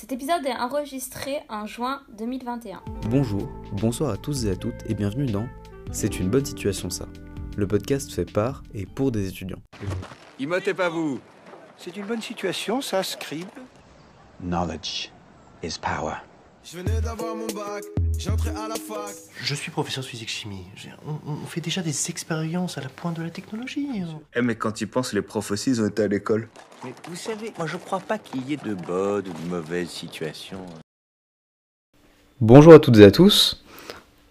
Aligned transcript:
Cet 0.00 0.12
épisode 0.12 0.46
est 0.46 0.56
enregistré 0.56 1.40
en 1.50 1.66
juin 1.66 2.00
2021. 2.16 2.82
Bonjour, 3.10 3.46
bonsoir 3.72 4.08
à 4.08 4.16
tous 4.16 4.46
et 4.46 4.50
à 4.50 4.56
toutes 4.56 4.88
et 4.88 4.94
bienvenue 4.94 5.26
dans 5.26 5.46
C'est 5.92 6.18
une 6.18 6.30
bonne 6.30 6.46
situation 6.46 6.88
ça. 6.88 7.04
Le 7.58 7.66
podcast 7.66 8.10
fait 8.10 8.24
par 8.24 8.62
et 8.72 8.86
pour 8.86 9.12
des 9.12 9.28
étudiants. 9.28 9.60
Immotez 10.38 10.72
pas 10.72 10.88
vous. 10.88 11.20
C'est 11.76 11.98
une 11.98 12.06
bonne 12.06 12.22
situation, 12.22 12.80
ça, 12.80 13.02
Scribe 13.02 13.44
Knowledge 14.42 15.10
is 15.62 15.74
power. 15.78 16.14
Je 16.64 16.78
venais 16.78 17.02
d'avoir 17.02 17.36
mon 17.36 17.48
bac, 17.48 17.84
j'entrais 18.20 18.50
à 18.50 18.68
la 18.68 18.74
fac. 18.74 19.14
Je 19.42 19.54
suis 19.54 19.70
professeur 19.70 20.04
de 20.04 20.08
physique-chimie. 20.08 20.64
On, 21.06 21.30
on 21.30 21.46
fait 21.46 21.60
déjà 21.60 21.80
des 21.80 22.10
expériences 22.10 22.76
à 22.76 22.82
la 22.82 22.88
pointe 22.88 23.16
de 23.16 23.22
la 23.22 23.30
technologie. 23.30 23.88
Eh 24.36 24.42
mais 24.42 24.54
quand 24.56 24.80
ils 24.80 24.86
pensent, 24.86 25.12
les 25.14 25.22
profs 25.22 25.50
aussi, 25.50 25.70
ils 25.70 25.80
ont 25.80 25.86
été 25.86 26.02
à 26.02 26.08
l'école. 26.08 26.48
Mais 26.84 26.92
vous 27.08 27.16
savez, 27.16 27.52
moi 27.56 27.66
je 27.66 27.76
crois 27.78 28.00
pas 28.00 28.18
qu'il 28.18 28.46
y 28.48 28.54
ait 28.54 28.58
de 28.58 28.74
bonnes 28.74 29.26
ou 29.26 29.32
de 29.32 29.48
mauvaises 29.48 29.88
situations. 29.88 30.66
Bonjour 32.40 32.74
à 32.74 32.78
toutes 32.78 32.98
et 32.98 33.04
à 33.04 33.10
tous. 33.10 33.64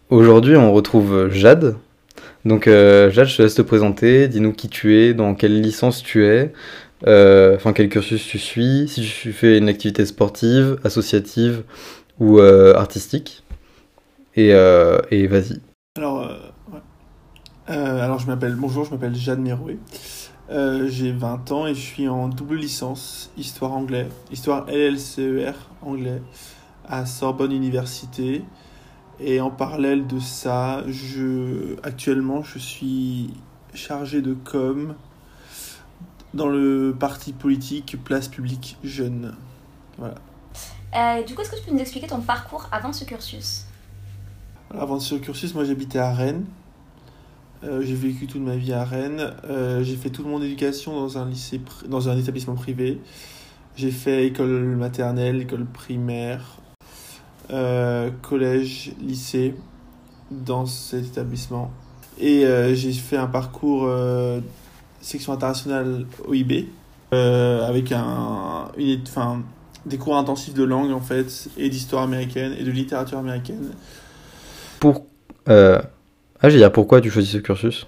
Aujourd'hui 0.10 0.56
on 0.56 0.72
retrouve 0.72 1.30
Jade. 1.32 1.76
Donc 2.46 2.68
euh, 2.68 3.12
Jade, 3.12 3.28
je 3.28 3.38
te 3.38 3.42
laisse 3.42 3.56
te 3.56 3.62
présenter, 3.62 4.28
dis-nous 4.28 4.54
qui 4.54 4.70
tu 4.70 4.98
es, 4.98 5.14
dans 5.14 5.36
quelle 5.36 5.62
licence 5.62 6.02
tu 6.02 6.26
es, 6.26 6.54
euh, 7.06 7.56
enfin 7.56 7.74
quel 7.74 7.90
cursus 7.90 8.26
tu 8.26 8.40
suis, 8.40 8.88
si 8.88 9.02
tu 9.02 9.34
fais 9.34 9.58
une 9.58 9.68
activité 9.68 10.06
sportive, 10.06 10.80
associative 10.84 11.64
ou 12.20 12.40
euh, 12.40 12.74
artistique. 12.76 13.44
Et, 14.36 14.54
euh, 14.54 15.00
et 15.12 15.28
vas-y. 15.28 15.62
Alors, 15.98 16.22
euh, 16.22 16.38
ouais. 16.72 16.80
Euh, 17.70 18.02
alors 18.04 18.20
je 18.20 18.28
m'appelle, 18.28 18.56
bonjour, 18.56 18.86
je 18.86 18.92
m'appelle 18.92 19.16
Jeanne 19.16 19.42
Merouet. 19.42 19.78
Euh, 20.50 20.88
j'ai 20.88 21.12
20 21.12 21.52
ans 21.52 21.68
et 21.68 21.76
je 21.76 21.80
suis 21.80 22.08
en 22.08 22.28
double 22.28 22.56
licence 22.56 23.32
histoire 23.38 23.74
anglais, 23.74 24.10
histoire 24.32 24.66
LLCER 24.68 25.54
anglais 25.82 26.22
à 26.88 27.06
Sorbonne 27.06 27.52
Université. 27.52 28.44
Et 29.20 29.42
en 29.42 29.52
parallèle 29.52 30.08
de 30.08 30.20
ça, 30.20 30.84
je, 30.88 31.76
actuellement, 31.84 32.42
je 32.42 32.58
suis 32.58 33.34
chargé 33.74 34.22
de 34.22 34.34
com 34.34 34.96
dans 36.34 36.48
le 36.48 36.96
parti 36.98 37.34
politique 37.34 37.98
Place 38.04 38.28
Publique 38.28 38.78
Jeune. 38.84 39.36
Voilà. 39.98 40.16
Euh, 40.96 41.24
du 41.24 41.36
coup, 41.36 41.42
est-ce 41.42 41.52
que 41.52 41.58
tu 41.58 41.64
peux 41.64 41.72
nous 41.72 41.80
expliquer 41.80 42.08
ton 42.08 42.22
parcours 42.22 42.68
avant 42.72 42.94
ce 42.94 43.04
cursus? 43.04 43.66
Avant 44.78 45.00
ce 45.00 45.16
cursus, 45.16 45.54
moi 45.56 45.64
j'habitais 45.64 46.00
à 46.00 46.14
Rennes. 46.14 46.46
Euh, 47.64 47.82
j'ai 47.82 47.96
vécu 47.96 48.28
toute 48.28 48.42
ma 48.42 48.56
vie 48.56 48.72
à 48.72 48.84
Rennes. 48.84 49.34
Euh, 49.50 49.84
j'ai 49.84 49.96
fait 49.96 50.10
toute 50.10 50.26
mon 50.26 50.42
éducation 50.42 50.94
dans 50.94 51.18
un 51.18 51.28
lycée, 51.28 51.60
dans 51.88 52.08
un 52.08 52.18
établissement 52.18 52.56
privé. 52.56 53.02
J'ai 53.76 53.92
fait 53.92 54.28
école 54.28 54.76
maternelle, 54.76 55.42
école 55.42 55.66
primaire, 55.66 56.58
euh, 57.52 58.12
collège, 58.22 58.94
lycée 59.02 59.56
dans 60.32 60.66
cet 60.66 61.06
établissement. 61.06 61.72
Et 62.20 62.46
j'ai 62.74 62.92
fait 62.92 63.16
un 63.16 63.28
parcours 63.28 63.90
section 65.00 65.32
internationale 65.32 66.06
OIB 66.28 66.66
avec 67.12 67.94
un, 67.94 68.68
des 69.86 69.98
cours 69.98 70.18
intensifs 70.18 70.54
de 70.54 70.64
langue 70.64 70.92
en 70.92 71.00
fait 71.00 71.48
et 71.58 71.70
d'histoire 71.70 72.04
américaine 72.04 72.54
et 72.60 72.64
de 72.64 72.72
littérature 72.72 73.20
américaine. 73.20 73.72
Euh... 75.50 75.82
Ah, 76.42 76.50
j'ai 76.50 76.58
dire 76.58 76.72
pourquoi 76.72 77.02
tu 77.02 77.10
choisis 77.10 77.34
ce 77.34 77.38
cursus? 77.40 77.86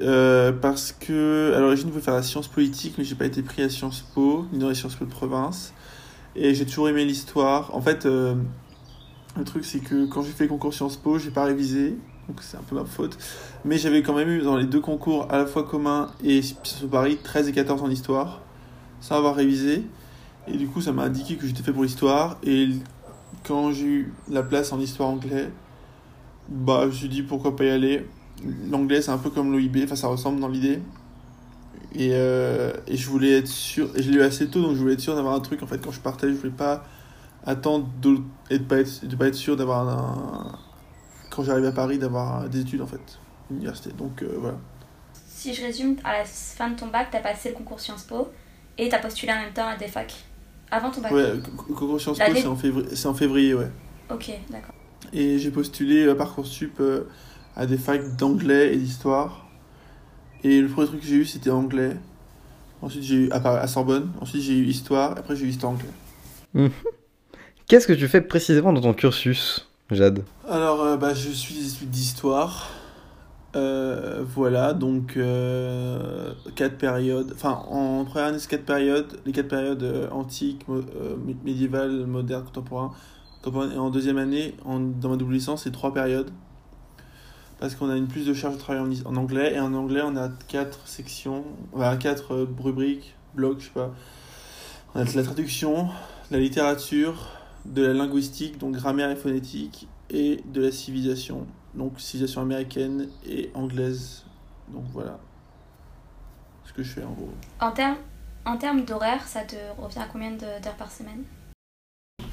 Euh, 0.00 0.52
Parce 0.52 0.92
que 0.92 1.52
à 1.54 1.60
l'origine, 1.60 1.88
je 1.88 1.92
voulais 1.92 2.04
faire 2.04 2.14
la 2.14 2.22
science 2.22 2.48
politique, 2.48 2.94
mais 2.96 3.04
j'ai 3.04 3.14
pas 3.14 3.26
été 3.26 3.42
pris 3.42 3.62
à 3.62 3.68
Sciences 3.68 4.02
Po, 4.14 4.46
ni 4.52 4.58
dans 4.58 4.68
les 4.68 4.74
Sciences 4.74 4.94
Po 4.94 5.04
de 5.04 5.10
province. 5.10 5.74
Et 6.36 6.54
j'ai 6.54 6.64
toujours 6.64 6.88
aimé 6.88 7.04
l'histoire. 7.04 7.74
En 7.74 7.80
fait, 7.80 8.06
euh, 8.06 8.34
le 9.36 9.44
truc, 9.44 9.64
c'est 9.64 9.80
que 9.80 10.06
quand 10.06 10.22
j'ai 10.22 10.32
fait 10.32 10.44
le 10.44 10.50
concours 10.50 10.72
Sciences 10.72 10.96
Po, 10.96 11.18
j'ai 11.18 11.30
pas 11.30 11.44
révisé, 11.44 11.98
donc 12.28 12.38
c'est 12.40 12.56
un 12.56 12.62
peu 12.62 12.74
ma 12.74 12.84
faute. 12.84 13.18
Mais 13.64 13.78
j'avais 13.78 14.02
quand 14.02 14.14
même 14.14 14.30
eu 14.30 14.40
dans 14.40 14.56
les 14.56 14.66
deux 14.66 14.80
concours, 14.80 15.28
à 15.30 15.38
la 15.38 15.46
fois 15.46 15.64
commun 15.64 16.10
et 16.22 16.42
Sciences 16.42 16.80
Po 16.80 16.88
Paris, 16.88 17.18
13 17.22 17.48
et 17.48 17.52
14 17.52 17.82
en 17.82 17.90
histoire, 17.90 18.40
sans 19.00 19.16
avoir 19.16 19.36
révisé. 19.36 19.82
Et 20.48 20.56
du 20.56 20.66
coup, 20.66 20.80
ça 20.80 20.92
m'a 20.92 21.02
indiqué 21.04 21.36
que 21.36 21.46
j'étais 21.46 21.62
fait 21.62 21.72
pour 21.72 21.84
l'histoire. 21.84 22.38
Et 22.42 22.70
quand 23.46 23.72
j'ai 23.72 23.86
eu 23.86 24.12
la 24.30 24.42
place 24.42 24.72
en 24.72 24.80
histoire 24.80 25.10
anglais, 25.10 25.50
bah, 26.48 26.82
je 26.82 26.86
me 26.86 26.92
suis 26.92 27.08
dit 27.08 27.22
pourquoi 27.22 27.56
pas 27.56 27.64
y 27.64 27.70
aller. 27.70 28.06
L'anglais, 28.68 29.00
c'est 29.00 29.10
un 29.10 29.18
peu 29.18 29.30
comme 29.30 29.52
l'OIB, 29.52 29.84
enfin, 29.84 29.96
ça 29.96 30.08
ressemble 30.08 30.40
dans 30.40 30.48
l'idée. 30.48 30.80
Et, 31.94 32.10
euh, 32.12 32.72
et 32.88 32.96
je 32.96 33.08
voulais 33.08 33.38
être 33.38 33.48
sûr, 33.48 33.88
et 33.96 34.02
je 34.02 34.10
l'ai 34.10 34.18
eu 34.18 34.22
assez 34.22 34.48
tôt, 34.48 34.60
donc 34.60 34.74
je 34.74 34.80
voulais 34.80 34.94
être 34.94 35.00
sûr 35.00 35.14
d'avoir 35.14 35.34
un 35.34 35.40
truc. 35.40 35.62
En 35.62 35.66
fait, 35.66 35.78
quand 35.78 35.92
je 35.92 36.00
partais, 36.00 36.28
je 36.28 36.34
voulais 36.34 36.50
pas 36.50 36.84
attendre 37.46 37.88
de, 38.02 38.18
et 38.50 38.58
de 38.58 38.64
pas 38.64 38.78
être, 38.78 39.06
de 39.06 39.16
pas 39.16 39.28
être 39.28 39.34
sûr 39.34 39.56
d'avoir 39.56 39.88
un. 39.88 40.58
Quand 41.30 41.44
j'arrive 41.44 41.64
à 41.64 41.72
Paris, 41.72 41.98
d'avoir 41.98 42.48
des 42.48 42.60
études, 42.60 42.82
en 42.82 42.86
fait, 42.86 43.18
université. 43.50 43.90
Donc 43.92 44.22
euh, 44.22 44.36
voilà. 44.38 44.56
Si 45.26 45.54
je 45.54 45.62
résume, 45.62 45.96
à 46.04 46.18
la 46.18 46.24
fin 46.24 46.70
de 46.70 46.76
ton 46.76 46.88
bac, 46.88 47.08
t'as 47.10 47.20
passé 47.20 47.50
le 47.50 47.54
concours 47.54 47.80
Sciences 47.80 48.04
Po 48.04 48.28
et 48.78 48.88
t'as 48.88 48.98
postulé 48.98 49.32
en 49.32 49.36
même 49.36 49.52
temps 49.52 49.68
à 49.68 49.76
des 49.76 49.88
facs. 49.88 50.14
Avant 50.70 50.90
ton 50.90 51.00
bac 51.00 51.12
Ouais, 51.12 51.34
le 51.34 51.40
concours 51.40 52.00
Sciences 52.00 52.18
Po, 52.18 52.34
c'est 52.34 52.46
en, 52.46 52.56
février, 52.56 52.96
c'est 52.96 53.08
en 53.08 53.14
février, 53.14 53.54
ouais. 53.54 53.70
Ok, 54.10 54.30
d'accord. 54.50 54.74
Et 55.12 55.38
j'ai 55.38 55.50
postulé 55.50 56.08
à 56.08 56.14
Parcoursup 56.14 56.80
euh, 56.80 57.04
à 57.56 57.66
des 57.66 57.78
facs 57.78 58.16
d'anglais 58.16 58.74
et 58.74 58.76
d'histoire. 58.76 59.46
Et 60.42 60.60
le 60.60 60.68
premier 60.68 60.86
truc 60.86 61.00
que 61.00 61.06
j'ai 61.06 61.16
eu, 61.16 61.24
c'était 61.24 61.50
anglais. 61.50 61.96
Ensuite, 62.82 63.02
j'ai 63.02 63.14
eu 63.14 63.30
à, 63.30 63.66
Sorbonne. 63.66 64.10
Ensuite, 64.20 64.42
j'ai 64.42 64.58
eu 64.58 64.66
histoire. 64.66 65.12
Après, 65.12 65.36
j'ai 65.36 65.46
eu 65.46 65.48
histoire 65.48 65.72
anglais. 65.72 66.70
Qu'est-ce 67.66 67.86
que 67.86 67.92
tu 67.92 68.08
fais 68.08 68.20
précisément 68.20 68.72
dans 68.72 68.82
ton 68.82 68.92
cursus, 68.92 69.68
Jade? 69.90 70.22
Alors, 70.48 70.82
euh, 70.82 70.96
bah, 70.96 71.14
je 71.14 71.30
suis 71.30 71.54
des 71.54 71.72
études 71.72 71.90
d'histoire. 71.90 72.70
Euh, 73.56 74.24
voilà, 74.26 74.72
donc 74.72 75.16
euh, 75.16 76.32
quatre 76.56 76.76
périodes. 76.76 77.32
Enfin, 77.34 77.62
en 77.70 78.04
première 78.04 78.28
année, 78.28 78.38
c'est 78.38 78.50
quatre 78.50 78.64
périodes. 78.64 79.20
Les 79.26 79.32
quatre 79.32 79.48
périodes 79.48 79.82
euh, 79.82 80.10
antiques, 80.10 80.62
euh, 80.68 81.16
médiévales, 81.44 82.06
modernes, 82.06 82.44
contemporains. 82.44 82.92
En 83.46 83.90
deuxième 83.90 84.18
année, 84.18 84.54
dans 84.64 85.08
ma 85.08 85.16
double 85.16 85.34
licence, 85.34 85.64
c'est 85.64 85.72
trois 85.72 85.92
périodes. 85.92 86.30
Parce 87.60 87.74
qu'on 87.74 87.88
a 87.88 87.96
une 87.96 88.08
plus 88.08 88.26
de 88.26 88.34
charge 88.34 88.54
de 88.54 88.58
travail 88.58 88.82
en, 88.82 88.90
is- 88.90 89.02
en 89.06 89.16
anglais. 89.16 89.54
Et 89.54 89.60
en 89.60 89.72
anglais, 89.74 90.02
on 90.04 90.16
a 90.16 90.28
quatre 90.48 90.86
sections, 90.86 91.44
enfin 91.72 91.96
quatre 91.96 92.34
euh, 92.34 92.48
rubriques, 92.58 93.14
blocs, 93.34 93.60
je 93.60 93.64
sais 93.66 93.70
pas. 93.70 93.94
On 94.94 95.00
a 95.00 95.04
de 95.04 95.16
la 95.16 95.22
traduction, 95.22 95.84
de 96.30 96.36
la 96.36 96.40
littérature, 96.40 97.28
de 97.64 97.82
la 97.82 97.94
linguistique, 97.94 98.58
donc 98.58 98.72
grammaire 98.74 99.10
et 99.10 99.16
phonétique, 99.16 99.88
et 100.10 100.42
de 100.52 100.62
la 100.62 100.72
civilisation, 100.72 101.46
donc 101.74 102.00
civilisation 102.00 102.42
américaine 102.42 103.08
et 103.26 103.50
anglaise. 103.54 104.24
Donc 104.68 104.84
voilà 104.92 105.18
ce 106.64 106.72
que 106.72 106.82
je 106.82 106.92
fais 106.92 107.04
en 107.04 107.12
gros. 107.12 107.32
En 107.60 107.70
termes 107.70 107.96
en 108.44 108.58
termes 108.58 108.84
d'horaire, 108.84 109.26
ça 109.26 109.40
te 109.40 109.56
revient 109.80 110.00
à 110.00 110.06
combien 110.12 110.32
d'heures 110.32 110.76
par 110.76 110.90
semaine? 110.92 111.24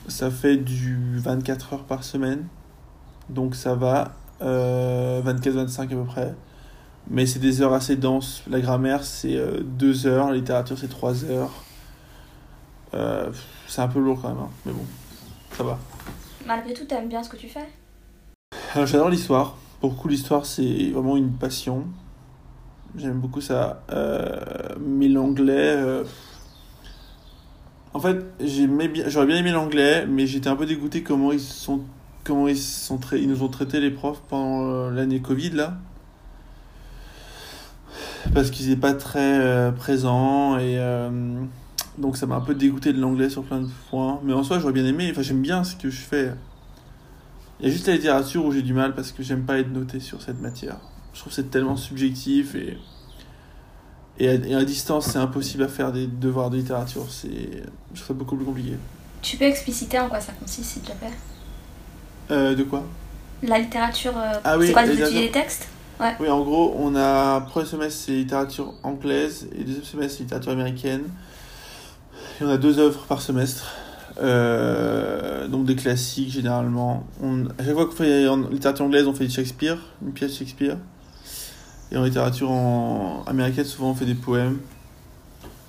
Ça 0.07 0.29
fait 0.29 0.57
du 0.57 1.17
24 1.19 1.73
heures 1.73 1.83
par 1.85 2.03
semaine, 2.03 2.45
donc 3.29 3.55
ça 3.55 3.75
va, 3.75 4.13
euh, 4.41 5.21
24-25 5.21 5.83
à 5.83 5.87
peu 5.87 6.03
près. 6.03 6.35
Mais 7.09 7.25
c'est 7.25 7.39
des 7.39 7.61
heures 7.61 7.73
assez 7.73 7.95
denses. 7.95 8.43
La 8.49 8.59
grammaire 8.59 9.03
c'est 9.03 9.39
2 9.63 10.05
heures, 10.07 10.27
la 10.29 10.35
littérature 10.35 10.77
c'est 10.77 10.89
3 10.89 11.25
heures. 11.25 11.51
Euh, 12.93 13.31
c'est 13.67 13.81
un 13.81 13.87
peu 13.87 13.99
lourd 13.99 14.19
quand 14.21 14.29
même, 14.29 14.39
hein, 14.39 14.49
mais 14.65 14.73
bon, 14.73 14.85
ça 15.53 15.63
va. 15.63 15.79
Malgré 16.45 16.73
tout, 16.73 16.85
t'aimes 16.85 17.07
bien 17.07 17.23
ce 17.23 17.29
que 17.29 17.37
tu 17.37 17.47
fais? 17.47 17.67
Alors, 18.75 18.85
J'adore 18.85 19.09
l'histoire. 19.09 19.55
Pour 19.79 19.91
beaucoup, 19.91 20.07
l'histoire, 20.09 20.45
c'est 20.45 20.91
vraiment 20.91 21.15
une 21.17 21.31
passion. 21.31 21.85
J'aime 22.97 23.19
beaucoup 23.19 23.41
ça. 23.41 23.83
Euh, 23.91 24.75
mais 24.79 25.07
l'anglais. 25.07 25.75
euh, 25.77 26.03
En 27.93 27.99
fait, 27.99 28.23
j'aurais 28.39 29.25
bien 29.25 29.37
aimé 29.37 29.51
l'anglais, 29.51 30.05
mais 30.07 30.25
j'étais 30.25 30.47
un 30.47 30.55
peu 30.55 30.65
dégoûté 30.65 31.03
comment 31.03 31.31
ils 31.33 31.41
sont, 31.41 31.81
comment 32.23 32.47
ils 32.47 32.57
sont 32.57 32.99
ils 33.13 33.27
nous 33.27 33.43
ont 33.43 33.49
traité 33.49 33.81
les 33.81 33.91
profs 33.91 34.21
pendant 34.29 34.63
euh, 34.63 34.91
l'année 34.91 35.19
Covid 35.19 35.49
là, 35.51 35.77
parce 38.33 38.49
qu'ils 38.49 38.69
n'étaient 38.69 38.79
pas 38.79 38.93
très 38.93 39.39
euh, 39.39 39.71
présents 39.71 40.57
et 40.57 40.77
euh, 40.79 41.09
donc 41.97 42.15
ça 42.15 42.25
m'a 42.27 42.35
un 42.35 42.41
peu 42.41 42.55
dégoûté 42.55 42.93
de 42.93 43.01
l'anglais 43.01 43.29
sur 43.29 43.43
plein 43.43 43.61
de 43.61 43.69
points. 43.89 44.21
Mais 44.23 44.33
en 44.33 44.43
soi, 44.43 44.59
j'aurais 44.59 44.73
bien 44.73 44.85
aimé. 44.85 45.09
Enfin, 45.11 45.21
j'aime 45.21 45.41
bien 45.41 45.63
ce 45.65 45.75
que 45.75 45.89
je 45.89 45.99
fais. 45.99 46.31
Il 47.59 47.67
y 47.67 47.69
a 47.69 47.71
juste 47.71 47.87
la 47.87 47.93
littérature 47.93 48.45
où 48.45 48.51
j'ai 48.51 48.61
du 48.61 48.73
mal 48.73 48.95
parce 48.95 49.11
que 49.11 49.21
j'aime 49.21 49.43
pas 49.43 49.59
être 49.59 49.71
noté 49.71 49.99
sur 49.99 50.21
cette 50.21 50.41
matière. 50.41 50.77
Je 51.13 51.19
trouve 51.19 51.31
que 51.31 51.35
c'est 51.35 51.51
tellement 51.51 51.75
subjectif 51.75 52.55
et, 52.55 52.77
et, 54.19 54.29
à, 54.29 54.33
et 54.33 54.55
à 54.55 54.63
distance, 54.63 55.07
c'est 55.07 55.19
impossible 55.19 55.63
à 55.63 55.67
faire 55.67 55.91
des 55.91 56.07
devoirs 56.07 56.49
de 56.49 56.57
littérature. 56.57 57.05
C'est, 57.09 57.29
je 57.93 58.01
trouve 58.01 58.07
ça 58.07 58.13
beaucoup 58.13 58.35
plus 58.35 58.45
compliqué. 58.45 58.73
Tu 59.21 59.37
peux 59.37 59.45
expliciter 59.45 59.99
en 59.99 60.09
quoi 60.09 60.19
ça 60.19 60.33
consiste, 60.33 60.71
s'il 60.71 60.81
te 60.81 60.91
plaît? 60.93 61.13
Euh, 62.31 62.55
de 62.55 62.63
quoi? 62.63 62.83
La 63.43 63.59
littérature, 63.59 64.13
euh, 64.17 64.33
Ah 64.43 64.57
oui, 64.57 64.67
c'est 64.67 64.73
quoi 64.73 64.85
d'étudier 64.85 65.27
des 65.27 65.31
textes? 65.31 65.67
Oui, 66.19 66.29
en 66.29 66.41
gros, 66.41 66.75
on 66.79 66.95
a 66.95 67.41
premier 67.41 67.65
semestre 67.67 68.05
c'est 68.05 68.13
littérature 68.13 68.73
anglaise 68.81 69.47
et 69.55 69.63
deuxième 69.63 69.83
semestre 69.83 70.17
c'est 70.17 70.23
littérature 70.23 70.51
américaine. 70.51 71.03
Et 72.39 72.43
on 72.43 72.49
a 72.49 72.57
deux 72.57 72.79
œuvres 72.79 73.01
par 73.05 73.21
semestre. 73.21 73.67
Euh, 74.19 75.47
donc 75.47 75.65
des 75.65 75.75
classiques 75.75 76.31
généralement. 76.31 77.05
On, 77.21 77.45
à 77.45 77.63
chaque 77.63 77.73
fois 77.73 77.85
qu'on 77.85 77.91
fait 77.91 78.27
en 78.27 78.37
littérature 78.49 78.85
anglaise, 78.85 79.05
on 79.05 79.13
fait 79.13 79.25
du 79.25 79.31
Shakespeare, 79.31 79.77
une 80.03 80.11
pièce 80.11 80.31
de 80.31 80.37
Shakespeare. 80.37 80.77
Et 81.91 81.97
en 81.97 82.03
littérature 82.03 82.49
en 82.49 83.23
américaine, 83.27 83.65
souvent 83.65 83.91
on 83.91 83.95
fait 83.95 84.05
des 84.05 84.15
poèmes. 84.15 84.59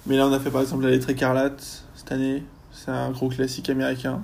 Mais 0.06 0.16
là, 0.16 0.26
on 0.26 0.32
a 0.32 0.40
fait 0.40 0.50
par 0.50 0.62
exemple 0.62 0.84
La 0.84 0.90
lettre 0.90 1.10
écarlate 1.10 1.84
cette 1.94 2.12
année. 2.12 2.42
C'est 2.72 2.90
un 2.90 3.10
gros 3.10 3.28
classique 3.28 3.70
américain. 3.70 4.22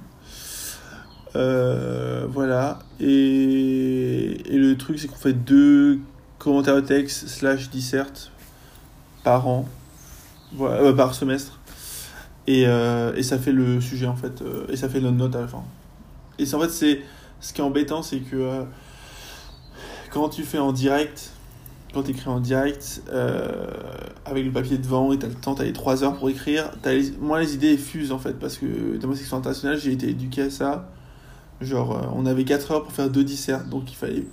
Euh, 1.37 2.27
voilà. 2.29 2.81
Et, 3.01 4.43
le 4.51 4.75
truc, 4.77 4.99
c'est 4.99 5.09
qu'on 5.09 5.17
fait 5.17 5.33
deux 5.33 6.01
commentaires 6.39 6.77
au 6.77 6.81
texte 6.81 7.29
slash 7.29 7.71
dissert 7.71 8.07
par 9.25 9.47
an, 9.49 9.69
voilà, 10.53 10.83
euh, 10.83 10.93
par 10.93 11.15
semestre. 11.15 11.61
Et, 12.47 12.65
euh, 12.67 13.15
et 13.15 13.23
ça 13.23 13.39
fait 13.39 13.53
le 13.53 13.81
sujet 13.81 14.07
en 14.07 14.17
fait, 14.17 14.43
et 14.71 14.77
ça 14.77 14.89
fait 14.89 15.01
notre 15.01 15.17
note 15.17 15.37
à 15.37 15.43
la 15.43 15.49
fin. 15.49 15.65
Et 16.39 16.55
en 16.55 16.61
fait, 16.61 16.71
c'est 16.71 17.03
ce 17.41 17.53
qui 17.53 17.61
est 17.61 17.65
embêtant, 17.65 18.03
c'est 18.03 18.21
que 18.21 18.65
quand 20.11 20.29
tu 20.31 20.45
fais 20.45 20.59
en 20.59 20.73
direct, 20.73 21.33
quand 21.95 22.03
tu 22.03 22.11
écris 22.11 22.29
en 22.29 22.41
direct, 22.41 23.03
euh, 23.13 23.67
avec 24.25 24.45
le 24.45 24.53
papier 24.53 24.79
devant 24.79 25.13
et 25.13 25.19
t'as 25.19 25.29
le 25.29 25.35
temps, 25.35 25.55
t'as 25.55 25.65
les 25.65 25.73
3 25.73 26.05
heures 26.05 26.17
pour 26.19 26.29
écrire, 26.31 26.71
t'as 26.83 26.93
les- 26.93 27.13
moi 27.21 27.41
les 27.41 27.55
idées 27.55 27.77
fusent 27.79 28.13
en 28.13 28.19
fait, 28.19 28.35
parce 28.39 28.59
que 28.59 28.97
dans 28.99 29.09
ma 29.09 29.17
section 29.17 29.39
internationale, 29.39 29.79
j'ai 29.79 29.93
été 29.93 30.09
éduqué 30.11 30.43
à 30.43 30.51
ça. 30.51 30.91
Genre, 31.61 31.93
euh, 31.97 32.07
on 32.15 32.27
avait 32.27 32.45
4 32.45 32.71
heures 32.73 32.83
pour 32.85 32.93
faire 32.93 33.11
deux 33.11 33.25
disserts, 33.25 33.65
donc 33.67 33.91
il 33.91 33.97
fallait 33.97 34.25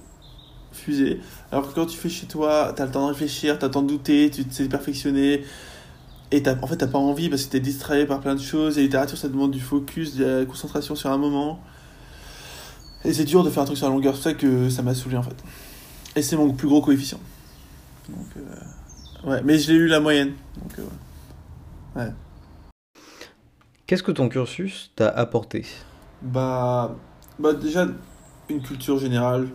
fuser. 0.71 1.21
Alors 1.51 1.69
que 1.69 1.73
quand 1.75 1.85
tu 1.85 1.97
fais 1.97 2.09
chez 2.09 2.27
toi, 2.27 2.73
t'as 2.75 2.85
le 2.85 2.91
temps 2.91 3.03
de 3.07 3.11
réfléchir, 3.13 3.57
t'as 3.57 3.67
le 3.67 3.71
temps 3.71 3.81
de 3.81 3.87
douter, 3.87 4.29
tu 4.29 4.43
sais 4.49 4.67
perfectionner. 4.67 5.43
Et 6.31 6.43
t'as- 6.43 6.57
en 6.61 6.67
fait, 6.67 6.77
t'as 6.77 6.87
pas 6.87 6.97
envie 6.99 7.29
parce 7.29 7.45
que 7.45 7.51
t'es 7.51 7.59
distrait 7.59 8.05
par 8.05 8.19
plein 8.19 8.35
de 8.35 8.41
choses. 8.41 8.77
Et 8.77 8.81
la 8.81 8.85
littérature, 8.85 9.17
ça 9.17 9.29
demande 9.29 9.51
du 9.51 9.61
focus, 9.61 10.15
de 10.15 10.25
la 10.25 10.45
concentration 10.45 10.95
sur 10.95 11.09
un 11.11 11.17
moment. 11.17 11.59
Et 13.05 13.13
c'est 13.13 13.23
dur 13.25 13.43
de 13.43 13.49
faire 13.49 13.63
un 13.63 13.65
truc 13.65 13.77
sur 13.77 13.87
la 13.87 13.93
longueur. 13.93 14.15
C'est 14.15 14.21
pour 14.21 14.31
ça 14.31 14.33
que 14.33 14.69
ça 14.69 14.81
m'a 14.81 14.95
saoulé 14.95 15.17
en 15.17 15.23
fait. 15.23 15.35
Et 16.15 16.21
c'est 16.21 16.35
mon 16.35 16.51
plus 16.53 16.67
gros 16.67 16.81
coefficient. 16.81 17.19
Donc, 18.09 18.27
euh, 18.37 19.29
ouais. 19.29 19.41
Mais 19.43 19.57
je 19.57 19.71
l'ai 19.71 19.77
eu 19.77 19.87
la 19.87 19.99
moyenne. 19.99 20.33
Donc, 20.61 20.79
euh, 20.79 21.99
ouais. 21.99 22.11
Qu'est-ce 23.87 24.03
que 24.03 24.11
ton 24.11 24.29
cursus 24.29 24.91
t'a 24.95 25.09
apporté? 25.09 25.65
Bah, 26.21 26.95
bah 27.37 27.53
déjà 27.53 27.87
une 28.49 28.61
culture 28.61 28.97
générale 28.97 29.47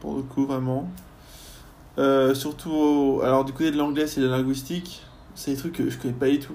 pour 0.00 0.16
le 0.16 0.22
coup 0.22 0.46
vraiment. 0.46 0.88
Euh, 1.98 2.34
surtout 2.34 2.70
au- 2.72 3.22
alors 3.22 3.44
du 3.44 3.52
côté 3.52 3.70
de 3.70 3.76
l'anglais 3.76 4.06
c'est 4.06 4.20
la 4.20 4.28
linguistique, 4.36 5.02
c'est 5.34 5.52
des 5.52 5.56
trucs 5.56 5.72
que 5.74 5.90
je 5.90 5.98
connais 5.98 6.14
pas 6.14 6.28
du 6.28 6.38
tout. 6.40 6.54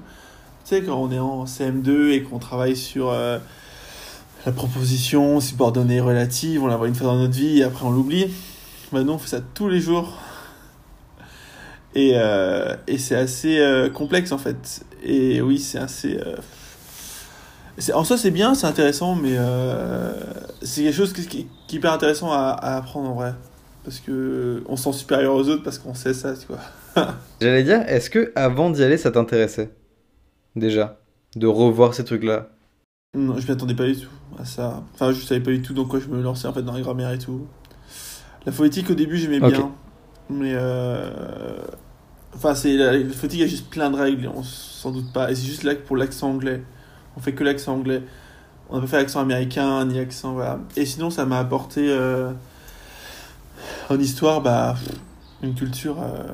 Tu 0.63 0.75
sais 0.75 0.83
quand 0.83 0.97
on 1.01 1.11
est 1.11 1.19
en 1.19 1.45
CM2 1.45 2.11
et 2.11 2.23
qu'on 2.23 2.39
travaille 2.39 2.75
sur 2.77 3.09
euh, 3.09 3.39
la 4.45 4.51
proposition 4.51 5.39
subordonnée 5.39 5.99
relative, 6.01 6.63
on 6.63 6.67
la 6.67 6.77
voit 6.77 6.87
une 6.87 6.95
fois 6.95 7.07
dans 7.07 7.17
notre 7.17 7.33
vie 7.33 7.59
et 7.59 7.63
après 7.63 7.85
on 7.85 7.91
l'oublie. 7.91 8.31
Maintenant 8.91 9.15
on 9.15 9.17
fait 9.17 9.29
ça 9.29 9.41
tous 9.41 9.67
les 9.69 9.79
jours. 9.81 10.17
Et, 11.95 12.13
euh, 12.15 12.75
et 12.87 12.97
c'est 12.97 13.15
assez 13.15 13.59
euh, 13.59 13.89
complexe 13.89 14.31
en 14.31 14.37
fait. 14.37 14.85
Et 15.03 15.41
oui 15.41 15.57
c'est 15.59 15.79
assez... 15.79 16.17
euh, 16.19 16.35
En 17.93 18.03
soi, 18.03 18.17
c'est 18.17 18.31
bien, 18.31 18.53
c'est 18.55 18.67
intéressant, 18.67 19.15
mais 19.15 19.35
euh, 19.37 20.13
c'est 20.61 20.83
quelque 20.83 20.95
chose 20.95 21.13
qui, 21.13 21.25
qui, 21.27 21.47
qui 21.67 21.75
est 21.75 21.79
hyper 21.79 21.93
intéressant 21.93 22.31
à, 22.31 22.49
à 22.49 22.77
apprendre 22.77 23.09
en 23.09 23.15
vrai. 23.15 23.33
Parce 23.83 23.99
que 23.99 24.61
on 24.67 24.75
se 24.75 24.83
sent 24.91 24.97
supérieur 24.99 25.33
aux 25.33 25.47
autres 25.49 25.63
parce 25.63 25.79
qu'on 25.79 25.93
sait 25.93 26.13
ça, 26.13 26.33
tu 26.35 26.45
vois. 26.47 27.13
J'allais 27.41 27.63
dire, 27.63 27.81
est-ce 27.87 28.09
que 28.09 28.31
avant 28.35 28.69
d'y 28.69 28.83
aller, 28.83 28.97
ça 28.97 29.11
t'intéressait 29.11 29.71
Déjà 30.55 30.99
De 31.35 31.47
revoir 31.47 31.93
ces 31.93 32.03
trucs-là? 32.03 32.49
Non, 33.17 33.37
je 33.37 33.45
m'y 33.47 33.51
attendais 33.51 33.73
pas 33.75 33.85
du 33.87 33.95
tout 33.97 34.09
à 34.37 34.45
ça. 34.45 34.83
Enfin, 34.93 35.11
je 35.11 35.21
savais 35.25 35.39
pas 35.39 35.51
du 35.51 35.61
tout 35.61 35.73
dans 35.73 35.85
quoi 35.85 35.99
je 35.99 36.07
me 36.07 36.21
lançais 36.21 36.47
en 36.47 36.53
fait 36.53 36.61
dans 36.61 36.73
la 36.73 36.81
grammaire 36.81 37.11
et 37.11 37.17
tout. 37.17 37.47
La 38.45 38.51
phonétique 38.51 38.89
au 38.89 38.93
début, 38.95 39.17
j'aimais 39.17 39.39
bien. 39.39 39.71
Mais 40.29 40.53
euh... 40.53 41.09
Enfin, 42.35 42.55
c'est 42.55 42.73
la, 42.77 42.95
y 42.95 43.43
a 43.43 43.47
juste 43.47 43.69
plein 43.69 43.89
de 43.89 43.97
règles, 43.97 44.29
on 44.33 44.43
s'en 44.43 44.91
doute 44.91 45.11
pas. 45.11 45.31
Et 45.31 45.35
c'est 45.35 45.47
juste 45.47 45.63
là 45.63 45.75
pour 45.75 45.97
l'accent 45.97 46.29
anglais. 46.29 46.63
On 47.17 47.19
fait 47.19 47.33
que 47.33 47.43
l'accent 47.43 47.73
anglais. 47.73 48.03
On 48.69 48.75
n'a 48.75 48.81
pas 48.81 48.87
fait 48.87 48.97
accent 48.97 49.19
américain, 49.19 49.83
ni 49.85 49.99
accent. 49.99 50.33
Voilà. 50.33 50.59
Et 50.75 50.85
sinon, 50.85 51.09
ça 51.09 51.25
m'a 51.25 51.39
apporté 51.39 51.89
euh, 51.89 52.31
en 53.89 53.99
histoire 53.99 54.41
bah, 54.41 54.75
une 55.41 55.55
culture 55.55 55.97
euh, 56.01 56.31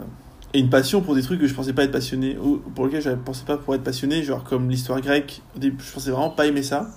et 0.54 0.60
une 0.60 0.70
passion 0.70 1.02
pour 1.02 1.16
des 1.16 1.22
trucs 1.22 1.40
que 1.40 1.48
je 1.48 1.54
pensais 1.54 1.74
pas 1.74 1.86
être 1.86 1.92
passionné, 1.92 2.38
ou 2.38 2.58
pour 2.58 2.86
lesquels 2.86 3.02
je 3.02 3.12
pensais 3.12 3.46
pas 3.46 3.58
pour 3.58 3.74
être 3.74 3.84
passionné, 3.84 4.22
genre 4.22 4.44
comme 4.44 4.70
l'histoire 4.70 5.00
grecque. 5.00 5.42
Au 5.56 5.60
début, 5.60 5.84
je 5.84 5.92
pensais 5.92 6.12
vraiment 6.12 6.30
pas 6.30 6.46
aimer 6.46 6.64
ça. 6.64 6.90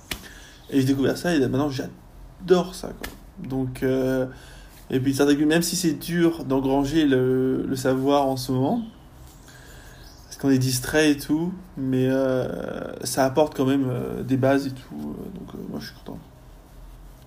Et 0.69 0.81
j'ai 0.81 0.85
découvert 0.85 1.17
ça 1.17 1.33
et 1.33 1.39
maintenant 1.39 1.69
j'adore 1.69 2.75
ça. 2.75 2.91
Donc, 3.39 3.83
et 4.91 4.99
puis 4.99 5.15
même 5.45 5.61
si 5.61 5.75
c'est 5.75 5.93
dur 5.93 6.43
d'engranger 6.45 7.05
le, 7.05 7.63
le 7.67 7.75
savoir 7.75 8.25
en 8.27 8.37
ce 8.37 8.51
moment, 8.51 8.81
parce 10.25 10.37
qu'on 10.37 10.49
est 10.49 10.57
distrait 10.57 11.11
et 11.11 11.17
tout, 11.17 11.53
mais 11.77 12.07
euh, 12.09 12.47
ça 13.03 13.25
apporte 13.25 13.55
quand 13.55 13.65
même 13.65 13.87
euh, 13.89 14.23
des 14.23 14.37
bases 14.37 14.67
et 14.67 14.71
tout. 14.71 14.95
euh, 15.15 15.37
donc 15.39 15.69
moi 15.69 15.79
je 15.79 15.85
suis 15.87 15.95
content. 15.95 16.17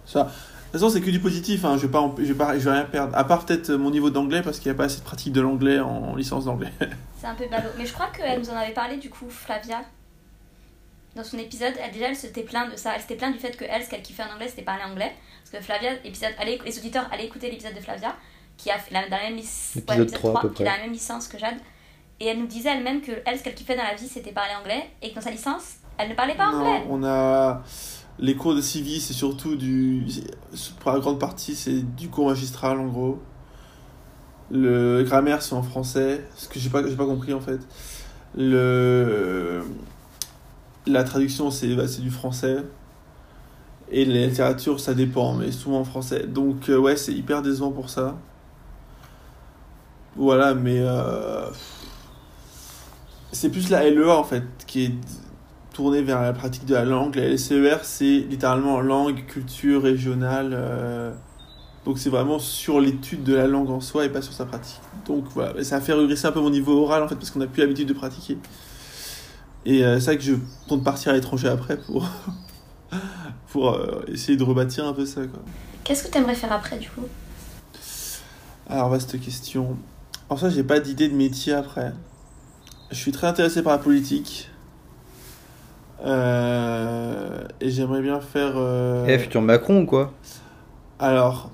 Ça, 0.05 0.25
de 0.25 0.29
toute 0.29 0.81
façon, 0.81 0.89
c'est 0.91 1.01
que 1.03 1.11
du 1.11 1.21
positif. 1.21 1.65
Hein, 1.65 1.77
je 1.79 1.87
vais 1.87 1.97
en- 1.99 2.15
je 2.19 2.33
vais 2.33 2.59
je 2.59 2.65
vais 2.65 2.71
rien 2.73 2.85
perdre. 2.85 3.17
À 3.17 3.25
part 3.25 3.45
peut-être 3.45 3.71
mon 3.73 3.91
niveau 3.91 4.11
d'anglais 4.11 4.43
parce 4.43 4.59
qu'il 4.59 4.71
n'y 4.71 4.75
a 4.75 4.79
pas 4.79 4.85
assez 4.85 4.99
de 4.99 5.05
pratique 5.05 5.33
de 5.33 5.41
l'anglais 5.41 5.79
en 5.81 6.17
licence 6.17 6.47
d'anglais. 6.47 6.73
C'est 7.21 7.27
un 7.27 7.35
peu 7.35 7.45
ballot. 7.49 7.69
Mais 7.79 7.87
je 7.87 7.93
crois 7.93 8.09
qu'elle 8.17 8.41
nous 8.41 8.51
en 8.51 8.57
avait 8.57 8.73
parlé 8.73 8.97
du 8.97 9.09
coup, 9.11 9.27
Flavia. 9.29 9.83
Dans 11.15 11.25
son 11.25 11.39
épisode, 11.39 11.75
elle, 11.83 11.93
déjà 11.93 12.09
elle 12.09 12.17
s'était 12.17 12.43
plainte 12.43 12.73
de 12.73 12.77
ça. 12.77 12.93
Elle 12.95 13.01
s'était 13.03 13.17
plainte 13.17 13.35
du 13.35 13.39
fait 13.39 13.57
que 13.57 13.65
elle, 13.69 13.83
ce 13.85 13.91
qu'elle 13.91 14.03
kiffait 14.03 14.23
en 14.23 14.35
anglais, 14.35 14.49
c'était 14.49 14.63
parler 14.63 14.85
anglais. 14.85 15.13
Parce 15.43 15.57
que 15.57 15.65
Flavia, 15.65 15.93
épisode, 16.05 16.33
allez, 16.39 16.59
les 16.65 16.79
auditeurs, 16.79 17.07
allez 17.13 17.25
écouter 17.25 17.51
l'épisode 17.51 17.75
de 17.75 17.81
Flavia, 17.81 18.17
qui 18.57 18.71
a 18.71 18.79
fait 18.79 18.95
la, 18.95 19.09
dans 19.09 19.17
la 19.17 19.25
même 19.25 19.37
licence, 19.37 19.75
L'épisode 19.75 20.13
3 20.13 20.39
à 20.39 20.43
peu 20.43 20.49
qui 20.51 20.63
a 20.63 20.67
près. 20.67 20.77
la 20.77 20.83
même 20.85 20.93
licence 20.93 21.29
que 21.29 21.39
Jade. 21.39 21.59
Et 22.21 22.27
elle 22.27 22.39
nous 22.39 22.47
disait 22.47 22.71
elle-même 22.71 23.01
que 23.03 23.13
elle, 23.27 23.39
ce 23.39 23.43
qu'elle 23.45 23.55
kiffait 23.55 23.77
dans 23.77 23.83
la 23.83 23.95
vie, 23.95 24.09
c'était 24.09 24.33
parler 24.33 24.55
anglais. 24.59 24.91
Et 25.03 25.11
que 25.11 25.17
dans 25.17 25.21
sa 25.21 25.31
licence, 25.31 25.75
elle 25.99 26.09
ne 26.09 26.15
parlait 26.15 26.37
pas 26.37 26.47
anglais. 26.47 26.81
Non, 26.87 26.87
on 26.91 27.05
a 27.05 27.63
les 28.19 28.37
cours 28.37 28.55
de 28.55 28.61
civi, 28.61 29.01
c'est 29.01 29.13
surtout 29.13 29.57
du. 29.57 30.07
Pour 30.81 30.93
la 30.93 31.01
grande 31.01 31.19
partie, 31.19 31.55
c'est 31.55 31.83
du 31.97 32.09
cours 32.09 32.29
magistral 32.29 32.79
en 32.79 32.87
gros. 32.87 33.21
Le 34.51 35.03
grammaire, 35.03 35.43
c'est 35.43 35.55
en 35.55 35.63
français, 35.63 36.23
ce 36.37 36.47
que 36.47 36.59
j'ai 36.59 36.69
pas, 36.69 36.87
j'ai 36.87 36.97
pas 36.97 37.07
compris 37.07 37.33
en 37.33 37.41
fait. 37.41 37.59
Le. 38.37 39.63
La 40.87 41.03
traduction, 41.05 41.51
c'est 41.51 41.75
bah, 41.75 41.89
c'est 41.89 42.03
du 42.03 42.11
français. 42.11 42.65
Et 43.91 44.05
la 44.05 44.27
littérature, 44.27 44.81
ça 44.81 44.95
dépend, 44.95 45.35
mais 45.35 45.53
souvent 45.53 45.81
en 45.81 45.85
français. 45.85 46.27
Donc, 46.27 46.69
euh, 46.69 46.79
ouais, 46.79 46.97
c'est 46.97 47.13
hyper 47.13 47.43
décevant 47.43 47.71
pour 47.73 47.91
ça. 47.91 48.19
Voilà, 50.17 50.55
mais. 50.55 50.79
euh, 50.81 51.51
C'est 53.33 53.51
plus 53.51 53.71
la 53.71 53.85
LEA 53.89 54.17
en 54.19 54.25
fait, 54.25 54.45
qui 54.67 54.85
est 54.85 54.95
tournée 55.73 56.03
vers 56.03 56.21
la 56.21 56.33
pratique 56.33 56.67
de 56.67 56.75
la 56.75 56.85
langue. 56.85 57.17
La 57.17 57.25
LCER, 57.29 57.79
c'est 57.85 58.21
littéralement 58.21 58.81
langue, 58.81 59.25
culture 59.27 59.83
régionale. 59.83 60.51
euh, 60.55 61.13
Donc 61.87 61.99
c'est 61.99 62.11
vraiment 62.11 62.39
sur 62.39 62.81
l'étude 62.81 63.25
de 63.25 63.35
la 63.35 63.47
langue 63.49 63.71
en 63.71 63.81
soi 63.81 64.07
et 64.07 64.11
pas 64.11 64.23
sur 64.23 64.33
sa 64.35 64.47
pratique. 64.47 64.83
Donc 65.07 65.27
voilà, 65.35 65.63
ça 65.65 65.77
a 65.77 65.81
fait 65.81 65.93
regresser 65.95 66.27
un 66.27 66.33
peu 66.33 66.41
mon 66.41 66.51
niveau 66.51 66.83
oral 66.85 67.03
en 67.03 67.09
fait, 67.09 67.17
parce 67.17 67.31
qu'on 67.31 67.41
n'a 67.41 67.47
plus 67.49 67.63
l'habitude 67.63 67.89
de 67.89 67.95
pratiquer. 67.95 68.39
Et 69.65 69.85
euh, 69.85 69.95
c'est 70.01 70.07
ça 70.07 70.17
que 70.17 70.23
je 70.23 70.35
compte 70.69 70.83
partir 70.85 71.13
à 71.13 71.15
l'étranger 71.15 71.49
après 71.49 71.77
pour, 71.77 72.07
pour 73.53 73.71
euh, 73.71 74.03
essayer 74.09 74.37
de 74.37 74.43
rebâtir 74.45 74.87
un 74.87 74.93
peu 74.93 75.07
ça. 75.07 75.21
Quoi. 75.23 75.41
Qu'est-ce 75.85 76.05
que 76.05 76.11
tu 76.13 76.19
aimerais 76.19 76.35
faire 76.35 76.53
après 76.53 76.79
du 76.79 76.89
coup? 76.91 77.07
Alors, 78.69 78.89
vaste 78.89 79.21
question. 79.21 79.77
En 80.29 80.37
soi, 80.37 80.49
j'ai 80.49 80.63
pas 80.65 80.81
d'idée 80.81 81.09
de 81.09 81.15
métier 81.15 81.53
après. 81.53 81.93
Je 82.91 82.97
suis 82.97 83.13
très 83.13 83.27
intéressé 83.27 83.63
par 83.63 83.73
la 83.73 83.79
politique. 83.79 84.49
Euh, 86.05 87.45
et 87.61 87.71
j'aimerais 87.71 88.03
bien 88.03 88.21
faire. 88.21 88.55
euh, 88.57 89.07
Eh, 89.09 89.19
futur 89.19 89.43
Macron 89.43 89.83
ou 89.83 89.87
quoi? 89.87 90.13
Alors, 90.99 91.51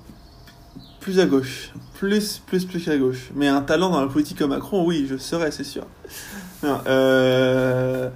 plus 0.99 1.19
à 1.19 1.25
gauche. 1.25 1.71
Plus, 1.93 2.39
plus, 2.45 2.65
plus 2.65 2.87
à 2.89 2.97
gauche. 2.97 3.29
Mais 3.35 3.47
un 3.47 3.61
talent 3.61 3.89
dans 3.89 4.01
la 4.01 4.07
politique 4.07 4.39
comme 4.39 4.51
Macron, 4.51 4.85
oui, 4.85 5.05
je 5.09 5.17
serais, 5.17 5.51
c'est 5.51 5.63
sûr. 5.63 5.85
Non, 6.63 6.81
euh, 6.87 8.09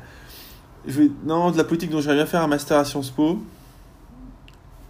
je 0.88 1.01
vais, 1.01 1.12
non, 1.25 1.51
de 1.51 1.57
la 1.57 1.63
politique, 1.63 1.91
donc 1.91 2.01
j'aimerais 2.01 2.17
bien 2.17 2.25
faire 2.25 2.41
un 2.41 2.47
master 2.47 2.77
à 2.77 2.85
Sciences 2.85 3.12
Po. 3.12 3.39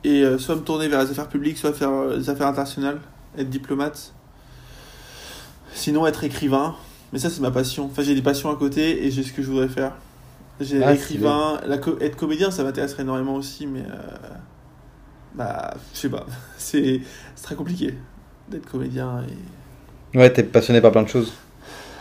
Et 0.03 0.22
euh, 0.24 0.38
soit 0.38 0.55
me 0.55 0.62
tourner 0.62 0.88
vers 0.88 1.03
les 1.03 1.12
affaires 1.12 1.29
publiques, 1.29 1.57
soit 1.57 1.74
faire 1.74 1.89
euh, 1.91 2.17
les 2.17 2.29
affaires 2.29 2.48
internationales, 2.48 3.00
être 3.38 3.50
diplomate. 3.50 4.13
Sinon, 5.74 6.05
être 6.07 6.24
écrivain. 6.24 6.75
Mais 7.12 7.19
ça, 7.19 7.29
c'est 7.29 7.41
ma 7.41 7.51
passion. 7.51 7.86
Enfin, 7.86 8.01
j'ai 8.01 8.15
des 8.15 8.22
passions 8.22 8.50
à 8.50 8.55
côté 8.55 9.05
et 9.05 9.12
j'ai 9.12 9.24
ce 9.24 9.31
que 9.33 9.41
je 9.41 9.48
voudrais 9.50 9.67
faire. 9.69 9.93
J'ai 10.60 10.83
Ah, 10.83 10.93
écrivain, 10.93 11.60
la 11.65 11.77
co- 11.77 11.98
être 12.00 12.15
comédien, 12.15 12.51
ça 12.51 12.63
m'intéresserait 12.63 13.03
énormément 13.03 13.36
aussi, 13.36 13.67
mais 13.67 13.83
bah, 15.36 15.74
je 15.93 16.00
sais 16.00 16.10
pas. 16.10 16.25
C'est 16.57 17.01
c'est 17.36 17.43
très 17.43 17.55
compliqué 17.55 17.95
d'être 18.50 18.69
comédien 18.69 19.24
et 19.27 19.38
Ouais, 20.17 20.31
t'es 20.31 20.43
passionné 20.43 20.81
par 20.81 20.91
plein 20.91 21.03
de 21.03 21.07
choses. 21.10 21.33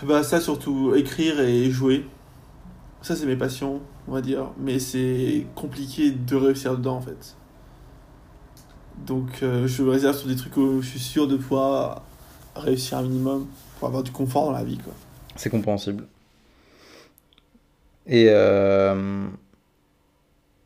Bah 0.07 0.23
ça 0.23 0.41
surtout 0.41 0.95
écrire 0.95 1.41
et 1.41 1.71
jouer. 1.71 2.05
Ça, 3.03 3.17
c'est 3.17 3.27
mes 3.27 3.37
passions, 3.37 3.81
on 4.09 4.13
va 4.13 4.21
dire. 4.21 4.53
Mais 4.59 4.79
c'est 4.79 5.47
compliqué 5.55 6.11
de 6.11 6.37
réussir 6.37 6.77
dedans, 6.77 6.97
en 6.97 7.01
fait. 7.01 7.37
Donc, 9.07 9.43
euh, 9.43 9.67
je 9.67 9.83
me 9.83 9.91
réserve 9.91 10.17
sur 10.17 10.29
des 10.29 10.37
trucs 10.37 10.57
où 10.57 10.81
je 10.83 10.89
suis 10.89 11.01
sûr 11.01 11.27
de 11.27 11.37
pouvoir 11.37 12.03
réussir 12.55 12.99
un 12.99 13.03
minimum 13.03 13.47
pour 13.79 13.89
avoir 13.89 14.03
du 14.03 14.13
confort 14.13 14.47
dans 14.47 14.53
la 14.53 14.65
vie, 14.65 14.79
quoi. 14.79 14.93
C'est 15.35 15.51
compréhensible. 15.51 16.05
Et, 18.07 18.27
euh, 18.29 19.27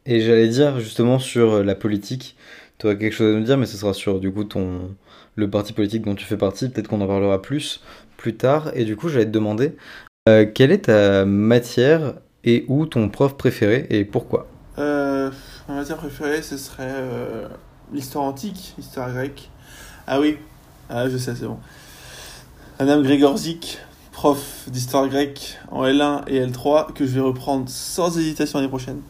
et 0.04 0.20
j'allais 0.20 0.48
dire 0.48 0.80
justement 0.80 1.18
sur 1.18 1.62
la 1.62 1.74
politique, 1.74 2.36
tu 2.78 2.86
aurais 2.86 2.98
quelque 2.98 3.12
chose 3.12 3.34
à 3.34 3.38
nous 3.38 3.44
dire, 3.44 3.56
mais 3.56 3.66
ce 3.66 3.76
sera 3.76 3.94
sur 3.94 4.20
du 4.20 4.32
coup 4.32 4.44
ton, 4.44 4.94
le 5.36 5.50
parti 5.50 5.72
politique 5.72 6.02
dont 6.02 6.14
tu 6.14 6.24
fais 6.24 6.36
partie, 6.36 6.68
peut-être 6.68 6.88
qu'on 6.88 7.00
en 7.00 7.06
parlera 7.06 7.40
plus 7.40 7.82
plus 8.16 8.36
tard. 8.36 8.70
Et 8.74 8.84
du 8.84 8.96
coup, 8.96 9.08
j'allais 9.08 9.26
te 9.26 9.30
demander, 9.30 9.76
euh, 10.28 10.44
quelle 10.44 10.72
est 10.72 10.86
ta 10.86 11.24
matière 11.24 12.14
et 12.42 12.64
ou 12.68 12.86
ton 12.86 13.08
prof 13.08 13.36
préféré 13.36 13.86
et 13.90 14.04
pourquoi? 14.04 14.48
Euh, 14.78 15.30
ma 15.68 15.76
matière 15.76 15.96
préférée, 15.96 16.42
ce 16.42 16.56
serait 16.56 16.82
euh, 16.88 17.48
l'histoire 17.92 18.24
antique, 18.24 18.74
l'histoire 18.76 19.12
grecque. 19.12 19.50
Ah 20.08 20.20
oui, 20.20 20.38
ah, 20.90 21.08
je 21.08 21.16
sais, 21.16 21.34
c'est 21.36 21.46
bon. 21.46 21.58
Madame 22.80 23.04
Grégorzik, 23.04 23.78
prof 24.10 24.64
d'histoire 24.66 25.08
grecque 25.08 25.58
en 25.70 25.84
L1 25.84 26.22
et 26.26 26.44
L3, 26.44 26.92
que 26.92 27.06
je 27.06 27.12
vais 27.12 27.20
reprendre 27.20 27.68
sans 27.68 28.18
hésitation 28.18 28.58
l'année 28.58 28.68
prochaine. 28.68 29.00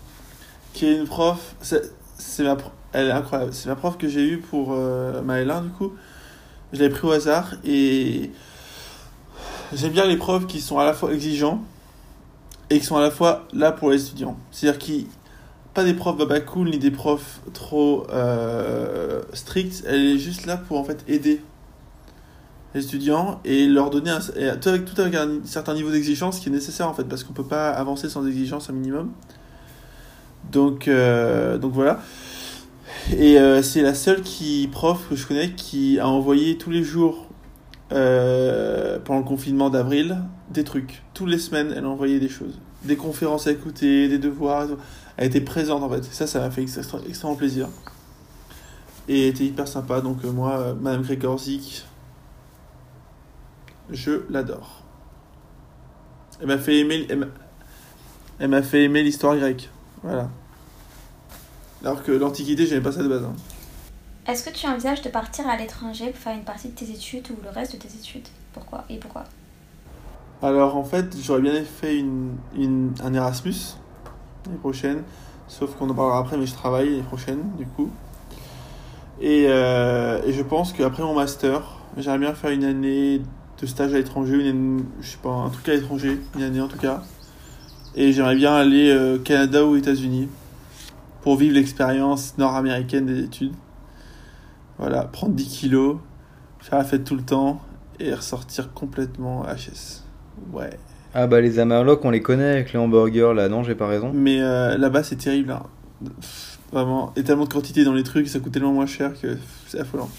Qui 0.74 0.86
est 0.86 0.96
une 0.98 1.06
prof, 1.06 1.54
c'est 1.62 2.42
ma, 2.42 2.58
elle 2.92 3.08
est 3.08 3.12
incroyable. 3.12 3.54
C'est 3.54 3.70
ma 3.70 3.76
prof 3.76 3.96
que 3.96 4.08
j'ai 4.08 4.28
eue 4.28 4.38
pour 4.38 4.76
ma 4.76 5.40
L1 5.40 5.62
du 5.62 5.70
coup. 5.70 5.94
Je 6.74 6.80
l'ai 6.80 6.90
pris 6.90 7.06
au 7.06 7.12
hasard 7.12 7.54
et 7.64 8.30
j'aime 9.74 9.92
bien 9.92 10.06
les 10.06 10.16
profs 10.16 10.46
qui 10.46 10.60
sont 10.60 10.78
à 10.78 10.84
la 10.84 10.92
fois 10.92 11.12
exigeants 11.12 11.62
et 12.70 12.78
qui 12.78 12.84
sont 12.84 12.96
à 12.96 13.00
la 13.00 13.10
fois 13.10 13.46
là 13.52 13.72
pour 13.72 13.90
les 13.90 14.04
étudiants. 14.04 14.36
C'est-à-dire 14.50 14.78
qui 14.78 15.08
pas 15.74 15.84
des 15.84 15.94
profs 15.94 16.16
baba 16.16 16.40
cool 16.40 16.70
ni 16.70 16.78
des 16.78 16.90
profs 16.90 17.40
trop 17.52 18.06
euh, 18.10 19.20
stricts. 19.34 19.84
Elle 19.86 20.00
est 20.06 20.18
juste 20.18 20.46
là 20.46 20.56
pour 20.56 20.78
en 20.78 20.84
fait 20.84 21.04
aider 21.06 21.42
les 22.74 22.84
étudiants 22.84 23.40
et 23.44 23.66
leur 23.66 23.90
donner 23.90 24.10
un, 24.10 24.20
tout 24.56 24.70
avec 24.70 24.86
tout 24.86 25.00
avec 25.00 25.14
un 25.14 25.44
certain 25.44 25.74
niveau 25.74 25.90
d'exigence 25.90 26.40
qui 26.40 26.48
est 26.48 26.52
nécessaire 26.52 26.88
en 26.88 26.94
fait 26.94 27.04
parce 27.04 27.24
qu'on 27.24 27.34
peut 27.34 27.44
pas 27.44 27.70
avancer 27.70 28.08
sans 28.08 28.26
exigence 28.26 28.70
un 28.70 28.72
minimum. 28.72 29.12
Donc 30.50 30.88
euh, 30.88 31.58
donc 31.58 31.72
voilà. 31.72 32.00
Et 33.16 33.38
euh, 33.38 33.62
c'est 33.62 33.82
la 33.82 33.94
seule 33.94 34.22
qui 34.22 34.68
prof 34.72 35.06
que 35.10 35.14
je 35.14 35.26
connais 35.26 35.50
qui 35.50 36.00
a 36.00 36.08
envoyé 36.08 36.56
tous 36.56 36.70
les 36.70 36.82
jours 36.82 37.25
euh, 37.92 38.98
pendant 38.98 39.20
le 39.20 39.24
confinement 39.26 39.70
d'avril 39.70 40.18
des 40.50 40.64
trucs. 40.64 41.02
Toutes 41.14 41.28
les 41.28 41.38
semaines, 41.38 41.72
elle 41.76 41.84
a 41.84 41.88
envoyé 41.88 42.18
des 42.18 42.28
choses, 42.28 42.58
des 42.84 42.96
conférences 42.96 43.46
à 43.46 43.52
écouter, 43.52 44.08
des 44.08 44.18
devoirs. 44.18 44.66
Elle 45.16 45.28
était 45.28 45.40
présente 45.40 45.82
en 45.82 45.90
fait. 45.90 46.04
Ça, 46.04 46.26
ça 46.26 46.40
m'a 46.40 46.50
fait 46.50 46.62
extrêmement 46.62 47.36
plaisir. 47.36 47.68
Et 49.08 49.22
elle 49.22 49.28
était 49.28 49.44
hyper 49.44 49.68
sympa. 49.68 50.00
Donc 50.00 50.24
euh, 50.24 50.32
moi, 50.32 50.58
euh, 50.58 50.74
Madame 50.74 51.02
Gregorzik, 51.02 51.84
je 53.90 54.22
l'adore. 54.30 54.82
Elle 56.40 56.48
m'a 56.48 56.58
fait 56.58 56.78
aimer, 56.78 57.06
elle 58.38 58.48
m'a 58.48 58.62
fait 58.62 58.82
aimer 58.84 59.02
l'histoire 59.02 59.36
grecque. 59.36 59.70
Voilà. 60.02 60.28
Alors 61.82 62.02
que 62.02 62.12
l'Antiquité, 62.12 62.66
j'aimais 62.66 62.82
pas 62.82 62.92
ça 62.92 63.02
de 63.02 63.08
base. 63.08 63.22
hein. 63.24 63.32
Est-ce 64.28 64.44
que 64.44 64.50
tu 64.52 64.66
envisages 64.66 65.02
de 65.02 65.08
partir 65.08 65.48
à 65.48 65.56
l'étranger 65.56 66.10
pour 66.10 66.18
faire 66.18 66.34
une 66.34 66.42
partie 66.42 66.68
de 66.68 66.74
tes 66.74 66.90
études 66.90 67.28
ou 67.30 67.36
le 67.44 67.50
reste 67.50 67.74
de 67.74 67.78
tes 67.78 67.94
études? 67.94 68.26
Pourquoi 68.52 68.84
Et 68.90 68.96
pourquoi? 68.96 69.22
Alors 70.42 70.76
en 70.76 70.84
fait, 70.84 71.16
j'aurais 71.22 71.40
bien 71.42 71.62
fait 71.62 71.98
une, 71.98 72.92
un 73.04 73.14
Erasmus 73.14 73.76
l'année 74.44 74.58
prochaine, 74.58 75.02
sauf 75.46 75.76
qu'on 75.76 75.88
en 75.90 75.94
parlera 75.94 76.18
après, 76.18 76.36
mais 76.36 76.46
je 76.46 76.54
travaille 76.54 76.90
l'année 76.90 77.02
prochaine 77.02 77.40
du 77.56 77.66
coup. 77.66 77.88
Et, 79.20 79.46
euh, 79.48 80.20
et 80.26 80.32
je 80.32 80.42
pense 80.42 80.72
qu'après 80.72 81.04
mon 81.04 81.14
master, 81.14 81.62
j'aimerais 81.96 82.18
bien 82.18 82.34
faire 82.34 82.50
une 82.50 82.64
année 82.64 83.22
de 83.60 83.66
stage 83.66 83.94
à 83.94 83.96
l'étranger, 83.96 84.34
une 84.34 84.46
année- 84.48 84.84
je 85.00 85.10
sais 85.10 85.18
pas, 85.22 85.30
un 85.30 85.50
truc 85.50 85.68
à 85.68 85.74
l'étranger, 85.74 86.20
une 86.34 86.42
année 86.42 86.60
en 86.60 86.68
tout 86.68 86.78
cas. 86.78 87.02
Et 87.94 88.12
j'aimerais 88.12 88.36
bien 88.36 88.54
aller 88.54 88.90
euh, 88.90 89.18
Canada 89.18 89.64
ou 89.64 89.76
États-Unis 89.76 90.28
pour 91.22 91.36
vivre 91.36 91.54
l'expérience 91.54 92.36
nord-américaine 92.38 93.06
des 93.06 93.20
études. 93.22 93.54
Voilà, 94.78 95.04
prendre 95.04 95.34
10 95.34 95.46
kilos, 95.48 95.96
faire 96.60 96.78
la 96.78 96.84
fête 96.84 97.04
tout 97.04 97.16
le 97.16 97.22
temps 97.22 97.60
et 97.98 98.12
ressortir 98.12 98.72
complètement 98.72 99.44
HS. 99.44 100.02
Ouais. 100.52 100.70
Ah 101.14 101.26
bah 101.26 101.40
les 101.40 101.58
Amerlocs, 101.58 102.04
on 102.04 102.10
les 102.10 102.20
connaît 102.20 102.50
avec 102.52 102.72
les 102.74 102.78
hamburgers 102.78 103.32
là, 103.34 103.48
non, 103.48 103.62
j'ai 103.64 103.74
pas 103.74 103.86
raison. 103.86 104.10
Mais 104.12 104.40
euh, 104.40 104.76
là-bas, 104.76 105.02
c'est 105.02 105.16
terrible. 105.16 105.52
hein. 105.52 105.62
Pff, 106.20 106.58
Vraiment, 106.72 107.12
et 107.16 107.22
tellement 107.22 107.44
de 107.44 107.52
quantité 107.52 107.84
dans 107.84 107.94
les 107.94 108.02
trucs, 108.02 108.28
ça 108.28 108.38
coûte 108.40 108.52
tellement 108.52 108.72
moins 108.72 108.86
cher 108.86 109.12
que 109.20 109.38
c'est 109.68 109.80
affolant. 109.80 110.10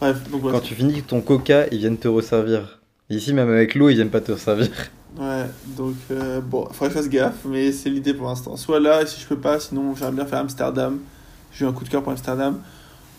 Bref, 0.00 0.30
donc 0.30 0.42
voilà. 0.42 0.58
Quand 0.58 0.64
tu 0.64 0.74
finis 0.74 1.02
ton 1.02 1.22
coca, 1.22 1.66
ils 1.72 1.78
viennent 1.78 1.96
te 1.96 2.06
resservir. 2.08 2.78
Ici, 3.08 3.32
même 3.32 3.48
avec 3.48 3.74
l'eau, 3.74 3.88
ils 3.88 3.94
viennent 3.94 4.10
pas 4.10 4.20
te 4.20 4.32
resservir. 4.32 4.68
Ouais, 5.18 5.46
donc 5.78 5.94
euh, 6.10 6.42
bon, 6.42 6.66
faudrait 6.72 6.88
que 6.88 6.94
je 6.96 6.98
fasse 7.00 7.08
gaffe, 7.08 7.46
mais 7.46 7.72
c'est 7.72 7.88
l'idée 7.88 8.12
pour 8.12 8.26
l'instant. 8.28 8.54
Soit 8.58 8.80
là, 8.80 9.00
et 9.00 9.06
si 9.06 9.18
je 9.18 9.26
peux 9.26 9.38
pas, 9.38 9.58
sinon 9.58 9.94
j'aimerais 9.94 10.12
bien 10.12 10.26
faire 10.26 10.40
Amsterdam. 10.40 10.98
J'ai 11.52 11.64
eu 11.64 11.68
un 11.68 11.72
coup 11.72 11.84
de 11.84 11.88
cœur 11.88 12.02
pour 12.02 12.12
Amsterdam. 12.12 12.58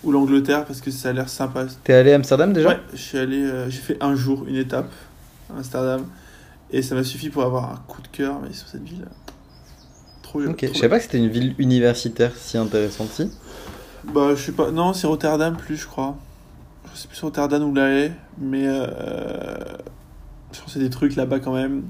Ou 0.03 0.11
l'Angleterre, 0.11 0.65
parce 0.65 0.81
que 0.81 0.91
ça 0.91 1.09
a 1.09 1.13
l'air 1.13 1.27
sympa. 1.27 1.65
T'es 1.83 1.93
allé 1.93 2.13
à 2.13 2.15
Amsterdam 2.15 2.53
déjà 2.53 2.69
Ouais, 2.69 2.79
je 2.93 2.97
suis 2.97 3.17
allé, 3.17 3.41
euh, 3.41 3.69
j'ai 3.69 3.79
fait 3.79 3.97
un 4.01 4.15
jour, 4.15 4.45
une 4.47 4.55
étape 4.55 4.91
à 5.49 5.57
Amsterdam. 5.57 6.05
Et 6.69 6.81
ça 6.81 6.95
m'a 6.95 7.03
suffi 7.03 7.29
pour 7.29 7.43
avoir 7.43 7.71
un 7.71 7.77
coup 7.87 8.01
de 8.01 8.07
cœur, 8.07 8.39
mais 8.41 8.53
sur 8.53 8.67
cette 8.67 8.83
ville. 8.83 9.05
Trop 10.21 10.41
Ok, 10.41 10.57
trop 10.57 10.67
je 10.73 10.73
savais 10.73 10.89
pas 10.89 10.97
que 10.97 11.03
c'était 11.03 11.17
une 11.17 11.29
ville 11.29 11.55
universitaire 11.57 12.35
si 12.35 12.57
intéressante 12.57 13.09
si. 13.09 13.31
Bah, 14.13 14.35
je 14.35 14.41
sais 14.41 14.51
pas. 14.51 14.71
Non, 14.71 14.93
c'est 14.93 15.07
Rotterdam 15.07 15.55
plus, 15.55 15.77
je 15.77 15.87
crois. 15.87 16.17
Je 16.93 16.99
sais 16.99 17.07
plus 17.07 17.17
si 17.17 17.21
Rotterdam 17.23 17.63
ou 17.63 17.73
La 17.73 17.89
Haye, 17.89 18.11
mais 18.37 18.65
euh... 18.67 19.57
je 20.51 20.59
pense 20.59 20.65
que 20.65 20.71
c'est 20.71 20.79
des 20.79 20.89
trucs 20.89 21.15
là-bas 21.15 21.39
quand 21.39 21.53
même. 21.53 21.83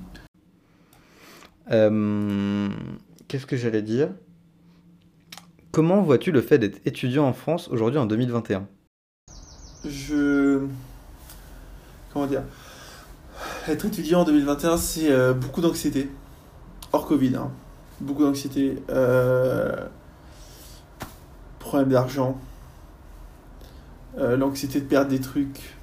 Euh, 1.72 2.70
Qu'est-ce 3.28 3.46
que 3.46 3.58
j'allais 3.58 3.82
dire? 3.82 4.10
Comment 5.78 6.02
vois-tu 6.02 6.32
le 6.32 6.42
fait 6.42 6.58
d'être 6.58 6.80
étudiant 6.88 7.28
en 7.28 7.34
France 7.34 7.68
aujourd'hui 7.68 8.00
en 8.00 8.08
2021 8.08 8.68
Je. 9.86 10.62
Comment 12.12 12.26
dire? 12.26 12.42
Être 13.68 13.86
étudiant 13.86 14.22
en 14.22 14.24
2021, 14.24 14.76
c'est 14.78 15.12
euh, 15.12 15.34
beaucoup 15.34 15.62
d'anxiété. 15.62 16.10
Hors 16.94 17.06
Covid, 17.06 17.36
hein. 17.36 17.52
Beaucoup 18.02 18.24
d'anxiété. 18.24 18.82
Euh... 18.90 19.86
Problème 21.60 21.90
d'argent. 21.90 22.42
Euh, 24.18 24.36
L'anxiété 24.36 24.82
de 24.82 24.86
perdre 24.86 25.12
des 25.12 25.22
trucs. 25.22 25.76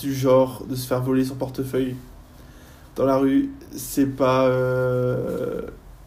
Du 0.00 0.12
genre 0.12 0.64
de 0.68 0.74
se 0.74 0.88
faire 0.88 1.00
voler 1.00 1.24
son 1.24 1.36
portefeuille 1.36 1.94
dans 2.96 3.06
la 3.06 3.18
rue. 3.18 3.50
C'est 3.70 4.16
pas. 4.16 4.50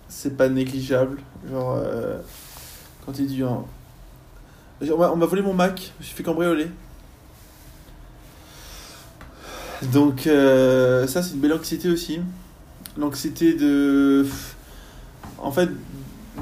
C'est 0.10 0.36
pas 0.36 0.50
négligeable. 0.50 1.20
Genre. 1.50 1.80
Quand 3.06 3.14
étudiant. 3.14 3.68
On 4.82 4.98
m'a 4.98 5.12
on 5.12 5.16
m'a 5.16 5.26
volé 5.26 5.42
mon 5.42 5.54
Mac, 5.54 5.94
je 6.00 6.06
suis 6.06 6.16
fait 6.16 6.24
cambrioler. 6.24 6.68
Donc 9.94 10.28
euh, 10.28 11.06
ça 11.08 11.22
c'est 11.22 11.34
une 11.34 11.40
belle 11.40 11.54
anxiété 11.54 11.90
aussi. 11.90 12.20
L'anxiété 12.98 13.54
de... 13.54 14.26
En 15.38 15.52
fait, 15.52 15.70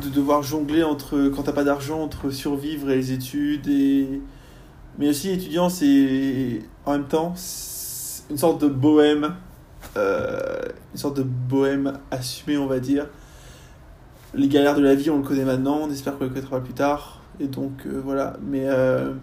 de 0.01 0.09
devoir 0.09 0.43
jongler 0.43 0.83
entre, 0.83 1.29
quand 1.35 1.43
t'as 1.43 1.51
pas 1.51 1.63
d'argent, 1.63 2.01
entre 2.01 2.29
survivre 2.29 2.89
et 2.91 2.95
les 2.95 3.11
études. 3.11 3.67
Et... 3.67 4.21
Mais 4.99 5.09
aussi 5.09 5.31
étudiant, 5.31 5.69
c'est 5.69 6.61
en 6.85 6.93
même 6.93 7.07
temps 7.07 7.33
une 8.29 8.37
sorte 8.37 8.61
de 8.61 8.67
bohème. 8.67 9.35
euh, 9.97 10.61
une 10.93 10.99
sorte 10.99 11.17
de 11.17 11.23
bohème 11.23 11.99
assumée, 12.11 12.57
on 12.57 12.67
va 12.67 12.79
dire. 12.79 13.07
Les 14.35 14.47
galères 14.47 14.75
de 14.75 14.81
la 14.81 14.95
vie, 14.95 15.11
on 15.11 15.17
le 15.17 15.23
connaît 15.23 15.45
maintenant, 15.45 15.81
on 15.83 15.91
espère 15.91 16.17
qu'on 16.17 16.23
le 16.23 16.29
connaîtra 16.31 16.59
plus 16.59 16.73
tard. 16.73 17.21
Et 17.39 17.47
donc 17.47 17.85
euh, 17.85 18.01
voilà, 18.03 18.37
mais 18.41 18.63
euh, 18.65 19.13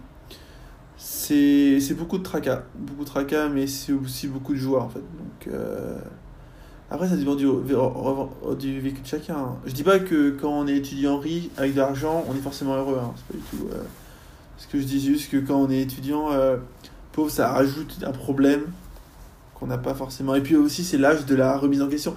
c'est 0.97 1.95
beaucoup 1.97 2.19
de 2.19 2.23
tracas, 2.23 2.63
beaucoup 2.77 3.03
de 3.03 3.09
tracas, 3.09 3.49
mais 3.49 3.67
c'est 3.67 3.93
aussi 3.93 4.29
beaucoup 4.29 4.53
de 4.53 4.59
joie 4.59 4.83
en 4.83 4.89
fait. 4.89 5.01
Donc 5.01 5.49
euh, 5.49 5.99
après, 6.91 7.09
ça 7.09 7.17
dépend 7.17 7.35
du, 7.35 7.47
du 7.47 8.81
vécu 8.81 9.01
de 9.01 9.07
chacun. 9.07 9.57
Je 9.65 9.73
dis 9.73 9.85
pas 9.85 9.99
que 9.99 10.31
quand 10.31 10.51
on 10.51 10.67
est 10.67 10.77
étudiant 10.77 11.19
riche 11.19 11.49
avec 11.57 11.75
de 11.75 11.79
l'argent, 11.79 12.25
on 12.29 12.35
est 12.35 12.41
forcément 12.41 12.75
heureux. 12.75 13.01
Hein. 13.03 13.13
C'est 13.17 13.27
pas 13.27 13.39
du 13.39 13.59
tout. 13.59 13.69
ce 14.59 14.67
que 14.67 14.81
je 14.81 14.85
dis 14.85 15.01
juste 15.01 15.31
que 15.31 15.37
quand 15.39 15.57
on 15.57 15.71
est 15.71 15.81
étudiant 15.81 16.31
pauvre, 17.13 17.31
ça 17.31 17.53
rajoute 17.53 17.97
un 18.05 18.13
problème 18.13 18.63
qu'on 19.55 19.67
n'a 19.67 19.79
pas 19.79 19.95
forcément. 19.95 20.35
Et 20.35 20.41
puis 20.41 20.57
aussi, 20.57 20.83
c'est 20.83 20.99
l'âge 20.99 21.27
de 21.27 21.35
la 21.37 21.57
remise 21.57 21.83
en 21.83 21.89
question. 21.89 22.15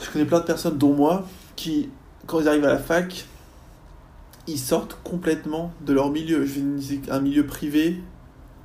Je 0.00 0.10
connais 0.10 0.24
plein 0.24 0.40
de 0.40 0.44
personnes, 0.44 0.78
dont 0.78 0.94
moi, 0.94 1.26
qui, 1.56 1.90
quand 2.26 2.40
ils 2.40 2.48
arrivent 2.48 2.64
à 2.64 2.72
la 2.72 2.78
fac, 2.78 3.26
ils 4.46 4.58
sortent 4.58 4.98
complètement 5.02 5.72
de 5.84 5.92
leur 5.92 6.10
milieu. 6.10 6.46
Un 7.10 7.20
milieu 7.20 7.46
privé, 7.46 8.00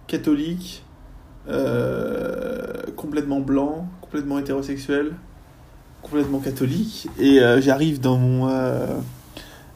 catholique, 0.07 0.83
euh, 1.47 2.83
complètement 2.95 3.39
blanc, 3.39 3.87
complètement 4.01 4.39
hétérosexuel. 4.39 5.13
complètement 6.01 6.39
catholique 6.39 7.09
et 7.19 7.41
euh, 7.41 7.59
j'arrive 7.59 7.99
dans 7.99 8.17
mon 8.17 8.47
euh, 8.47 8.87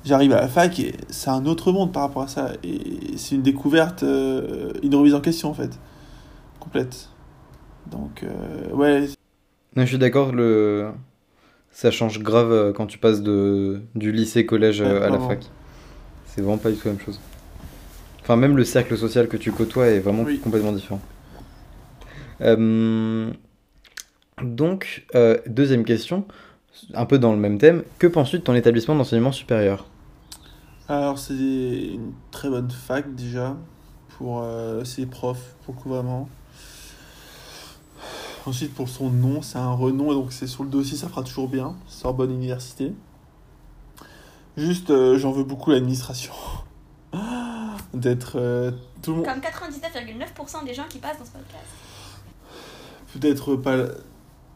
j'arrive 0.05 0.31
à 0.31 0.39
la 0.39 0.47
fac 0.47 0.79
et 0.79 0.95
c'est 1.09 1.29
un 1.29 1.45
autre 1.45 1.73
monde 1.73 1.91
par 1.91 2.03
rapport 2.03 2.23
à 2.23 2.27
ça 2.29 2.51
et 2.63 3.17
c'est 3.17 3.35
une 3.35 3.41
découverte 3.41 4.03
une 4.03 4.95
remise 4.95 5.15
en 5.15 5.19
question 5.19 5.49
en 5.49 5.53
fait 5.53 5.77
complète 6.61 7.09
donc 7.91 8.25
ouais 8.73 9.09
Non, 9.75 9.83
je 9.83 9.87
suis 9.87 9.97
d'accord, 9.97 10.31
le... 10.31 10.91
ça 11.73 11.91
change 11.91 12.19
grave 12.21 12.51
euh, 12.53 12.73
quand 12.73 12.87
tu 12.87 12.99
passes 12.99 13.21
de... 13.21 13.81
du 13.95 14.13
lycée, 14.13 14.45
collège 14.45 14.81
euh, 14.81 15.01
Ouais, 15.01 15.05
à 15.05 15.09
la 15.09 15.19
fac. 15.19 15.51
C'est 16.25 16.41
vraiment 16.41 16.59
pas 16.59 16.71
du 16.71 16.77
tout 16.77 16.87
la 16.87 16.93
même 16.95 17.01
chose. 17.03 17.21
Enfin, 18.21 18.37
même 18.37 18.57
le 18.57 18.63
cercle 18.65 18.97
social 18.97 19.27
que 19.27 19.37
tu 19.37 19.53
côtoies 19.53 19.87
est 19.89 19.99
vraiment 19.99 20.23
Oui. 20.23 20.39
complètement 20.39 20.71
différent. 20.73 21.01
Euh, 22.41 23.31
Donc, 24.43 25.05
euh, 25.15 25.37
deuxième 25.47 25.85
question, 25.85 26.25
un 26.93 27.05
peu 27.05 27.19
dans 27.19 27.33
le 27.33 27.39
même 27.39 27.57
thème. 27.59 27.83
Que 27.99 28.07
penses-tu 28.07 28.39
de 28.39 28.43
ton 28.43 28.55
établissement 28.55 28.95
d'enseignement 28.95 29.31
supérieur? 29.31 29.87
Alors 30.87 31.17
c'est 31.19 31.33
une 31.33 32.13
très 32.31 32.49
bonne 32.49 32.69
fac 32.71 33.15
déjà 33.15 33.57
pour 34.17 34.41
euh, 34.43 34.83
ses 34.83 35.05
profs 35.05 35.55
beaucoup 35.65 35.89
vraiment 35.89 36.29
ensuite 38.47 38.73
pour 38.73 38.89
son 38.89 39.09
nom 39.09 39.41
c'est 39.41 39.57
un 39.57 39.71
renom 39.71 40.11
et 40.11 40.15
donc 40.15 40.33
c'est 40.33 40.47
sur 40.47 40.63
le 40.63 40.69
dossier 40.69 40.97
ça 40.97 41.07
fera 41.07 41.23
toujours 41.23 41.47
bien. 41.47 41.75
Sorbonne 41.87 42.31
Université. 42.31 42.93
Juste 44.57 44.89
euh, 44.89 45.17
j'en 45.17 45.31
veux 45.31 45.43
beaucoup 45.43 45.71
l'administration. 45.71 46.33
D'être 47.93 48.33
euh, 48.37 48.71
tout 49.01 49.11
le 49.11 49.17
monde 49.17 49.25
Comme 49.25 49.39
99,9% 49.39 50.65
des 50.65 50.73
gens 50.73 50.85
qui 50.89 50.97
passent 50.97 51.19
dans 51.19 51.25
ce 51.25 51.31
podcast. 51.31 51.65
peut-être 53.13 53.55
pas 53.55 53.77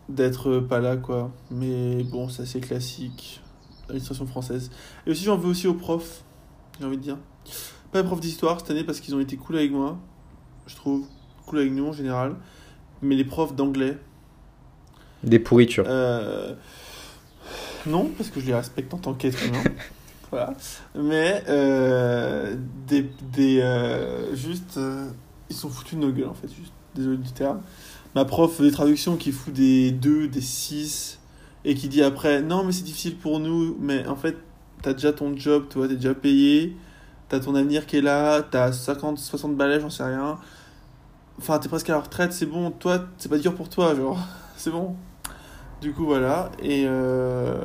d'être 0.10 0.60
pas 0.60 0.80
là 0.80 0.98
quoi. 0.98 1.32
Mais 1.52 2.04
bon 2.04 2.30
ça 2.30 2.46
c'est 2.46 2.62
classique. 2.62 3.42
L'administration 3.88 4.26
française. 4.28 4.70
Et 5.06 5.12
aussi 5.12 5.24
j'en 5.24 5.38
veux 5.38 5.50
aussi 5.50 5.68
aux 5.68 5.74
profs 5.74 6.24
j'ai 6.80 6.86
envie 6.86 6.98
de 6.98 7.04
dire. 7.04 7.18
Pas 7.92 8.02
les 8.02 8.08
profs 8.08 8.20
d'histoire 8.20 8.60
cette 8.60 8.72
année 8.72 8.84
parce 8.84 9.00
qu'ils 9.00 9.16
ont 9.16 9.20
été 9.20 9.38
cool 9.38 9.58
avec 9.58 9.72
moi 9.72 9.98
je 10.66 10.76
trouve. 10.76 11.06
Cool 11.46 11.60
avec 11.60 11.72
nous 11.72 11.88
en 11.88 11.94
général 11.94 12.36
mais 13.02 13.16
les 13.16 13.24
profs 13.26 13.56
d'anglais. 13.56 13.98
Des 15.24 15.40
pourritures. 15.40 15.86
euh, 15.88 16.54
non 17.86 18.12
parce 18.18 18.30
que 18.30 18.40
je 18.40 18.46
les 18.48 18.54
respecte 18.54 18.94
en 18.94 18.98
tant 18.98 19.14
qu'être 19.14 19.44
humain. 19.46 19.64
Voilà. 20.30 20.56
Mais 20.94 21.42
euh, 21.48 22.54
des, 22.86 23.10
des 23.32 23.62
euh, 23.62 24.36
juste 24.36 24.76
euh, 24.76 25.08
ils 25.50 25.56
sont 25.56 25.70
foutus 25.70 25.94
de 25.98 26.00
nos 26.06 26.12
gueules 26.12 26.28
en 26.28 26.34
fait 26.34 26.50
juste. 26.50 26.74
Désolé 26.96 27.16
du 27.18 27.32
terme. 27.32 27.62
Ma 28.14 28.26
prof 28.26 28.60
des 28.60 28.72
traductions 28.72 29.16
qui 29.16 29.32
fout 29.32 29.54
des 29.54 29.92
2, 29.92 30.28
des 30.28 30.42
6 30.42 31.20
et 31.64 31.76
qui 31.76 31.88
dit 31.88 32.04
après 32.04 32.42
non 32.42 32.66
mais 32.66 32.74
c'est 32.74 32.84
difficile 32.84 33.16
pour 33.16 33.40
nous 33.40 33.78
mais 33.80 34.06
en 34.08 34.18
fait 34.18 34.36
t'as 34.82 34.92
déjà 34.94 35.14
ton 35.14 35.34
job 35.38 35.68
toi 35.70 35.88
t'es 35.88 35.96
déjà 35.96 36.14
payé. 36.14 36.76
T'as 37.30 37.40
ton 37.40 37.56
avenir 37.56 37.86
qui 37.86 37.96
est 37.98 38.02
là 38.02 38.42
t'as 38.42 38.74
50 38.74 39.18
60 39.20 39.56
balais 39.56 39.80
j'en 39.80 39.90
sais 39.90 40.04
rien 40.04 40.38
enfin 41.40 41.60
t'es 41.60 41.70
presque 41.70 41.90
à 41.90 41.94
la 41.94 42.00
retraite 42.00 42.34
c'est 42.34 42.46
bon. 42.46 42.72
Toi 42.72 43.06
c'est 43.18 43.30
pas 43.30 43.38
dur 43.38 43.56
pour 43.56 43.70
toi 43.70 43.96
genre. 43.96 44.20
C'est 44.58 44.72
bon. 44.72 44.96
Du 45.82 45.94
coup 45.94 46.06
voilà. 46.06 46.52
Et 46.60 46.86
euh, 46.88 47.56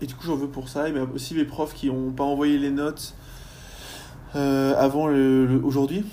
et 0.00 0.06
du 0.06 0.14
coup 0.14 0.24
j'en 0.24 0.36
veux 0.36 0.48
pour 0.48 0.68
ça. 0.68 0.88
Et 0.88 0.92
mais 0.92 1.00
aussi 1.00 1.34
mes 1.34 1.44
profs 1.44 1.74
qui 1.74 1.90
ont 1.90 2.12
pas 2.12 2.24
envoyé 2.24 2.56
les 2.58 2.70
notes 2.70 3.14
euh, 4.36 4.76
avant 4.78 5.08
aujourd'hui. 5.64 6.04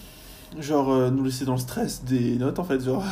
Genre 0.60 0.91
euh, 0.91 1.12
nous 1.12 1.24
laisser 1.24 1.45
dans 1.45 1.53
le 1.53 1.60
stress 1.60 2.03
des 2.03 2.38
notes 2.38 2.57
en 2.60 2.63
fait. 2.63 2.79
Genre 2.84 3.03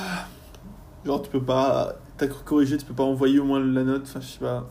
genre 1.06 1.22
tu 1.22 1.30
peux 1.30 1.44
pas 1.44 1.94
t'as 2.18 2.28
corrigé 2.28 2.78
tu 2.78 2.86
peux 2.86 2.94
pas 2.94 3.04
envoyer 3.04 3.40
au 3.40 3.46
moins 3.46 3.60
la 3.60 3.84
note. 3.84 4.04
Enfin 4.04 4.20
je 4.22 4.28
sais 4.28 4.40
pas. 4.40 4.68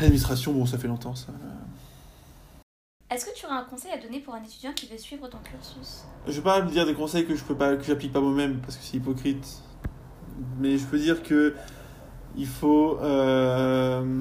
L'administration 0.00 0.52
bon 0.52 0.66
ça 0.66 0.78
fait 0.78 0.88
longtemps 0.88 1.14
ça 1.14 1.28
Est-ce 3.10 3.26
que 3.26 3.34
tu 3.34 3.44
aurais 3.46 3.56
un 3.56 3.64
conseil 3.64 3.92
à 3.92 3.98
donner 3.98 4.20
pour 4.20 4.34
un 4.34 4.42
étudiant 4.42 4.72
qui 4.72 4.86
veut 4.86 4.96
suivre 4.96 5.28
ton 5.28 5.38
cursus? 5.38 6.04
Je 6.26 6.32
vais 6.32 6.40
pas 6.40 6.62
dire 6.62 6.86
des 6.86 6.94
conseils 6.94 7.26
que 7.26 7.36
je 7.36 7.44
peux 7.44 7.54
pas 7.54 7.76
que 7.76 7.84
j'applique 7.84 8.12
pas 8.12 8.20
moi-même 8.20 8.60
parce 8.60 8.76
que 8.76 8.82
c'est 8.82 8.96
hypocrite. 8.96 9.62
Mais 10.58 10.78
je 10.78 10.84
peux 10.84 10.98
dire 10.98 11.22
que 11.22 11.54
il 12.36 12.46
faut 12.46 12.98
euh, 13.02 14.20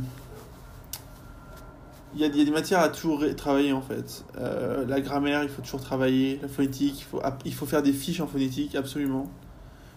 il 2.14 2.22
y, 2.22 2.26
a, 2.26 2.30
des 2.30 2.52
matières 2.52 2.82
à 2.82 2.90
toujours 2.90 3.24
travailler 3.36 3.72
en 3.72 3.82
fait. 3.82 4.26
Euh, 4.38 4.86
la 4.86 5.00
grammaire 5.00 5.44
il 5.44 5.50
faut 5.50 5.62
toujours 5.62 5.82
travailler. 5.82 6.40
La 6.42 6.50
phonétique 6.50 7.00
il 7.00 7.04
faut 7.06 7.22
il 7.46 7.54
faut 7.54 7.66
faire 7.66 7.82
des 7.82 7.94
fiches 7.94 8.20
en 8.20 8.28
phonétique 8.28 8.76
absolument. 8.76 9.32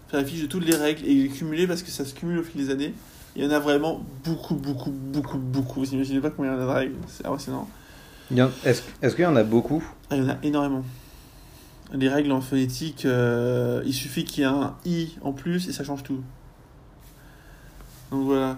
Faire 0.07 0.23
des 0.23 0.29
fiches 0.29 0.43
de 0.43 0.47
toutes 0.47 0.65
les 0.65 0.75
règles 0.75 1.05
et 1.05 1.13
les 1.13 1.29
cumuler 1.29 1.67
parce 1.67 1.83
que 1.83 1.91
ça 1.91 2.05
se 2.05 2.13
cumule 2.13 2.39
au 2.39 2.43
fil 2.43 2.65
des 2.65 2.71
années. 2.71 2.93
Il 3.35 3.43
y 3.43 3.47
en 3.47 3.51
a 3.51 3.59
vraiment 3.59 4.01
beaucoup 4.23 4.55
beaucoup 4.55 4.91
beaucoup 4.91 5.37
beaucoup. 5.37 5.81
Vous 5.81 5.93
imaginez 5.93 6.21
pas 6.21 6.31
combien 6.31 6.53
il 6.53 6.55
y 6.55 6.57
en 6.57 6.61
a 6.61 6.65
de 6.65 6.71
règles? 6.71 6.95
C'est 7.07 7.25
impressionnant 7.25 7.67
Est-ce 8.31 8.83
est-ce 9.01 9.15
qu'il 9.15 9.23
y 9.23 9.27
en 9.27 9.35
a 9.35 9.43
beaucoup? 9.43 9.83
Ah, 10.09 10.15
il 10.15 10.23
y 10.23 10.25
en 10.25 10.29
a 10.29 10.37
énormément. 10.43 10.83
Les 11.93 12.09
règles 12.09 12.31
en 12.33 12.41
phonétique, 12.41 13.05
euh, 13.05 13.81
il 13.85 13.93
suffit 13.93 14.25
qu'il 14.25 14.43
y 14.43 14.43
ait 14.43 14.49
un 14.49 14.75
i 14.85 15.15
en 15.21 15.31
plus 15.31 15.69
et 15.69 15.71
ça 15.71 15.85
change 15.85 16.03
tout. 16.03 16.21
Donc 18.11 18.25
voilà. 18.25 18.57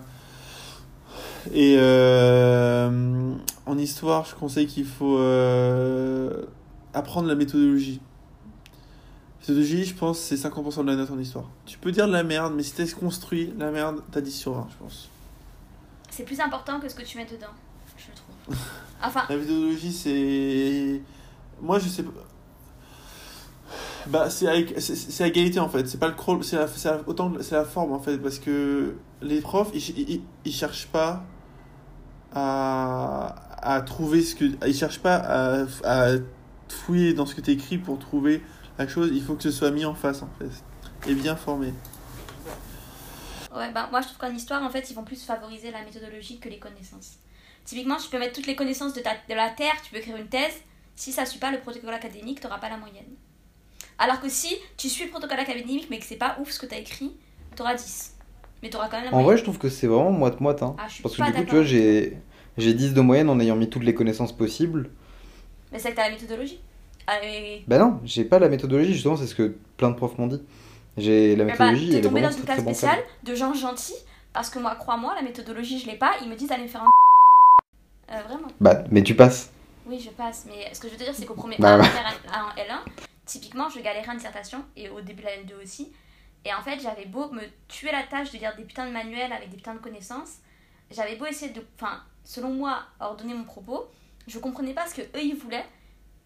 Et 1.53 1.75
euh, 1.77 3.33
en 3.65 3.77
histoire, 3.77 4.25
je 4.25 4.35
conseille 4.35 4.65
qu'il 4.65 4.85
faut 4.85 5.19
euh, 5.19 6.45
apprendre 6.93 7.27
la 7.27 7.35
méthodologie. 7.35 8.01
Méthodologie, 9.41 9.85
je 9.85 9.95
pense, 9.95 10.19
c'est 10.19 10.35
50% 10.35 10.81
de 10.81 10.87
la 10.89 10.95
note 10.95 11.11
en 11.11 11.19
histoire. 11.19 11.45
Tu 11.65 11.77
peux 11.77 11.91
dire 11.91 12.07
de 12.07 12.11
la 12.11 12.23
merde, 12.23 12.53
mais 12.55 12.63
si 12.63 12.73
t'as 12.73 12.91
construit 12.91 13.53
la 13.57 13.69
merde, 13.69 14.01
t'as 14.11 14.21
10 14.21 14.31
sur 14.31 14.53
20, 14.53 14.67
je 14.71 14.75
pense. 14.77 15.09
C'est 16.09 16.23
plus 16.23 16.39
important 16.39 16.79
que 16.79 16.89
ce 16.89 16.95
que 16.95 17.03
tu 17.03 17.17
mets 17.17 17.25
dedans, 17.25 17.47
je 17.97 18.05
trouve. 18.15 18.57
Enfin, 19.01 19.23
La 19.29 19.37
méthodologie, 19.37 19.93
c'est. 19.93 21.01
Moi, 21.61 21.79
je 21.79 21.87
sais 21.87 22.03
pas. 22.03 22.11
Bah, 24.07 24.29
c'est 24.29 24.47
à, 24.47 25.27
égalité 25.27 25.59
en 25.59 25.69
fait. 25.69 25.87
C'est 25.87 25.99
pas 25.99 26.07
le 26.07 26.15
crawl, 26.15 26.43
c'est 26.43 26.55
la, 26.55 26.67
autant 27.05 27.31
c'est 27.41 27.55
la 27.55 27.65
forme 27.65 27.91
en 27.91 27.99
fait. 27.99 28.17
Parce 28.17 28.39
que 28.39 28.95
les 29.21 29.41
profs, 29.41 29.69
ils, 29.73 29.99
ils, 30.09 30.21
ils 30.45 30.51
cherchent 30.51 30.87
pas 30.87 31.23
à, 32.33 33.35
à 33.61 33.81
trouver 33.81 34.21
ce 34.23 34.35
que. 34.35 34.45
Ils 34.65 34.73
cherchent 34.73 34.99
pas 34.99 35.15
à, 35.15 35.65
à 35.83 36.15
fouiller 36.67 37.13
dans 37.13 37.25
ce 37.25 37.35
que 37.35 37.41
tu 37.41 37.51
écrit 37.51 37.77
pour 37.77 37.99
trouver 37.99 38.41
la 38.77 38.87
chose. 38.87 39.11
Il 39.13 39.21
faut 39.21 39.35
que 39.35 39.43
ce 39.43 39.51
soit 39.51 39.71
mis 39.71 39.85
en 39.85 39.95
face 39.95 40.23
en 40.23 40.29
fait. 40.39 40.49
Et 41.09 41.15
bien 41.15 41.35
formé. 41.35 41.73
ouais, 43.55 43.71
bah, 43.71 43.87
moi 43.91 44.01
je 44.01 44.07
trouve 44.07 44.17
qu'en 44.17 44.33
histoire, 44.33 44.63
en 44.63 44.69
fait, 44.69 44.89
ils 44.89 44.95
vont 44.95 45.03
plus 45.03 45.23
favoriser 45.23 45.71
la 45.71 45.83
méthodologie 45.83 46.39
que 46.39 46.49
les 46.49 46.59
connaissances. 46.59 47.19
Typiquement, 47.65 47.97
tu 47.97 48.09
peux 48.09 48.17
mettre 48.19 48.33
toutes 48.33 48.47
les 48.47 48.55
connaissances 48.55 48.93
de, 48.93 49.01
ta, 49.01 49.11
de 49.29 49.33
la 49.35 49.49
Terre, 49.49 49.73
tu 49.83 49.91
peux 49.91 49.97
écrire 49.97 50.17
une 50.17 50.27
thèse. 50.27 50.53
Si 50.95 51.11
ça 51.11 51.25
suit 51.25 51.39
pas 51.39 51.51
le 51.51 51.59
protocole 51.59 51.93
académique, 51.93 52.41
t'auras 52.41 52.57
pas 52.57 52.69
la 52.69 52.77
moyenne. 52.77 53.05
Alors 53.97 54.19
que 54.21 54.29
si 54.29 54.55
tu 54.77 54.89
suis 54.89 55.05
le 55.05 55.09
protocole 55.11 55.39
académique 55.39 55.87
mais 55.89 55.99
que 55.99 56.05
c'est 56.05 56.15
pas 56.15 56.37
ouf 56.39 56.51
ce 56.51 56.59
que 56.59 56.65
t'as 56.65 56.77
écrit, 56.77 57.11
t'auras 57.55 57.75
10. 57.75 58.15
Mais 58.63 58.69
t'auras 58.69 58.87
quand 58.89 58.97
même 58.97 59.05
la 59.05 59.09
En 59.09 59.11
moyenne. 59.13 59.25
vrai, 59.27 59.37
je 59.37 59.43
trouve 59.43 59.57
que 59.57 59.69
c'est 59.69 59.87
vraiment 59.87 60.11
moite-moite. 60.11 60.63
Hein. 60.63 60.75
Ah, 60.77 60.87
Parce 61.03 61.15
que 61.15 61.23
du 61.25 61.31
coup, 61.31 61.43
tu 61.43 61.51
vois, 61.55 61.63
j'ai 61.63 62.17
j'ai 62.57 62.73
10 62.73 62.93
de 62.93 63.01
moyenne 63.01 63.29
en 63.29 63.39
ayant 63.39 63.55
mis 63.55 63.69
toutes 63.69 63.83
les 63.83 63.93
connaissances 63.93 64.35
possibles. 64.35 64.89
Mais 65.71 65.79
c'est 65.79 65.91
que 65.91 65.95
t'as 65.95 66.09
la 66.09 66.15
méthodologie. 66.15 66.59
Ah, 67.07 67.17
Bah 67.67 67.77
non, 67.77 67.99
j'ai 68.03 68.25
pas 68.25 68.39
la 68.39 68.49
méthodologie, 68.49 68.93
justement, 68.93 69.15
c'est 69.15 69.27
ce 69.27 69.35
que 69.35 69.55
plein 69.77 69.89
de 69.89 69.95
profs 69.95 70.17
m'ont 70.17 70.27
dit. 70.27 70.41
J'ai 70.97 71.35
la 71.35 71.43
Eh 71.43 71.47
bah, 71.47 71.51
méthodologie, 71.53 71.87
t'es 71.87 71.93
elle 71.93 71.99
est 71.99 72.01
tombé 72.01 72.21
dans 72.21 72.31
une 72.31 72.43
classe 72.43 72.59
spéciale 72.61 72.99
de 73.23 73.35
gens 73.35 73.53
gentils 73.53 73.95
parce 74.33 74.49
que 74.49 74.59
moi, 74.59 74.75
crois-moi, 74.75 75.15
la 75.15 75.21
méthodologie 75.21 75.79
je 75.79 75.87
l'ai 75.87 75.95
pas. 75.97 76.13
Ils 76.21 76.29
me 76.29 76.35
disent 76.35 76.49
d'aller 76.49 76.63
me 76.63 76.67
faire 76.67 76.83
un. 76.83 76.89
Euh, 78.11 78.21
vraiment. 78.23 78.47
Bah, 78.59 78.83
mais 78.91 79.03
tu 79.03 79.15
passes. 79.15 79.51
Oui, 79.85 79.99
je 79.99 80.09
passe, 80.09 80.45
mais 80.47 80.73
ce 80.73 80.79
que 80.79 80.87
je 80.87 80.93
veux 80.93 80.99
te 80.99 81.03
dire, 81.03 81.13
c'est 81.15 81.25
qu'au 81.25 81.33
premier 81.35 81.55
Bah, 81.59 81.75
A, 81.75 81.77
bah. 81.77 81.83
faire 81.85 82.05
un- 82.33 82.47
un 82.47 82.55
L1, 82.55 82.79
typiquement, 83.25 83.69
je 83.69 83.79
galérais 83.79 84.09
en 84.09 84.13
dissertation 84.15 84.63
et 84.75 84.89
au 84.89 85.01
début 85.01 85.21
de 85.21 85.27
la 85.27 85.37
L2 85.37 85.61
aussi. 85.63 85.91
Et 86.45 86.53
en 86.53 86.61
fait, 86.61 86.79
j'avais 86.79 87.05
beau 87.05 87.29
me 87.31 87.41
tuer 87.67 87.91
la 87.91 88.03
tâche 88.03 88.31
de 88.31 88.37
lire 88.37 88.55
des 88.55 88.63
putains 88.63 88.87
de 88.87 88.91
manuels 88.91 89.33
avec 89.33 89.49
des 89.49 89.57
putains 89.57 89.73
de 89.73 89.79
connaissances, 89.79 90.37
j'avais 90.91 91.15
beau 91.15 91.25
essayer 91.25 91.51
de, 91.51 91.61
enfin, 91.75 92.01
selon 92.23 92.49
moi, 92.49 92.83
ordonner 92.99 93.33
mon 93.33 93.43
propos, 93.43 93.87
je 94.27 94.39
comprenais 94.39 94.73
pas 94.73 94.87
ce 94.87 94.95
que 94.95 95.01
eux 95.01 95.21
ils 95.21 95.35
voulaient. 95.35 95.65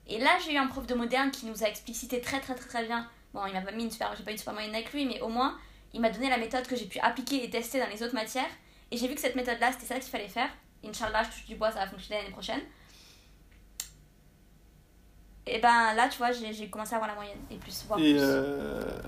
Et 0.08 0.19
là, 0.19 0.32
j'ai 0.46 0.54
eu 0.54 0.58
un 0.58 0.67
prof 0.67 0.86
de 0.86 0.93
moderne 0.93 1.32
qui 1.32 1.46
nous 1.46 1.63
a 1.63 1.67
explicité 1.67 2.19
très 2.22 2.39
très 2.41 2.56
très 2.56 2.67
très 2.67 2.86
bien. 2.86 3.08
Bon, 3.34 3.46
il 3.48 3.54
m'a 3.54 3.62
pas 3.62 3.72
mis 3.72 3.84
une 3.86 3.91
super, 3.91 4.13
j'ai 4.15 4.24
pas 4.24 4.30
eu 4.32 4.34
une 4.34 4.38
super 4.39 4.54
moyenne 4.54 4.76
avec 4.76 4.91
lui, 4.93 5.06
mais 5.06 5.19
au 5.22 5.30
moins, 5.30 5.58
il 5.93 6.02
m'a 6.02 6.10
donné 6.10 6.30
la 6.30 6.38
méthode 6.38 6.67
que 6.67 6.76
j'ai 6.76 6.86
pu 6.86 7.00
appliquer 7.00 7.43
et 7.43 7.50
tester 7.50 7.80
dans 7.80 7.88
les 7.89 8.04
autres 8.04 8.13
matières. 8.13 8.50
Et 8.91 8.98
j'ai 8.98 9.08
vu 9.08 9.15
que 9.15 9.22
cette 9.22 9.36
méthode-là, 9.36 9.72
c'était 9.72 9.86
ça 9.86 9.96
qu'il 9.96 10.12
fallait 10.12 10.28
faire. 10.28 10.50
Inch'Allah, 10.86 11.24
je 11.24 11.30
touche 11.30 11.46
du 11.46 11.56
bois, 11.56 11.72
ça 11.72 11.80
va 11.80 11.88
fonctionner 11.88 12.22
l'année 12.22 12.34
prochaine. 12.34 12.62
Et 15.46 15.60
ben 15.60 15.93
là, 15.96 16.08
tu 16.10 16.17
vois, 16.17 16.32
j'ai 16.32 16.69
commencé 16.69 16.93
à 16.93 16.98
avoir 16.98 17.10
la 17.10 17.15
moyenne 17.15 17.38
et 17.52 17.56
plus, 17.58 17.84
voire 17.88 18.00
Et, 18.00 18.13
plus. 18.13 18.22
euh, 18.22 19.02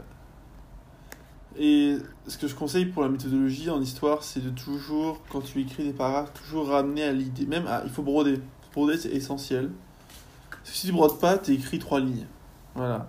et 1.57 1.97
ce 2.27 2.38
que 2.38 2.47
je 2.47 2.55
conseille 2.55 2.85
pour 2.88 3.03
la 3.03 3.09
méthodologie 3.09 3.69
en 3.69 3.81
histoire, 3.81 4.23
c'est 4.23 4.41
de 4.41 4.49
toujours, 4.49 5.21
quand 5.29 5.41
tu 5.41 5.61
écris 5.61 5.83
des 5.85 5.93
paragraphes, 5.93 6.33
toujours 6.33 6.67
ramener 6.67 7.03
à 7.03 7.13
l'idée. 7.13 7.45
Même, 7.45 7.67
à- 7.67 7.83
il 7.85 7.91
faut 7.91 8.03
broder. 8.03 8.41
Broder, 8.73 8.97
c'est 8.97 9.09
essentiel. 9.11 9.71
Parce 10.49 10.71
que 10.71 10.75
si 10.75 10.88
tu 10.88 10.93
brodes 10.93 11.19
pas, 11.19 11.38
tu 11.38 11.53
écris 11.53 11.79
trois 11.79 12.01
lignes. 12.01 12.27
Voilà. 12.73 13.07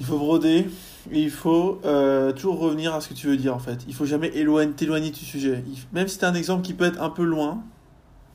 Il 0.00 0.06
faut 0.06 0.18
broder 0.18 0.66
et 1.10 1.20
il 1.22 1.30
faut 1.30 1.80
euh, 1.84 2.32
toujours 2.32 2.58
revenir 2.60 2.94
à 2.94 3.00
ce 3.00 3.08
que 3.08 3.14
tu 3.14 3.26
veux 3.26 3.36
dire 3.36 3.54
en 3.54 3.58
fait. 3.58 3.78
Il 3.88 3.94
faut 3.94 4.04
jamais 4.06 4.28
éloigner, 4.34 4.72
t'éloigner 4.72 5.10
du 5.10 5.24
sujet. 5.24 5.64
Il- 5.68 5.78
même 5.92 6.06
si 6.08 6.18
t'as 6.18 6.28
un 6.30 6.34
exemple 6.34 6.62
qui 6.62 6.72
peut 6.74 6.84
être 6.84 7.02
un 7.02 7.10
peu 7.10 7.24
loin, 7.24 7.62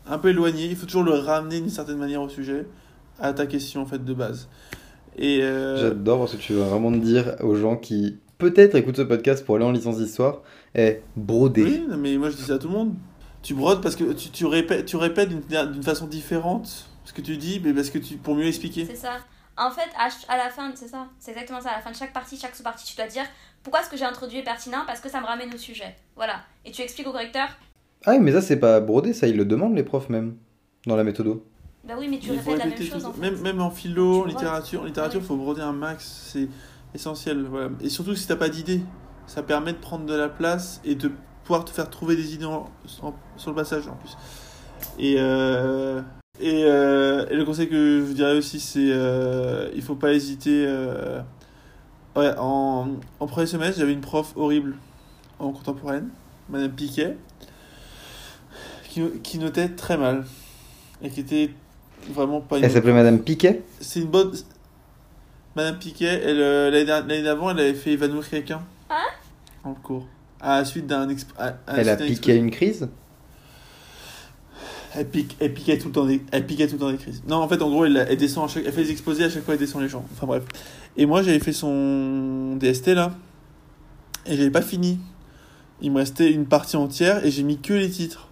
un 0.06 0.17
peu 0.17 0.30
éloigné, 0.30 0.65
il 0.65 0.76
faut 0.76 0.86
toujours 0.86 1.04
le 1.04 1.13
ramener 1.13 1.62
d'une 1.62 1.69
certaine 1.69 1.97
manière 1.97 2.21
au 2.21 2.28
sujet, 2.30 2.65
à 3.19 3.32
ta 3.32 3.45
question 3.45 3.82
en 3.82 3.86
fait 3.86 4.04
de 4.04 4.13
base. 4.13 4.49
Et 5.17 5.41
euh, 5.43 5.78
J'adore 5.89 6.19
parce 6.19 6.34
que 6.34 6.38
tu 6.41 6.54
veux 6.54 6.63
vraiment 6.63 6.91
dire 6.91 7.36
aux 7.41 7.56
gens 7.56 7.78
qui 7.78 8.17
peut-être 8.39 8.76
écoutent 8.76 8.97
ce 8.97 9.02
podcast 9.04 9.45
pour 9.45 9.56
aller 9.56 9.63
en 9.65 9.71
licence 9.71 9.97
d'histoire, 9.99 10.41
est 10.76 11.02
broder. 11.15 11.63
oui, 11.63 11.84
mais 11.97 12.17
moi 12.17 12.30
je 12.30 12.36
dis 12.36 12.41
ça 12.41 12.56
à 12.56 12.58
tout 12.58 12.67
le 12.67 12.73
monde. 12.73 12.93
Tu 13.41 13.54
brodes 13.54 13.82
parce 13.82 13.95
que 13.95 14.12
tu, 14.13 14.30
tu 14.32 14.45
répètes, 14.45 14.86
tu 14.86 14.95
répètes 14.97 15.30
d'une 15.30 15.71
d'une 15.71 15.84
façon 15.84 16.08
différente 16.08 16.89
ce 17.06 17.13
que 17.13 17.21
tu 17.21 17.38
dis, 17.38 17.62
mais 17.63 17.71
parce 17.73 17.89
que 17.89 17.99
tu 17.99 18.15
pour 18.17 18.36
mieux 18.36 18.47
expliquer. 18.47 18.86
C'est 18.86 18.95
ça. 18.97 19.17
En 19.58 19.70
fait, 19.72 19.89
à, 19.98 20.38
la 20.38 20.50
fin, 20.50 20.72
c'est 20.76 20.88
ça. 20.88 21.08
C'est 21.20 21.32
exactement 21.32 21.62
ça. 21.62 21.70
À 21.72 21.76
la 21.76 21.82
fin 21.82 21.92
de 21.92 21.96
chaque 21.96 22.13
partie, 22.13 22.38
chaque 22.38 22.56
sous-partie, 22.56 22.86
tu 22.86 22.96
dois 22.96 23.08
dire 23.08 23.26
pourquoi 23.62 23.84
ce 23.84 23.89
que 23.89 23.96
j'ai 23.98 24.06
introduit 24.06 24.39
est 24.39 24.44
pertinent? 24.44 24.80
Parce 24.88 25.00
que 25.00 25.10
ça 25.10 25.22
me 25.22 25.26
ramène 25.26 25.54
au 25.54 25.58
sujet. 25.58 25.96
Voilà. 26.16 26.42
Et 26.66 26.72
tu 26.72 26.82
expliques 26.82 27.08
au 27.08 27.12
correcteur? 27.12 27.48
Ah 28.06 28.12
oui, 28.12 28.20
mais 28.20 28.32
ça 28.34 28.42
c'est 28.42 28.58
pas 28.60 28.80
broder, 28.82 29.13
ça 29.13 29.28
ils 29.28 29.38
le 29.38 29.46
demandent 29.46 29.76
les 29.76 29.84
profs 29.84 30.10
même 30.10 30.36
dans 30.88 30.96
la 30.98 31.04
méthodo. 31.06 31.46
bah 31.86 31.94
oui, 31.98 32.08
mais 32.10 32.20
tu 32.20 32.30
Il 32.34 32.39
faut 32.39 32.52
répètes 32.52 32.66
la 32.66 32.70
même 32.78 32.82
chose 32.89 33.04
tout- 33.04 33.10
en 33.10 33.13
fait. 33.13 33.22
même, 33.22 33.39
même 33.42 33.62
en 33.62 33.70
philo, 33.72 34.22
en 34.22 34.24
Tu 34.24 34.30
littérature, 34.30 34.82
en 34.82 34.86
littérature, 34.86 35.22
Ouais. 35.22 35.26
faut 35.28 35.38
broder 35.38 35.62
un 35.62 35.72
max, 35.72 36.30
c'est 36.34 36.50
essentiel. 36.94 37.44
Voilà. 37.44 37.70
Et 37.80 37.89
surtout 37.89 38.13
si 38.16 38.28
t'as 38.28 38.36
pas 38.36 38.50
d'idée, 38.50 38.82
ça 39.28 39.42
permet 39.44 39.72
de 39.72 39.78
prendre 39.78 40.06
de 40.06 40.13
la 40.16 40.28
place 40.28 40.82
et 40.84 40.96
de 40.96 41.12
pouvoir 41.46 41.63
te 41.63 41.72
faire 41.72 41.89
trouver 41.89 42.16
des 42.18 42.34
idées 42.34 42.46
en- 42.46 42.70
en- 43.02 43.16
sur 43.38 43.52
le 43.52 43.56
passage 43.56 43.88
en 43.88 43.96
plus. 43.96 44.18
Et, 45.00 45.16
euh, 45.18 46.02
et, 46.39 46.63
euh, 46.65 47.26
et 47.30 47.36
le 47.36 47.46
conseil 47.46 47.69
que 47.69 48.00
je 48.00 48.04
vous 48.04 48.13
dirais 48.13 48.36
aussi, 48.36 48.60
c'est 48.60 48.89
euh, 48.91 49.69
il 49.76 49.82
faut 49.84 49.96
pas 49.96 50.13
hésiter. 50.13 50.65
euh, 50.67 51.22
ouais, 52.15 52.32
en, 52.39 52.88
en 53.19 53.28
premier 53.28 53.46
semestre, 53.46 53.80
j'avais 53.80 53.93
une 53.93 54.02
prof 54.02 54.34
horrible 54.36 54.76
en 55.39 55.52
contemporaine, 55.52 56.10
Madame 56.50 56.72
Piquet, 56.72 57.17
qui, 58.89 59.04
qui 59.22 59.38
notait 59.38 59.69
très 59.69 59.96
mal 59.98 60.26
et 61.04 61.10
qui 61.10 61.19
était 61.19 61.52
vraiment 62.10 62.41
pas 62.41 62.58
une 62.58 62.63
Elle 62.63 62.72
s'appelait 62.72 62.93
Madame 62.93 63.19
Piquet? 63.19 63.62
C'est 63.80 64.00
une 64.02 64.08
bonne. 64.08 64.32
Madame 65.56 65.78
Piquet, 65.78 66.19
elle, 66.26 66.41
euh, 66.41 66.72
l'année 66.72 67.22
d'avant, 67.22 67.52
elle 67.52 67.60
avait 67.60 67.74
fait 67.76 67.91
évanouir 67.91 68.28
quelqu'un. 68.28 68.62
Hein? 68.89 68.96
le 69.65 69.74
cours. 69.84 70.08
À 70.41 70.58
la 70.60 70.65
suite 70.65 70.88
d'un. 70.88 71.08
exp- 71.08 71.28
Elle 71.67 71.88
a 71.89 71.96
suite 71.98 72.08
piqué 72.10 72.36
une 72.36 72.50
crise? 72.50 72.89
Elle, 74.96 75.08
pique, 75.08 75.36
elle, 75.40 75.54
piquait 75.54 75.78
tout 75.78 75.88
le 75.88 75.94
temps 75.94 76.06
des, 76.06 76.22
elle 76.32 76.46
piquait 76.46 76.68
tout 76.68 76.74
le 76.74 76.80
temps 76.80 76.92
des 76.92 76.98
crises. 76.98 77.24
Non, 77.28 77.38
en 77.38 77.48
fait, 77.48 77.62
en 77.62 77.70
gros, 77.70 77.86
elle, 77.86 78.06
elle 78.10 78.18
descend 78.18 78.46
à 78.46 78.48
chaque, 78.48 78.64
elle 78.66 78.72
fait 78.74 78.84
des 78.84 78.92
exposés 78.92 79.24
à 79.24 79.30
chaque 79.30 79.44
fois, 79.44 79.56
elle 79.56 79.60
descend 79.60 79.82
les 79.82 79.90
gens. 79.90 80.06
Enfin 80.14 80.28
bref. 80.28 80.44
Et 80.98 81.06
moi, 81.06 81.24
j'avais 81.24 81.40
fait 81.40 81.54
son 81.54 82.56
DST 82.58 82.88
là. 82.90 83.16
Et 84.26 84.38
j'avais 84.38 84.52
pas 84.52 84.62
fini. 84.62 85.00
Il 85.82 85.92
me 85.92 85.98
restait 85.98 86.32
une 86.32 86.46
partie 86.46 86.78
entière 86.78 87.26
et 87.26 87.32
j'ai 87.32 87.44
mis 87.44 87.58
que 87.60 87.74
les 87.74 87.90
titres. 87.90 88.30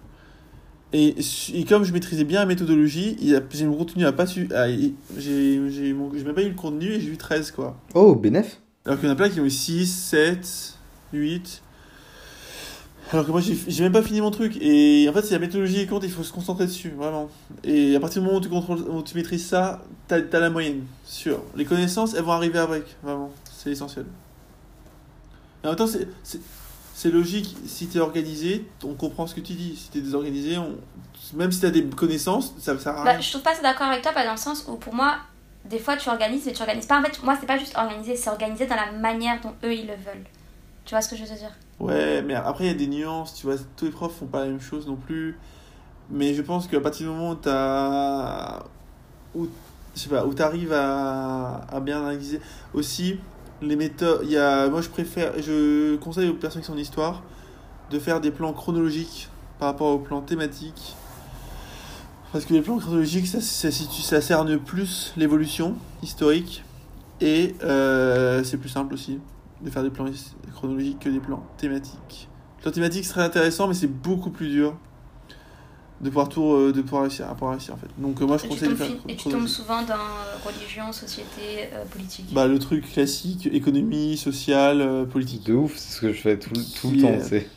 Et, 0.94 1.16
et 1.54 1.64
comme 1.66 1.84
je 1.84 1.94
maîtrisais 1.94 2.26
bien 2.26 2.42
la 2.42 2.46
méthodologie, 2.46 3.18
j'ai 3.52 3.66
mon 3.66 3.76
contenu 3.78 4.06
à 4.06 4.12
pas 4.12 4.26
su. 4.28 4.48
à- 4.54 4.68
J'ai 4.70 4.92
j'ai 5.70 5.94
mon- 5.94 6.12
j'ai 6.14 6.24
même 6.24 6.36
pas 6.36 6.44
eu 6.44 6.50
le 6.50 6.56
contenu 6.56 6.92
et 6.92 7.00
j'ai 7.02 7.08
eu 7.10 7.18
13 7.18 7.52
quoi. 7.52 7.78
Oh, 7.94 8.14
bénef 8.16 8.62
Alors 8.86 9.00
qu'il 9.00 9.08
y 9.08 9.10
en 9.10 9.14
a 9.14 9.16
plein 9.18 9.30
qui 9.30 9.40
ont 9.40 9.46
eu 9.46 9.50
6, 9.50 9.88
7, 9.88 10.76
8. 11.14 11.62
Alors 13.14 13.26
que 13.26 13.32
moi, 13.32 13.42
j'ai 13.42 13.84
même 13.84 13.92
pas 13.92 14.02
fini 14.02 14.22
mon 14.22 14.32
truc. 14.32 14.58
Et 14.62 15.08
en 15.10 15.14
fait, 15.14 15.24
si 15.24 15.34
la 15.34 15.40
méthodologie 15.40 15.82
est 15.82 15.88
compte, 15.88 16.04
il 16.04 16.12
faut 16.12 16.24
se 16.24 16.32
concentrer 16.32 16.66
dessus, 16.66 16.92
vraiment. 16.92 17.30
Et 17.64 17.96
à 17.96 18.00
partir 18.00 18.22
du 18.22 18.28
moment 18.28 18.40
où 18.40 18.42
tu, 18.42 18.48
contrôles, 18.48 18.80
où 18.80 19.04
tu 19.04 19.16
maîtrises 19.16 19.46
ça, 19.46 19.82
t'as 20.08 20.20
as 20.32 20.40
la 20.40 20.50
moyenne, 20.50 20.86
sûr. 21.04 21.44
Les 21.56 21.66
connaissances, 21.66 22.14
elles 22.14 22.24
vont 22.24 22.32
arriver 22.32 22.60
avec, 22.60 22.84
vraiment. 23.04 23.32
C'est 23.54 23.72
essentiel. 23.72 24.06
Et 25.64 25.68
en 25.68 25.72
même 25.72 25.78
temps, 25.78 25.88
c'est- 25.88 27.10
logique. 27.10 27.58
Si 27.66 27.88
t'es 27.88 28.00
organisé, 28.00 28.66
on 28.84 28.94
comprend 28.94 29.28
ce 29.28 29.36
que 29.36 29.42
tu 29.42 29.54
dis. 29.54 29.76
Si 29.76 29.90
t'es 29.90 30.02
désorganisé, 30.02 30.58
on... 30.58 30.78
même 31.36 31.52
si 31.52 31.60
t'as 31.60 31.72
des 31.72 31.84
connaissances, 31.84 32.54
ça 32.60 32.78
sert 32.78 32.94
à 32.96 33.04
rien. 33.04 33.14
Bah, 33.14 33.20
je 33.20 33.30
trouve 33.30 33.42
pas 33.42 33.56
ça 33.56 33.62
d'accord 33.62 33.88
avec 33.88 34.04
toi, 34.04 34.12
pas 34.14 34.24
dans 34.24 34.34
le 34.34 34.38
sens 34.38 34.66
où 34.70 34.76
pour 34.76 34.94
moi, 34.94 35.18
des 35.66 35.80
fois 35.80 35.98
tu 35.98 36.10
organises 36.10 36.46
mais 36.46 36.54
tu 36.54 36.62
organises 36.62 36.86
pas. 36.86 37.00
En 37.00 37.04
fait, 37.04 37.22
moi 37.24 37.36
c'est 37.40 37.48
pas 37.48 37.58
juste 37.58 37.76
organiser, 37.76 38.16
c'est 38.16 38.30
organiser 38.30 38.68
dans 38.68 38.76
la 38.76 38.92
manière 38.92 39.42
dont 39.42 39.54
eux 39.64 39.74
ils 39.74 39.88
le 39.88 39.94
veulent. 39.94 40.26
Tu 40.92 40.96
vois 40.96 41.02
ce 41.02 41.08
que 41.08 41.16
je 41.16 41.24
veux 41.24 41.38
dire? 41.38 41.52
Ouais, 41.80 42.22
mais 42.22 42.34
après, 42.34 42.66
il 42.66 42.68
y 42.68 42.72
a 42.72 42.74
des 42.74 42.88
nuances, 42.88 43.34
tu 43.34 43.46
vois, 43.46 43.56
tous 43.78 43.86
les 43.86 43.92
profs 43.92 44.14
font 44.14 44.26
pas 44.26 44.42
la 44.42 44.48
même 44.48 44.60
chose 44.60 44.88
non 44.88 44.98
plus. 44.98 45.38
Mais 46.10 46.34
je 46.34 46.42
pense 46.42 46.68
qu'à 46.68 46.82
partir 46.82 47.08
du 47.08 47.14
moment 47.14 47.30
où 47.30 47.36
t'as. 47.36 48.64
où, 49.34 49.48
je 49.96 50.02
sais 50.02 50.14
à, 50.14 51.62
à 51.72 51.80
bien 51.80 52.02
analyser. 52.02 52.42
Aussi, 52.74 53.22
les 53.62 53.78
méthodes. 53.78 54.30
Y 54.30 54.36
a, 54.36 54.68
moi, 54.68 54.82
je 54.82 54.90
préfère. 54.90 55.32
Je 55.42 55.96
conseille 55.96 56.28
aux 56.28 56.34
personnes 56.34 56.62
qui 56.62 56.68
sont 56.68 56.74
en 56.74 56.78
histoire 56.78 57.24
de 57.90 57.98
faire 57.98 58.20
des 58.20 58.32
plans 58.32 58.52
chronologiques 58.52 59.30
par 59.60 59.70
rapport 59.70 59.94
aux 59.96 60.00
plans 60.00 60.20
thématiques. 60.20 60.98
Parce 62.34 62.44
que 62.44 62.54
les 62.54 62.62
plans 62.62 62.80
chronologiques, 62.80 63.28
ça, 63.28 63.40
ça 63.40 64.22
cerne 64.22 64.60
plus 64.60 65.14
l'évolution 65.16 65.78
historique. 66.04 66.66
Et 67.22 67.56
euh, 67.64 68.44
c'est 68.44 68.58
plus 68.58 68.68
simple 68.68 68.94
aussi 68.94 69.22
de 69.64 69.70
faire 69.70 69.84
des 69.84 69.90
plans 69.90 70.06
chronologiques 70.54 71.00
que 71.00 71.10
des 71.10 71.20
plans 71.20 71.44
thématiques. 71.58 72.28
Les 72.58 72.64
plans 72.64 72.72
thématiques, 72.72 73.06
c'est 73.06 73.14
très 73.14 73.24
intéressant, 73.24 73.68
mais 73.68 73.74
c'est 73.74 73.88
beaucoup 73.88 74.30
plus 74.30 74.50
dur 74.50 74.76
de 76.02 76.10
pouvoir, 76.10 76.30
tout, 76.30 76.44
euh, 76.44 76.72
de 76.72 76.82
pouvoir 76.82 77.04
réussir, 77.04 77.28
à 77.30 77.34
pouvoir 77.34 77.52
réussir 77.52 77.76
en 77.76 77.78
fait. 77.78 77.88
Donc 78.00 78.20
euh, 78.22 78.26
moi, 78.26 78.38
je 78.38 78.46
Et 78.46 78.48
conseille 78.48 78.70
de 78.70 78.76
faire 78.76 78.88
et 79.08 79.16
tu 79.16 79.30
tombes 79.30 79.46
souvent 79.48 79.84
dans 79.84 79.94
euh, 79.94 80.36
religion, 80.44 80.92
société, 80.92 81.70
euh, 81.74 81.86
politique. 81.86 82.26
Bah, 82.34 82.48
le 82.48 82.58
truc 82.58 82.92
classique, 82.92 83.48
économie, 83.52 84.18
sociale, 84.18 84.82
euh, 84.82 85.06
politique. 85.06 85.46
De 85.46 85.54
ouf, 85.54 85.76
c'est 85.78 85.94
ce 85.96 86.02
que 86.02 86.12
je 86.12 86.20
fais 86.20 86.40
tout, 86.40 86.50
tout 86.82 86.92
le 86.92 86.98
temps. 87.02 87.08
est- 87.10 87.20
c'est- 87.20 87.48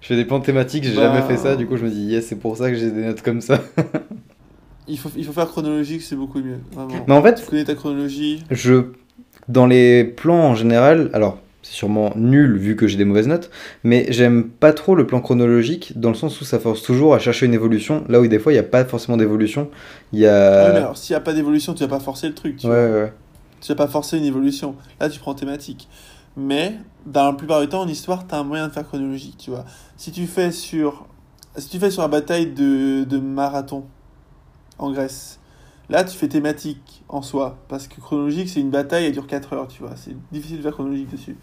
Je 0.00 0.06
fais 0.08 0.16
des 0.16 0.24
plans 0.24 0.40
thématiques, 0.40 0.84
j'ai 0.84 0.94
Bah. 0.94 1.02
jamais 1.02 1.22
fait 1.22 1.36
ça, 1.36 1.56
du 1.56 1.66
coup 1.66 1.76
je 1.76 1.84
me 1.84 1.90
dis, 1.90 2.02
yes, 2.06 2.26
c'est 2.28 2.36
pour 2.38 2.56
ça 2.56 2.70
que 2.70 2.76
j'ai 2.76 2.90
des 2.92 3.04
notes 3.04 3.22
comme 3.22 3.40
ça. 3.40 3.60
Il 4.88 4.98
faut, 4.98 5.10
il 5.16 5.24
faut 5.24 5.32
faire 5.32 5.48
chronologique, 5.48 6.02
c'est 6.02 6.14
beaucoup 6.16 6.38
mieux. 6.38 6.58
Vraiment. 6.72 7.04
Mais 7.08 7.14
en 7.14 7.22
fait, 7.22 7.34
Tu 7.34 7.46
connais 7.46 7.64
ta 7.64 7.74
chronologie? 7.74 8.44
Je, 8.50 8.92
dans 9.48 9.66
les 9.66 10.04
plans 10.04 10.48
en 10.50 10.54
général, 10.54 11.10
alors 11.12 11.38
c'est 11.62 11.72
sûrement 11.74 12.12
nul 12.16 12.56
vu 12.58 12.76
que 12.76 12.86
j'ai 12.86 12.96
des 12.96 13.04
mauvaises 13.04 13.26
notes, 13.26 13.50
mais 13.82 14.06
j'aime 14.10 14.44
pas 14.48 14.72
trop 14.72 14.94
le 14.94 15.06
plan 15.06 15.20
chronologique 15.20 15.98
dans 15.98 16.10
le 16.10 16.14
sens 16.14 16.40
où 16.40 16.44
ça 16.44 16.58
force 16.60 16.82
toujours 16.82 17.14
à 17.14 17.18
chercher 17.18 17.46
une 17.46 17.54
évolution, 17.54 18.04
là 18.08 18.20
où 18.20 18.26
des 18.28 18.38
fois 18.38 18.52
il 18.52 18.54
n'y 18.56 18.60
a 18.60 18.64
pas 18.64 18.84
forcément 18.84 19.16
d'évolution. 19.16 19.68
Il 20.12 20.20
y 20.20 20.22
mais 20.22 20.28
a. 20.28 20.64
alors, 20.76 20.96
s'il 20.96 21.14
n'y 21.14 21.18
a 21.18 21.20
pas 21.20 21.32
d'évolution, 21.32 21.74
tu 21.74 21.82
vas 21.82 21.88
pas 21.88 22.00
forcer 22.00 22.28
le 22.28 22.34
truc. 22.34 22.56
Tu 22.58 22.66
Ouais, 22.66 22.88
vois. 22.88 23.00
ouais. 23.02 23.12
Tu 23.60 23.68
vas 23.68 23.74
pas 23.76 23.88
forcer 23.88 24.18
une 24.18 24.24
évolution. 24.24 24.76
Là, 25.00 25.08
tu 25.08 25.18
prends 25.18 25.34
thématique. 25.34 25.88
Mais, 26.36 26.74
dans 27.06 27.24
la 27.26 27.32
plupart 27.32 27.60
du 27.62 27.68
temps, 27.68 27.80
en 27.80 27.88
histoire, 27.88 28.26
tu 28.26 28.34
as 28.34 28.38
un 28.38 28.44
moyen 28.44 28.68
de 28.68 28.72
faire 28.72 28.86
chronologique, 28.86 29.36
tu 29.38 29.50
vois. 29.50 29.64
Si 29.96 30.12
tu 30.12 30.26
fais 30.26 30.50
sur, 30.52 31.06
si 31.56 31.68
tu 31.68 31.78
fais 31.78 31.90
sur 31.90 32.02
la 32.02 32.08
bataille 32.08 32.46
de, 32.52 33.04
de 33.04 33.18
Marathon, 33.18 33.84
en 34.78 34.92
Grèce, 34.92 35.40
là, 35.90 36.04
tu 36.04 36.16
fais 36.16 36.28
thématique 36.28 37.02
en 37.08 37.22
soi. 37.22 37.58
Parce 37.68 37.88
que 37.88 38.00
chronologique, 38.00 38.48
c'est 38.48 38.60
une 38.60 38.70
bataille, 38.70 39.04
elle 39.06 39.12
dure 39.12 39.26
4 39.26 39.52
heures, 39.52 39.68
tu 39.68 39.82
vois. 39.82 39.96
C'est 39.96 40.14
difficile 40.32 40.58
de 40.58 40.62
faire 40.62 40.72
chronologique 40.72 41.10
dessus. 41.10 41.36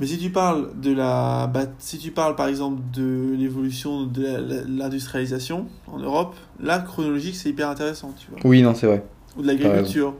Mais 0.00 0.06
si 0.06 0.18
tu 0.18 0.30
parles 0.30 0.70
de 0.80 0.92
la 0.92 1.46
bat- 1.46 1.70
si 1.78 1.98
tu 1.98 2.10
parles 2.10 2.34
par 2.34 2.48
exemple 2.48 2.80
de 2.92 3.34
l'évolution 3.38 4.04
de 4.04 4.64
l'industrialisation 4.66 5.66
en 5.86 5.98
Europe, 5.98 6.34
là 6.60 6.80
chronologique 6.80 7.36
c'est 7.36 7.50
hyper 7.50 7.68
intéressant, 7.68 8.12
tu 8.18 8.28
vois 8.30 8.40
Oui, 8.44 8.62
non, 8.62 8.74
c'est 8.74 8.86
vrai. 8.86 9.04
ou 9.36 9.42
de 9.42 9.46
l'agriculture, 9.46 10.14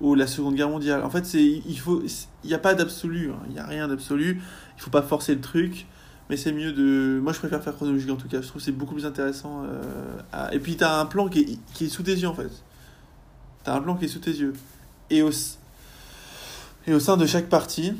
ou 0.00 0.14
la 0.16 0.26
Seconde 0.26 0.56
Guerre 0.56 0.68
mondiale. 0.68 1.02
En 1.04 1.08
fait, 1.10 1.24
c'est 1.24 1.42
il 1.42 1.78
faut 1.78 2.02
il 2.44 2.48
n'y 2.48 2.54
a 2.54 2.58
pas 2.58 2.74
d'absolu, 2.74 3.30
hein. 3.30 3.38
il 3.46 3.52
n'y 3.54 3.60
a 3.60 3.66
rien 3.66 3.86
d'absolu. 3.88 4.42
Il 4.76 4.82
faut 4.82 4.90
pas 4.90 5.02
forcer 5.02 5.34
le 5.34 5.40
truc, 5.40 5.86
mais 6.30 6.36
c'est 6.36 6.52
mieux 6.52 6.72
de. 6.72 7.20
Moi, 7.22 7.32
je 7.32 7.38
préfère 7.38 7.62
faire 7.62 7.74
chronologique 7.74 8.10
en 8.10 8.16
tout 8.16 8.28
cas. 8.28 8.40
Je 8.40 8.48
trouve 8.48 8.62
c'est 8.62 8.72
beaucoup 8.72 8.94
plus 8.94 9.06
intéressant. 9.06 9.64
euh, 9.64 10.50
Et 10.50 10.58
puis, 10.58 10.76
tu 10.76 10.84
as 10.84 10.98
un 10.98 11.06
plan 11.06 11.28
qui 11.28 11.40
est, 11.40 11.58
qui 11.74 11.86
est 11.86 11.88
sous 11.88 12.02
tes 12.02 12.14
yeux 12.14 12.28
en 12.28 12.34
fait. 12.34 12.50
Tu 13.64 13.70
as 13.70 13.74
un 13.74 13.80
plan 13.80 13.96
qui 13.96 14.06
est 14.06 14.08
sous 14.08 14.18
tes 14.20 14.30
yeux. 14.32 14.54
Et 15.10 15.22
au, 15.22 15.30
et 16.86 16.94
au 16.94 17.00
sein 17.00 17.16
de 17.16 17.26
chaque 17.26 17.48
partie, 17.48 17.94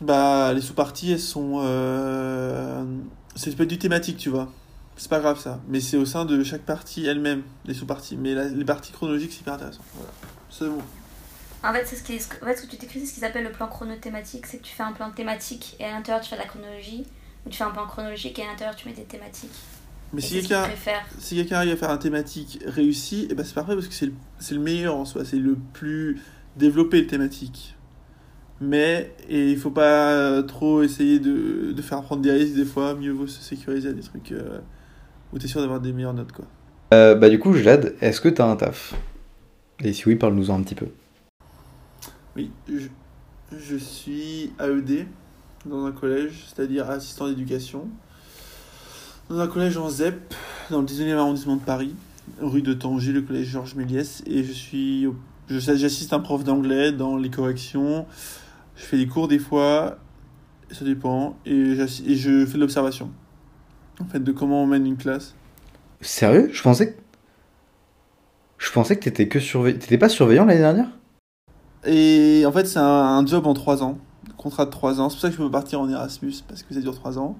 bah, 0.00 0.52
les 0.54 0.60
sous-parties, 0.60 1.12
elles 1.12 1.20
sont. 1.20 1.60
Euh... 1.62 2.84
C'est 3.36 3.56
pas 3.56 3.64
du 3.64 3.78
thématique, 3.78 4.16
tu 4.16 4.30
vois. 4.30 4.50
C'est 4.96 5.10
pas 5.10 5.18
grave 5.18 5.40
ça. 5.40 5.60
Mais 5.68 5.80
c'est 5.80 5.96
au 5.96 6.06
sein 6.06 6.24
de 6.24 6.42
chaque 6.44 6.62
partie 6.62 7.04
elle-même, 7.04 7.42
les 7.64 7.74
sous-parties. 7.74 8.16
Mais 8.16 8.34
les 8.48 8.64
parties 8.64 8.92
chronologiques, 8.92 9.32
c'est 9.32 9.40
hyper 9.40 9.54
intéressant. 9.54 9.82
Voilà. 9.94 10.12
C'est 10.50 10.68
bon. 10.68 10.78
En 11.64 11.72
fait, 11.72 11.84
ce, 11.86 12.02
qui 12.02 12.14
en 12.14 12.46
fait, 12.46 12.56
ce 12.56 12.62
que 12.62 12.70
tu 12.70 12.76
t'écris, 12.76 13.00
c'est 13.00 13.06
ce 13.06 13.14
qu'ils 13.14 13.24
appellent 13.24 13.44
le 13.44 13.52
plan 13.52 13.66
chronothématique. 13.66 14.46
C'est 14.46 14.58
que 14.58 14.64
tu 14.64 14.74
fais 14.74 14.82
un 14.82 14.92
plan 14.92 15.10
thématique 15.10 15.76
et 15.80 15.84
à 15.84 15.92
l'intérieur 15.92 16.22
tu 16.22 16.30
fais 16.30 16.36
de 16.36 16.42
la 16.42 16.46
chronologie. 16.46 17.06
Ou 17.46 17.50
tu 17.50 17.56
fais 17.58 17.64
un 17.64 17.70
plan 17.70 17.86
chronologique 17.86 18.38
et 18.38 18.42
à 18.42 18.46
l'intérieur 18.46 18.74
tu 18.76 18.88
mets 18.88 18.94
des 18.94 19.04
thématiques. 19.04 19.50
Mais 20.12 20.20
Et 20.20 20.24
si 20.24 20.34
quelqu'un 20.34 20.68
si 21.18 21.36
quelqu'un 21.36 21.56
arrive 21.56 21.72
à 21.72 21.76
faire 21.76 21.90
un 21.90 21.98
thématique 21.98 22.60
réussi, 22.66 23.26
et 23.30 23.34
ben 23.34 23.44
c'est 23.44 23.54
parfait 23.54 23.74
parce 23.74 23.88
que 23.88 23.94
c'est 23.94 24.06
le, 24.06 24.14
c'est 24.38 24.54
le 24.54 24.60
meilleur 24.60 24.94
en 24.96 25.04
soi. 25.04 25.24
C'est 25.24 25.38
le 25.38 25.56
plus 25.72 26.20
développé 26.56 27.00
le 27.00 27.06
thématique. 27.06 27.74
Mais 28.60 29.12
et 29.28 29.50
il 29.50 29.58
faut 29.58 29.72
pas 29.72 30.42
trop 30.44 30.82
essayer 30.82 31.18
de, 31.18 31.72
de 31.72 31.82
faire 31.82 32.02
prendre 32.02 32.22
des 32.22 32.30
risques 32.30 32.54
des 32.54 32.64
fois. 32.64 32.94
Mieux 32.94 33.10
vaut 33.12 33.26
se 33.26 33.40
sécuriser 33.42 33.88
à 33.88 33.92
des 33.92 34.02
trucs 34.02 34.30
euh, 34.32 34.60
où 35.32 35.38
tu 35.38 35.46
es 35.46 35.48
sûr 35.48 35.60
d'avoir 35.60 35.80
des 35.80 35.92
meilleures 35.92 36.14
notes. 36.14 36.32
quoi. 36.32 36.44
Euh, 36.92 37.16
bah, 37.16 37.28
du 37.28 37.40
coup, 37.40 37.52
Jade, 37.54 37.94
est-ce 38.00 38.20
que 38.20 38.28
t'as 38.28 38.46
un 38.46 38.54
taf? 38.56 38.94
Et 39.80 39.92
si 39.92 40.06
oui, 40.06 40.14
parle-nous-en 40.14 40.60
un 40.60 40.62
petit 40.62 40.76
peu. 40.76 40.86
Oui, 42.36 42.52
je, 42.68 42.86
je 43.58 43.76
suis 43.76 44.52
AED 44.60 45.06
dans 45.66 45.84
un 45.86 45.92
collège, 45.92 46.44
c'est-à-dire 46.46 46.90
assistant 46.90 47.28
d'éducation. 47.28 47.88
Dans 49.28 49.40
un 49.40 49.46
collège 49.46 49.76
en 49.76 49.88
ZEP, 49.88 50.34
dans 50.70 50.80
le 50.80 50.86
19e 50.86 51.16
arrondissement 51.16 51.56
de 51.56 51.62
Paris, 51.62 51.94
rue 52.40 52.62
de 52.62 52.74
Tanger, 52.74 53.12
le 53.12 53.22
collège 53.22 53.46
Georges 53.46 53.74
Méliès. 53.74 54.22
Et 54.26 54.44
je 54.44 54.52
suis. 54.52 55.06
J'assiste 55.48 56.12
un 56.12 56.20
prof 56.20 56.44
d'anglais 56.44 56.92
dans 56.92 57.16
les 57.16 57.30
corrections. 57.30 58.06
Je 58.76 58.84
fais 58.84 58.96
des 58.96 59.06
cours 59.06 59.28
des 59.28 59.38
fois, 59.38 59.98
ça 60.70 60.84
dépend. 60.84 61.36
Et 61.46 61.74
je 61.74 62.46
fais 62.46 62.54
de 62.54 62.60
l'observation. 62.60 63.10
En 64.00 64.06
fait, 64.06 64.20
de 64.20 64.32
comment 64.32 64.62
on 64.62 64.66
mène 64.66 64.86
une 64.86 64.96
classe. 64.96 65.34
Sérieux? 66.00 66.50
Je 66.52 66.62
pensais 66.62 66.92
que. 66.92 67.00
Je 68.58 68.70
pensais 68.72 68.96
que 68.96 69.04
t'étais 69.04 69.28
que 69.28 69.40
surveillant. 69.40 69.78
T'étais 69.78 69.98
pas 69.98 70.08
surveillant 70.08 70.44
l'année 70.44 70.60
dernière? 70.60 70.88
Et 71.86 72.44
en 72.46 72.52
fait, 72.52 72.66
c'est 72.66 72.78
un, 72.78 72.82
un 72.82 73.26
job 73.26 73.46
en 73.46 73.52
3 73.52 73.82
ans, 73.82 73.98
contrat 74.44 74.66
de 74.66 74.70
3 74.70 75.00
ans. 75.00 75.08
C'est 75.08 75.16
pour 75.16 75.22
ça 75.22 75.28
que 75.28 75.34
je 75.34 75.42
peux 75.42 75.50
partir 75.50 75.80
en 75.80 75.88
Erasmus, 75.88 76.34
parce 76.46 76.62
que 76.62 76.72
ça 76.72 76.80
dure 76.80 76.94
3 76.94 77.18
ans. 77.18 77.36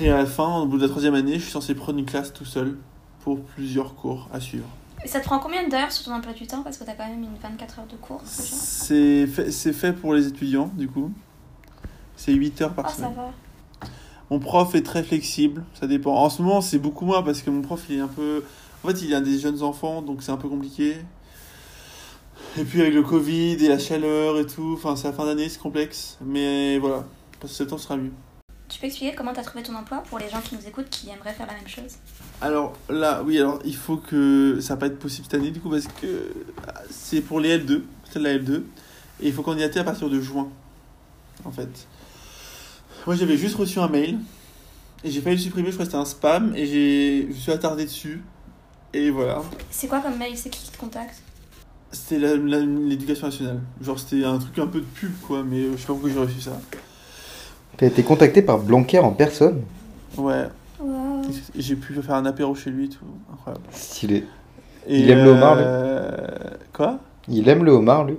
Et 0.00 0.10
à 0.10 0.16
la 0.16 0.26
fin, 0.26 0.60
au 0.60 0.66
bout 0.66 0.78
de 0.78 0.82
la 0.82 0.88
troisième 0.88 1.14
année, 1.14 1.34
je 1.34 1.42
suis 1.42 1.52
censé 1.52 1.74
prendre 1.74 1.98
une 1.98 2.06
classe 2.06 2.32
tout 2.32 2.44
seul 2.44 2.78
pour 3.20 3.40
plusieurs 3.40 3.94
cours 3.94 4.28
à 4.32 4.40
suivre. 4.40 4.66
Et 5.04 5.08
ça 5.08 5.20
te 5.20 5.24
prend 5.24 5.38
combien 5.38 5.68
d'heures 5.68 5.92
sur 5.92 6.06
ton 6.06 6.12
emploi 6.14 6.32
du 6.32 6.46
temps? 6.46 6.62
Parce 6.62 6.78
que 6.78 6.84
t'as 6.84 6.94
quand 6.94 7.06
même 7.06 7.22
une 7.22 7.36
24 7.42 7.78
heures 7.80 7.86
de 7.86 7.96
cours. 7.96 8.22
C'est 8.24 9.26
fait, 9.26 9.50
c'est 9.50 9.72
fait 9.72 9.92
pour 9.92 10.14
les 10.14 10.26
étudiants, 10.26 10.70
du 10.74 10.88
coup. 10.88 11.12
C'est 12.16 12.32
8 12.32 12.62
heures 12.62 12.72
par 12.74 12.88
ça 12.90 12.96
semaine. 12.96 13.14
va. 13.14 13.30
Mon 14.30 14.38
prof 14.38 14.74
est 14.74 14.82
très 14.82 15.02
flexible, 15.02 15.62
ça 15.78 15.86
dépend. 15.86 16.14
En 16.14 16.30
ce 16.30 16.40
moment, 16.40 16.62
c'est 16.62 16.78
beaucoup 16.78 17.04
moins 17.04 17.22
parce 17.22 17.42
que 17.42 17.50
mon 17.50 17.60
prof, 17.60 17.84
il 17.90 17.96
est 17.98 18.00
un 18.00 18.08
peu. 18.08 18.42
En 18.82 18.88
fait, 18.88 19.02
il 19.02 19.14
a 19.14 19.20
des 19.20 19.38
jeunes 19.38 19.62
enfants, 19.62 20.00
donc 20.00 20.22
c'est 20.22 20.32
un 20.32 20.38
peu 20.38 20.48
compliqué. 20.48 20.96
Et 22.58 22.64
puis 22.64 22.82
avec 22.82 22.92
le 22.92 23.02
Covid 23.02 23.52
et 23.64 23.68
la 23.68 23.78
chaleur 23.78 24.38
et 24.38 24.46
tout, 24.46 24.74
enfin, 24.74 24.94
c'est 24.94 25.08
la 25.08 25.14
fin 25.14 25.24
d'année, 25.24 25.48
c'est 25.48 25.60
complexe. 25.60 26.18
Mais 26.20 26.78
voilà, 26.78 27.04
parce 27.40 27.52
que 27.52 27.56
septembre 27.58 27.80
sera 27.80 27.96
mieux. 27.96 28.12
Tu 28.68 28.78
peux 28.78 28.86
expliquer 28.86 29.14
comment 29.14 29.32
t'as 29.32 29.42
trouvé 29.42 29.62
ton 29.62 29.74
emploi 29.74 30.02
pour 30.08 30.18
les 30.18 30.28
gens 30.28 30.40
qui 30.40 30.54
nous 30.54 30.66
écoutent 30.66 30.90
qui 30.90 31.08
aimeraient 31.08 31.32
faire 31.32 31.46
la 31.46 31.54
même 31.54 31.68
chose? 31.68 31.96
Alors 32.40 32.74
là, 32.90 33.22
oui, 33.22 33.38
alors 33.38 33.58
il 33.64 33.76
faut 33.76 33.96
que. 33.96 34.58
Ça 34.60 34.74
va 34.74 34.80
pas 34.80 34.86
être 34.86 34.98
possible 34.98 35.26
cette 35.30 35.40
année, 35.40 35.50
du 35.50 35.60
coup, 35.60 35.70
parce 35.70 35.86
que 35.86 36.32
c'est 36.90 37.22
pour 37.22 37.40
les 37.40 37.58
L2, 37.58 37.82
c'est 38.10 38.18
de 38.18 38.24
la 38.24 38.34
L2. 38.34 38.62
Et 39.20 39.28
il 39.28 39.32
faut 39.32 39.42
candidater 39.42 39.80
à 39.80 39.84
partir 39.84 40.10
de 40.10 40.20
juin, 40.20 40.48
en 41.44 41.52
fait. 41.52 41.86
Moi, 43.06 43.16
j'avais 43.16 43.36
juste 43.36 43.56
reçu 43.56 43.78
un 43.78 43.88
mail. 43.88 44.18
Et 45.04 45.10
j'ai 45.10 45.20
failli 45.20 45.36
le 45.36 45.42
supprimer, 45.42 45.68
je 45.68 45.74
crois 45.74 45.86
que 45.86 45.90
c'était 45.90 46.00
un 46.00 46.04
spam. 46.04 46.54
Et 46.54 47.28
je 47.30 47.34
suis 47.34 47.52
attardé 47.52 47.84
dessus. 47.84 48.22
Et 48.92 49.10
voilà. 49.10 49.42
C'est 49.70 49.88
quoi 49.88 50.00
comme 50.00 50.18
mail? 50.18 50.36
C'est 50.36 50.50
qui 50.50 50.64
qui 50.64 50.70
te 50.70 50.78
contacte? 50.78 51.22
C'était 51.92 52.18
l'éducation 52.18 53.26
nationale. 53.26 53.60
Genre, 53.82 53.98
c'était 53.98 54.24
un 54.24 54.38
truc 54.38 54.58
un 54.58 54.66
peu 54.66 54.80
de 54.80 54.86
pub, 54.86 55.12
quoi. 55.26 55.42
Mais 55.44 55.60
euh, 55.60 55.72
je 55.76 55.80
sais 55.80 55.86
pas 55.86 55.92
pourquoi 55.92 56.10
j'ai 56.10 56.18
reçu 56.18 56.40
ça. 56.40 56.58
T'as 57.76 57.86
été 57.86 58.02
contacté 58.02 58.40
par 58.42 58.58
Blanquer 58.58 58.98
en 58.98 59.12
personne? 59.12 59.62
Ouais. 60.16 60.46
Wow. 60.80 61.22
J'ai 61.54 61.76
pu 61.76 61.94
faire 61.94 62.14
un 62.14 62.26
apéro 62.26 62.54
chez 62.54 62.70
lui 62.70 62.86
et 62.86 62.88
tout. 62.88 63.04
Incroyable. 63.32 63.64
Stylé. 63.72 64.26
Et, 64.86 65.00
Il 65.00 65.10
aime 65.10 65.24
le 65.24 65.30
homard, 65.30 65.56
lui? 65.56 65.64
euh, 65.66 66.18
Quoi? 66.72 66.98
Il 67.28 67.48
aime 67.48 67.64
le 67.64 67.72
homard, 67.72 68.04
lui? 68.04 68.16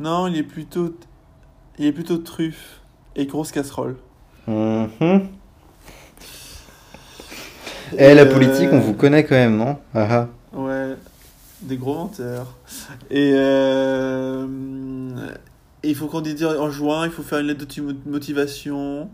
Non, 0.00 0.26
il 0.26 0.36
est 0.36 0.42
plutôt. 0.42 0.94
Il 1.78 1.86
est 1.86 1.92
plutôt 1.92 2.18
truffe 2.18 2.80
et 3.16 3.26
grosse 3.26 3.50
casserole. 3.52 3.96
Mhm. 4.46 5.28
Eh, 7.98 8.14
la 8.14 8.22
Euh, 8.22 8.32
politique, 8.32 8.68
on 8.72 8.78
vous 8.80 8.94
connaît 8.94 9.24
quand 9.24 9.34
même, 9.34 9.56
non? 9.56 9.76
Ah 9.94 10.06
ah. 10.10 10.28
Ouais, 10.56 10.96
des 11.62 11.76
gros 11.76 11.94
menteurs. 11.94 12.46
Et, 13.10 13.32
euh, 13.34 14.46
et 15.82 15.88
il 15.90 15.94
faut 15.94 16.06
candidater 16.06 16.44
en 16.58 16.70
juin, 16.70 17.06
il 17.06 17.12
faut 17.12 17.22
faire 17.22 17.38
une 17.40 17.46
lettre 17.48 17.60
de 17.60 17.64
ti- 17.64 17.82
motivation. 18.06 19.10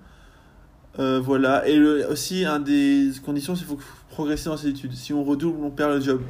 Euh, 0.98 1.20
voilà. 1.22 1.66
Et 1.68 1.76
le- 1.76 2.06
aussi, 2.10 2.44
un 2.44 2.58
des 2.58 3.10
conditions, 3.24 3.54
c'est 3.54 3.64
qu'il 3.66 3.76
faut 3.76 3.82
progresser 4.10 4.46
dans 4.46 4.56
ses 4.56 4.68
études. 4.68 4.94
Si 4.94 5.12
on 5.12 5.24
redouble, 5.24 5.62
on 5.64 5.70
perd 5.70 5.92
le 5.94 6.00
job. 6.00 6.20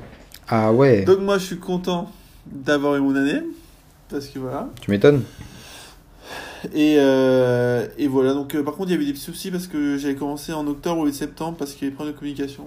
Ah 0.49 0.73
ouais, 0.73 1.03
Donc 1.05 1.21
moi, 1.21 1.39
je 1.39 1.45
suis 1.45 1.59
content 1.59 2.11
d'avoir 2.47 2.97
eu 2.97 3.01
mon 3.01 3.15
année. 3.17 3.43
Parce 4.09 4.27
que 4.27 4.39
voilà. 4.39 4.69
tu 4.81 4.91
m'étonnes. 4.91 5.23
Et, 6.75 6.97
euh, 6.99 7.87
et 7.99 8.09
voilà, 8.09 8.35
donc 8.35 8.55
euh, 8.57 8.65
par 8.65 8.75
contre 8.75 8.89
il 8.91 8.93
y 8.95 8.97
avait 8.97 9.05
des 9.05 9.13
petits 9.13 9.23
soucis 9.23 9.51
parce 9.53 9.69
que 9.69 9.97
j'avais 9.97 10.17
commencé 10.17 10.53
en 10.53 10.67
octobre 10.67 11.03
ou 11.03 11.13
septembre 11.13 11.57
parce 11.57 11.73
qu'il 11.73 11.83
y 11.83 11.85
avait 11.85 11.91
des 11.91 11.95
problèmes 11.95 12.15
de 12.15 12.19
communication. 12.19 12.65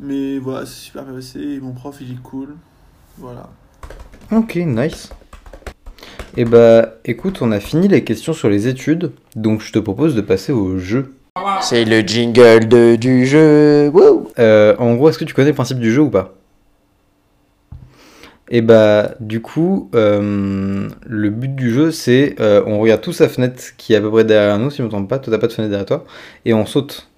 Mais 0.00 0.38
voilà, 0.38 0.66
c'est 0.66 0.74
super 0.74 1.04
bien 1.04 1.14
passé 1.14 1.40
et 1.40 1.60
mon 1.60 1.72
prof 1.72 1.96
il 2.00 2.12
est 2.12 2.22
cool. 2.22 2.54
Voilà. 3.18 3.48
Ok, 4.32 4.56
nice. 4.56 5.10
Et 6.36 6.44
bah, 6.44 6.96
écoute, 7.04 7.40
on 7.40 7.50
a 7.50 7.60
fini 7.60 7.88
les 7.88 8.04
questions 8.04 8.34
sur 8.34 8.50
les 8.50 8.68
études, 8.68 9.12
donc 9.36 9.62
je 9.62 9.72
te 9.72 9.78
propose 9.78 10.14
de 10.14 10.20
passer 10.20 10.52
au 10.52 10.78
jeu. 10.78 11.14
C'est 11.62 11.84
le 11.84 12.00
jingle 12.00 12.68
de, 12.68 12.96
du 12.96 13.26
jeu. 13.26 13.88
Wouh 13.88 14.28
Euh, 14.38 14.76
en 14.78 14.94
gros, 14.94 15.08
est-ce 15.08 15.18
que 15.18 15.24
tu 15.24 15.32
connais 15.32 15.48
le 15.50 15.54
principe 15.54 15.78
du 15.78 15.90
jeu 15.92 16.02
ou 16.02 16.10
pas? 16.10 16.34
Et 18.50 18.60
bah, 18.60 19.14
du 19.18 19.40
coup, 19.40 19.90
euh, 19.94 20.88
le 21.06 21.30
but 21.30 21.54
du 21.54 21.72
jeu, 21.72 21.90
c'est 21.90 22.36
euh, 22.38 22.62
on 22.66 22.78
regarde 22.78 23.00
tous 23.00 23.12
sa 23.12 23.28
fenêtre 23.28 23.62
qui 23.76 23.94
est 23.94 23.96
à 23.96 24.00
peu 24.00 24.10
près 24.10 24.24
derrière 24.24 24.58
nous, 24.58 24.70
si 24.70 24.78
je 24.78 24.82
ne 24.82 24.86
me 24.86 24.90
trompe 24.90 25.08
pas, 25.08 25.18
toi 25.18 25.32
t'as 25.32 25.38
pas 25.38 25.48
de 25.48 25.52
fenêtre 25.52 25.70
derrière 25.70 25.86
toi, 25.86 26.04
et 26.44 26.54
on 26.54 26.64
saute. 26.66 27.08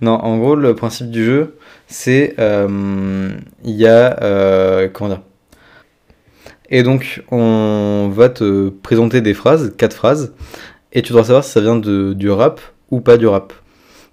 Non, 0.00 0.12
en 0.14 0.38
gros, 0.38 0.54
le 0.54 0.74
principe 0.74 1.10
du 1.10 1.24
jeu, 1.24 1.56
c'est 1.86 2.34
euh, 2.38 3.30
il 3.64 3.74
y 3.74 3.86
a 3.86 4.20
euh, 4.22 4.88
comment 4.92 5.10
dire 5.10 5.22
Et 6.70 6.82
donc, 6.82 7.22
on 7.30 8.08
va 8.12 8.28
te 8.28 8.68
présenter 8.70 9.20
des 9.20 9.34
phrases, 9.34 9.74
quatre 9.76 9.94
phrases, 9.94 10.34
et 10.92 11.02
tu 11.02 11.12
dois 11.12 11.24
savoir 11.24 11.44
si 11.44 11.50
ça 11.50 11.60
vient 11.60 11.76
de, 11.76 12.12
du 12.14 12.30
rap 12.30 12.60
ou 12.90 13.00
pas 13.00 13.16
du 13.16 13.26
rap. 13.26 13.52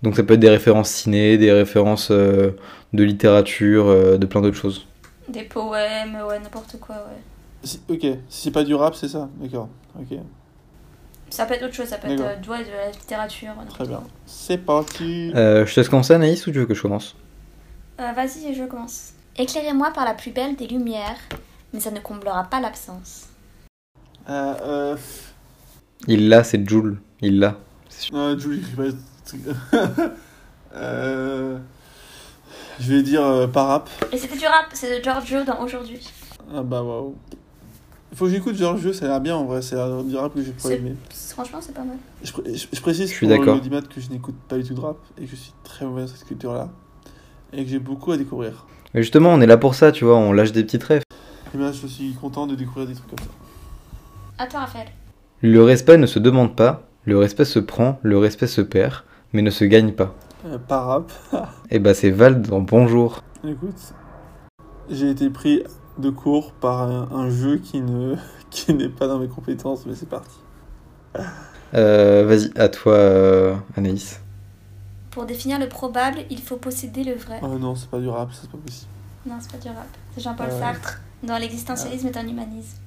Donc 0.03 0.15
ça 0.15 0.23
peut 0.23 0.35
être 0.35 0.39
des 0.39 0.49
références 0.49 0.89
ciné, 0.89 1.37
des 1.37 1.51
références 1.51 2.09
euh, 2.11 2.51
de 2.93 3.03
littérature, 3.03 3.87
euh, 3.87 4.17
de 4.17 4.25
plein 4.25 4.41
d'autres 4.41 4.57
choses. 4.57 4.87
Des 5.27 5.43
poèmes, 5.43 6.17
ouais, 6.27 6.39
n'importe 6.39 6.77
quoi, 6.79 6.95
ouais. 6.95 7.21
Si- 7.63 7.81
ok, 7.89 8.01
si 8.29 8.43
c'est 8.43 8.51
pas 8.51 8.63
du 8.63 8.73
rap, 8.75 8.95
c'est 8.95 9.09
ça 9.09 9.29
D'accord, 9.41 9.67
ok. 9.99 10.17
Ça 11.29 11.45
peut 11.45 11.53
être 11.53 11.63
autre 11.63 11.73
chose, 11.75 11.87
ça 11.87 11.97
peut 11.97 12.09
être 12.09 12.21
euh, 12.21 12.35
ouais, 12.51 12.63
de 12.63 12.71
la 12.71 12.91
littérature. 12.91 13.53
Très 13.69 13.85
bien. 13.85 14.01
C'est 14.25 14.57
parti 14.57 15.31
Euh, 15.35 15.65
je 15.65 15.73
te 15.75 15.79
laisse 15.79 15.89
commencer 15.89 16.13
Anaïs 16.13 16.45
ou 16.47 16.51
tu 16.51 16.59
veux 16.59 16.65
que 16.65 16.73
je 16.73 16.81
commence? 16.81 17.15
Euh, 17.99 18.11
Vas-y, 18.13 18.53
je 18.55 18.63
commence. 18.65 19.13
Éclairez-moi 19.37 19.91
par 19.93 20.05
la 20.05 20.13
plus 20.13 20.31
belle 20.31 20.55
des 20.55 20.67
lumières, 20.67 21.17
mais 21.73 21.79
ça 21.79 21.91
ne 21.91 21.99
comblera 21.99 22.43
pas 22.45 22.59
l'absence. 22.59 23.27
Euh, 24.29 24.53
euh, 24.61 24.97
Il 26.07 26.29
l'a, 26.29 26.43
c'est 26.43 26.67
Joule. 26.67 26.99
Il 27.21 27.39
l'a. 27.39 27.55
non, 28.11 28.35
vais 28.35 28.57
pas- 28.91 28.95
euh, 30.75 31.57
Je 32.79 32.93
vais 32.93 33.01
dire 33.03 33.23
euh, 33.23 33.47
par 33.47 33.67
rap. 33.67 33.89
Et 34.11 34.17
c'était 34.17 34.37
du 34.37 34.45
rap, 34.45 34.67
c'est 34.73 34.99
de 34.99 35.03
Giorgio 35.03 35.43
dans 35.43 35.59
Aujourd'hui. 35.61 35.99
Ah 36.53 36.63
bah 36.63 36.81
waouh. 36.81 37.15
Faut 38.13 38.25
que 38.25 38.31
j'écoute 38.31 38.55
Giorgio, 38.55 38.91
ça 38.91 39.05
a 39.05 39.07
l'air 39.09 39.21
bien 39.21 39.35
en 39.35 39.45
vrai, 39.45 39.61
c'est 39.61 39.75
du 40.05 40.15
rap 40.15 40.33
que 40.33 40.41
j'ai 40.41 40.51
pas 40.51 40.71
aimé. 40.71 40.95
Franchement, 41.11 41.59
c'est 41.61 41.73
pas 41.73 41.83
mal. 41.83 41.97
Je, 42.23 42.31
pré- 42.31 42.55
je- 42.55 42.67
je 42.73 42.81
précise 42.81 43.09
Je 43.09 43.13
suis 43.13 43.27
pour 43.27 43.37
d'accord. 43.37 43.55
l'audimat 43.55 43.81
que 43.81 44.01
je 44.01 44.09
n'écoute 44.09 44.35
pas 44.47 44.57
du 44.57 44.63
tout 44.63 44.73
de 44.73 44.79
rap 44.81 44.97
et 45.17 45.25
que 45.25 45.29
je 45.31 45.35
suis 45.35 45.53
très 45.63 45.85
mauvais 45.85 46.01
dans 46.01 46.07
cette 46.07 46.25
culture-là 46.25 46.69
et 47.53 47.63
que 47.63 47.69
j'ai 47.69 47.79
beaucoup 47.79 48.11
à 48.11 48.17
découvrir. 48.17 48.65
Mais 48.93 49.03
justement, 49.03 49.29
on 49.29 49.41
est 49.41 49.45
là 49.45 49.57
pour 49.57 49.75
ça, 49.75 49.91
tu 49.91 50.05
vois, 50.05 50.17
on 50.17 50.33
lâche 50.33 50.51
des 50.51 50.63
petites 50.63 50.83
rêves. 50.83 51.03
Et 51.53 51.57
bien, 51.57 51.71
je 51.71 51.85
suis 51.87 52.13
content 52.13 52.47
de 52.47 52.55
découvrir 52.55 52.87
des 52.87 52.95
trucs 52.95 53.09
comme 53.09 53.19
ça. 53.19 54.43
À 54.43 54.47
toi, 54.47 54.61
Raphaël. 54.61 54.87
Le 55.41 55.63
respect 55.63 55.97
ne 55.97 56.05
se 56.07 56.17
demande 56.19 56.55
pas, 56.55 56.83
le 57.05 57.17
respect 57.17 57.45
se 57.45 57.59
prend, 57.59 57.99
le 58.01 58.17
respect 58.17 58.47
se 58.47 58.61
perd, 58.61 59.03
mais 59.33 59.41
ne 59.43 59.51
se 59.51 59.63
gagne 59.65 59.91
pas. 59.91 60.15
Euh, 60.45 60.57
par 60.57 60.87
rap, 60.87 61.11
Et 61.69 61.77
bah 61.79 61.93
c'est 61.93 62.09
Val 62.11 62.41
dans 62.41 62.59
Bonjour. 62.61 63.21
écoute, 63.47 63.93
j'ai 64.89 65.09
été 65.11 65.29
pris 65.29 65.63
de 65.99 66.09
court 66.09 66.51
par 66.53 66.83
un, 66.83 67.09
un 67.11 67.29
jeu 67.29 67.57
qui 67.57 67.81
ne 67.81 68.15
qui 68.49 68.73
n'est 68.73 68.89
pas 68.89 69.07
dans 69.07 69.19
mes 69.19 69.27
compétences, 69.27 69.85
mais 69.85 69.95
c'est 69.95 70.09
parti. 70.09 70.35
Euh, 71.75 72.25
Vas-y, 72.25 72.51
à 72.59 72.69
toi 72.69 72.93
euh, 72.93 73.55
Anaïs. 73.77 74.21
Pour 75.11 75.25
définir 75.25 75.59
le 75.59 75.67
probable, 75.69 76.19
il 76.29 76.41
faut 76.41 76.57
posséder 76.57 77.03
le 77.03 77.13
vrai. 77.15 77.39
Oh 77.43 77.57
non, 77.59 77.75
c'est 77.75 77.89
pas 77.89 77.99
du 77.99 78.07
rap, 78.07 78.31
ça 78.31 78.39
c'est 78.43 78.51
pas 78.51 78.57
possible. 78.57 78.91
Non, 79.25 79.35
c'est 79.39 79.51
pas 79.51 79.57
du 79.57 79.67
rap. 79.67 79.87
C'est 80.15 80.21
Jean-Paul 80.21 80.47
Euh. 80.49 80.59
Sartre. 80.59 81.01
Dans 81.23 81.37
l'existentialisme 81.37 82.07
est 82.07 82.17
un 82.17 82.27
humanisme. 82.27 82.77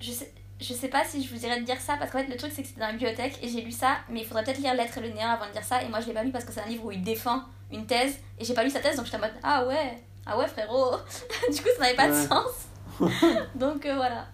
Je 0.00 0.10
sais, 0.12 0.32
je 0.60 0.72
sais 0.72 0.88
pas 0.88 1.04
si 1.04 1.22
je 1.22 1.32
vous 1.32 1.38
dirais 1.38 1.60
de 1.60 1.64
dire 1.66 1.80
ça 1.80 1.96
parce 1.98 2.10
qu'en 2.10 2.18
fait, 2.18 2.28
le 2.28 2.36
truc 2.36 2.50
c'est 2.54 2.62
que 2.62 2.68
c'était 2.68 2.80
dans 2.80 2.86
la 2.86 2.92
bibliothèque 2.92 3.38
et 3.42 3.48
j'ai 3.48 3.60
lu 3.60 3.72
ça, 3.72 3.96
mais 4.10 4.20
il 4.20 4.26
faudrait 4.26 4.44
peut-être 4.44 4.60
lire 4.60 4.74
L'être 4.74 4.96
et 4.98 5.00
le 5.00 5.08
néant 5.14 5.28
avant 5.28 5.46
de 5.46 5.52
dire 5.52 5.64
ça. 5.64 5.82
Et 5.82 5.88
moi, 5.88 6.00
je 6.00 6.06
l'ai 6.06 6.14
pas 6.14 6.24
lu 6.24 6.30
parce 6.30 6.44
que 6.44 6.52
c'est 6.52 6.62
un 6.62 6.68
livre 6.68 6.84
où 6.86 6.90
il 6.92 7.02
défend 7.02 7.42
une 7.70 7.84
thèse 7.84 8.14
et 8.38 8.44
j'ai 8.44 8.54
pas 8.54 8.64
lu 8.64 8.70
sa 8.70 8.80
thèse 8.80 8.96
donc 8.96 9.04
j'étais 9.04 9.18
en 9.18 9.20
mode 9.20 9.32
Ah 9.42 9.66
ouais, 9.66 10.02
ah 10.28 10.38
ouais, 10.38 10.46
frérot. 10.46 10.96
du 11.52 11.60
coup, 11.62 11.68
ça 11.76 11.82
n'avait 11.82 11.96
pas 11.96 12.08
de 12.08 12.14
sens. 12.14 12.66
donc 13.54 13.86
euh, 13.86 13.94
voilà. 13.96 14.26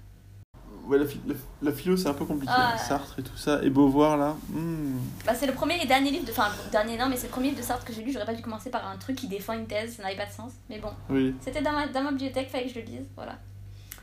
Ouais, 0.87 0.99
la, 0.99 1.05
la, 1.05 1.35
la 1.63 1.73
philo 1.73 1.97
c'est 1.97 2.09
un 2.09 2.13
peu 2.15 2.27
compliqué, 2.27 2.53
Ah. 2.55 2.73
hein, 2.75 2.79
Sartre 2.79 3.19
et 3.19 3.23
tout 3.23 3.37
ça, 3.39 3.61
et 3.63 3.71
Beauvoir 3.71 4.19
là. 4.19 4.37
hmm. 4.51 4.99
Bah, 5.27 5.33
c'est 5.35 5.47
le 5.47 5.55
premier 5.55 5.83
et 5.83 5.87
dernier 5.87 6.11
livre 6.11 6.27
de. 6.27 6.31
Enfin, 6.31 6.49
le 6.67 6.71
dernier 6.71 6.99
non, 6.99 7.09
mais 7.09 7.17
c'est 7.17 7.29
le 7.29 7.33
premier 7.33 7.49
livre 7.49 7.61
de 7.61 7.65
Sartre 7.65 7.85
que 7.87 7.93
j'ai 7.95 8.03
lu. 8.03 8.13
J'aurais 8.13 8.27
pas 8.27 8.35
dû 8.35 8.43
commencer 8.43 8.69
par 8.71 8.87
un 8.87 8.97
truc 8.99 9.17
qui 9.17 9.27
défend 9.29 9.55
une 9.55 9.67
thèse, 9.67 9.97
ça 9.97 10.03
n'avait 10.03 10.17
pas 10.17 10.27
de 10.27 10.33
sens. 10.33 10.53
Mais 10.69 10.79
bon, 10.79 10.91
Oui. 11.09 11.35
c'était 11.41 11.63
dans 11.63 11.73
ma, 11.73 11.87
dans 11.89 12.03
ma 12.03 12.11
bibliothèque, 12.11 12.51
fallait 12.51 12.65
que 12.67 12.75
je 12.75 12.81
le 12.81 12.85
lise. 12.85 13.07
Voilà. 13.17 13.37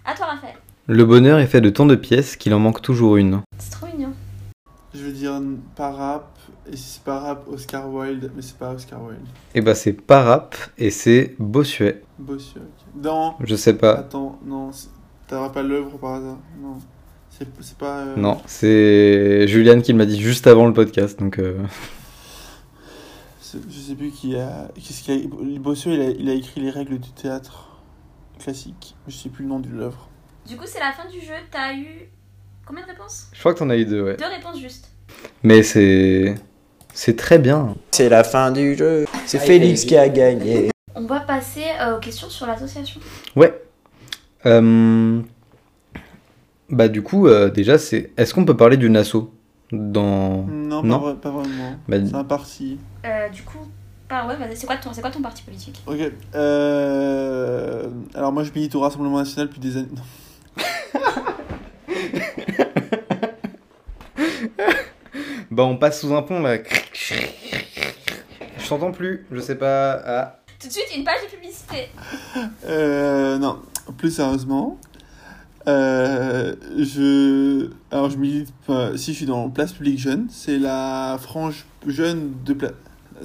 À 0.06 0.16
toi, 0.16 0.26
Raphaël. 0.26 0.56
Le 0.88 1.06
bonheur 1.06 1.38
est 1.38 1.46
fait 1.48 1.62
de 1.62 1.70
tant 1.70 1.86
de 1.86 1.96
pièces 1.96 2.36
qu'il 2.36 2.54
en 2.56 2.60
manque 2.60 2.82
toujours 2.82 3.18
une. 3.18 3.42
C'est 3.60 3.70
trop 3.72 3.86
mignon. 3.86 4.14
Je 4.96 5.04
veux 5.04 5.12
dire 5.14 5.40
pas 5.76 5.92
rap, 5.92 6.38
et 6.72 6.76
si 6.76 6.84
c'est 6.94 7.04
pas 7.04 7.20
rap, 7.20 7.48
Oscar 7.48 7.90
Wilde, 7.92 8.32
mais 8.36 8.42
c'est 8.42 8.58
pas 8.58 8.72
Oscar 8.74 9.02
Wilde. 9.04 9.26
Et 9.56 9.62
bah 9.62 9.76
c'est 9.76 9.94
pas 9.94 10.24
rap 10.24 10.56
et 10.78 10.92
c'est 10.92 11.36
Bossuet. 11.40 12.04
Bossuet, 12.20 12.60
ok. 12.62 13.04
Non, 13.04 13.36
Je 13.42 13.56
sais 13.56 13.74
pas. 13.78 13.94
attends, 13.94 14.40
non, 14.46 14.72
c'est- 14.72 14.90
t'auras 15.28 15.50
pas 15.50 15.64
l'œuvre 15.64 15.98
par 15.98 16.16
hasard 16.16 16.38
Non. 16.62 16.78
C'est 17.30 17.48
c'est 17.62 17.78
pas. 17.78 18.00
euh, 18.02 18.16
Non, 18.18 18.40
c'est 18.46 19.48
Juliane 19.48 19.82
qui 19.82 19.94
me 19.94 20.00
l'a 20.00 20.06
dit 20.06 20.20
juste 20.22 20.46
avant 20.48 20.68
le 20.68 20.74
podcast, 20.74 21.18
donc 21.20 21.40
euh, 21.40 21.58
c'est- 23.40 23.58
Je 23.70 23.80
sais 23.80 23.96
plus 23.96 24.12
qui 24.12 24.36
a. 24.36 24.70
Qu'est-ce 24.76 25.04
qu'il 25.04 25.14
a. 25.56 25.60
Bossuet, 25.60 25.94
il 25.96 26.02
a, 26.02 26.10
il 26.12 26.30
a 26.30 26.34
écrit 26.34 26.62
les 26.62 26.70
règles 26.70 27.00
du 27.00 27.10
théâtre 27.12 27.82
classique. 28.40 28.96
Je 29.08 29.16
sais 29.16 29.30
plus 29.30 29.44
le 29.44 29.50
nom 29.50 29.60
de 29.60 29.70
l'œuvre. 29.70 30.10
Du 30.48 30.58
coup, 30.58 30.64
c'est 30.66 30.80
la 30.80 30.92
fin 30.92 31.08
du 31.10 31.20
jeu. 31.20 31.34
T'as 31.52 31.74
eu. 31.76 32.10
Combien 32.66 32.84
de 32.84 32.90
réponses? 32.90 33.28
Je 33.34 33.40
crois 33.40 33.54
que 33.54 33.60
t'en 33.60 33.70
as 33.70 33.78
eu 33.78 33.86
deux, 33.86 34.04
ouais. 34.04 34.18
Deux 34.18 34.26
réponses 34.26 34.60
justes. 34.60 34.90
Mais 35.44 35.64
c'est 35.64 36.36
c'est 36.94 37.16
très 37.16 37.40
bien. 37.40 37.76
C'est 37.92 38.10
la 38.10 38.24
fin 38.24 38.52
du 38.52 38.76
jeu. 38.76 39.06
C'est 39.26 39.40
Félix 39.40 39.86
qui 39.86 39.96
a 39.98 40.10
gagné. 40.10 40.70
On 40.96 41.06
va 41.06 41.22
passer 41.22 41.64
euh, 41.82 41.98
aux 41.98 42.00
questions 42.00 42.30
sur 42.30 42.46
l'association. 42.48 43.00
Ouais. 43.36 43.62
Euh, 44.46 45.22
Bah 46.70 46.88
du 46.88 47.02
coup, 47.02 47.28
euh, 47.28 47.50
déjà, 47.50 47.78
c'est. 47.78 48.12
Est-ce 48.18 48.34
qu'on 48.34 48.46
peut 48.46 48.58
parler 48.58 48.78
d'une 48.78 48.96
asso 48.98 49.30
dans 49.72 50.44
Non, 50.48 50.84
Non? 50.84 51.00
Pas, 51.00 51.06
vrai- 51.06 51.16
pas 51.16 51.30
vraiment. 51.30 51.76
Bah, 51.88 51.98
C'est 52.06 52.16
un 52.16 52.24
parti. 52.24 52.78
Euh, 53.06 53.30
du 53.30 53.44
coup, 53.44 53.60
bah 54.10 54.26
ouais, 54.28 54.36
c'est 54.56 54.68
quoi, 54.68 54.76
ton- 54.78 54.92
c'est 54.94 55.02
quoi 55.02 55.12
ton 55.12 55.22
parti 55.22 55.44
politique? 55.44 55.82
Ok. 55.88 56.12
Euh... 56.36 57.88
Alors 58.14 58.34
moi 58.34 58.44
je 58.44 58.52
milite 58.52 58.76
au 58.76 58.82
Rassemblement 58.82 59.18
National 59.20 59.48
depuis 59.48 59.60
des 59.62 59.78
années. 59.78 59.88
Bah 65.52 65.64
on 65.64 65.76
passe 65.76 66.00
sous 66.00 66.14
un 66.16 66.22
pont 66.22 66.40
là. 66.40 66.58
Je 66.94 68.68
t'entends 68.70 68.94
plus, 68.94 69.26
je 69.32 69.40
sais 69.42 69.56
pas. 69.56 70.02
Ah. 70.06 70.40
Tout 70.58 70.68
de 70.68 70.72
suite, 70.72 70.96
une 70.96 71.04
page 71.04 71.22
de 71.26 71.36
publicité. 71.36 71.90
Euh, 72.66 73.38
non, 73.38 73.60
plus 73.98 74.12
sérieusement. 74.12 74.78
Euh, 75.68 76.56
je... 76.78 77.70
Alors 77.92 78.10
je 78.10 78.18
milite... 78.18 78.54
pas- 78.66 78.96
si 78.98 79.12
je 79.12 79.18
suis 79.18 79.26
dans 79.26 79.50
Place 79.50 79.74
Publique 79.74 80.00
Jeune, 80.00 80.28
c'est 80.30 80.58
la 80.58 81.18
frange 81.20 81.66
jeune 81.86 82.32
de... 82.46 82.54
Pla... 82.54 82.70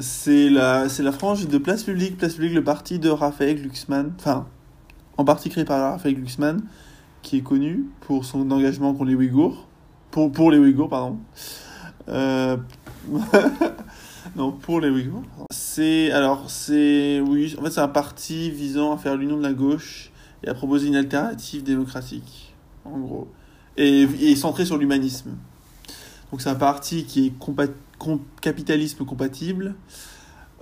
C'est 0.00 0.50
la... 0.50 0.88
c'est 0.88 1.04
la 1.04 1.12
frange 1.12 1.46
de 1.46 1.58
Place 1.58 1.84
Publique, 1.84 2.18
Place 2.18 2.34
Publique, 2.34 2.54
le 2.54 2.64
parti 2.64 2.98
de 2.98 3.08
Raphaël 3.08 3.62
Glucksmann. 3.62 4.12
Enfin, 4.18 4.48
en 5.16 5.24
partie 5.24 5.48
créé 5.48 5.64
par 5.64 5.92
Raphaël 5.92 6.16
Glucksmann, 6.16 6.62
qui 7.22 7.38
est 7.38 7.42
connu 7.42 7.84
pour 8.00 8.24
son 8.24 8.50
engagement 8.50 8.92
contre 8.94 9.04
les 9.04 9.14
Ouïghours. 9.14 9.68
Pour, 10.10 10.32
pour 10.32 10.50
les 10.50 10.58
Ouïghours, 10.58 10.88
pardon. 10.88 11.18
Euh... 12.08 12.56
non, 14.36 14.52
pour 14.52 14.80
les 14.80 14.90
Ouïghours. 14.90 15.22
C'est... 15.50 16.10
Alors, 16.12 16.50
c'est... 16.50 17.20
Oui, 17.20 17.54
en 17.58 17.62
fait, 17.64 17.70
c'est 17.70 17.80
un 17.80 17.88
parti 17.88 18.50
visant 18.50 18.92
à 18.92 18.98
faire 18.98 19.16
l'union 19.16 19.36
de 19.36 19.42
la 19.42 19.52
gauche 19.52 20.10
et 20.44 20.48
à 20.48 20.54
proposer 20.54 20.88
une 20.88 20.96
alternative 20.96 21.62
démocratique, 21.62 22.54
en 22.84 22.98
gros. 22.98 23.28
Et, 23.76 24.02
et 24.02 24.36
centré 24.36 24.64
sur 24.64 24.78
l'humanisme. 24.78 25.30
Donc 26.30 26.40
c'est 26.40 26.48
un 26.48 26.54
parti 26.56 27.04
qui 27.04 27.26
est 27.26 27.32
compa- 27.38 27.70
com- 27.98 28.20
capitalisme 28.40 29.04
compatible. 29.04 29.74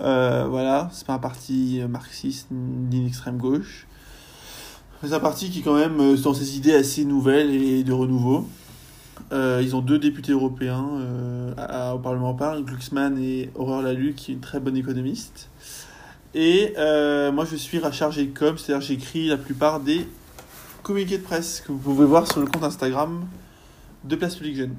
Euh, 0.00 0.46
voilà, 0.48 0.90
c'est 0.92 1.06
pas 1.06 1.14
un 1.14 1.18
parti 1.18 1.80
marxiste 1.88 2.48
ni 2.50 3.04
d'extrême 3.04 3.38
gauche. 3.38 3.86
C'est 5.02 5.12
un 5.12 5.20
parti 5.20 5.50
qui 5.50 5.62
quand 5.62 5.74
même 5.76 6.00
euh, 6.00 6.16
dans 6.16 6.34
ses 6.34 6.56
idées 6.56 6.74
assez 6.74 7.04
nouvelles 7.04 7.54
et 7.54 7.84
de 7.84 7.92
renouveau. 7.92 8.48
Euh, 9.32 9.60
ils 9.62 9.74
ont 9.74 9.80
deux 9.80 9.98
députés 9.98 10.32
européens 10.32 10.86
euh, 11.00 11.92
au 11.92 11.98
Parlement 11.98 12.28
européen, 12.28 12.60
Glucksmann 12.60 13.18
et 13.18 13.50
Aurore 13.54 13.82
Laluc, 13.82 14.16
qui 14.16 14.32
est 14.32 14.34
une 14.34 14.40
très 14.40 14.60
bonne 14.60 14.76
économiste. 14.76 15.48
Et 16.34 16.74
euh, 16.78 17.32
moi, 17.32 17.44
je 17.44 17.56
suis 17.56 17.80
chargé 17.92 18.26
de 18.26 18.36
com, 18.36 18.58
c'est-à-dire 18.58 18.86
j'écris 18.86 19.28
la 19.28 19.36
plupart 19.36 19.80
des 19.80 20.06
communiqués 20.82 21.18
de 21.18 21.22
presse 21.22 21.62
que 21.66 21.72
vous 21.72 21.78
pouvez 21.78 22.06
voir 22.06 22.30
sur 22.30 22.40
le 22.40 22.46
compte 22.46 22.64
Instagram 22.64 23.24
de 24.04 24.16
Place 24.16 24.36
Publique 24.36 24.56
Jeune. 24.56 24.74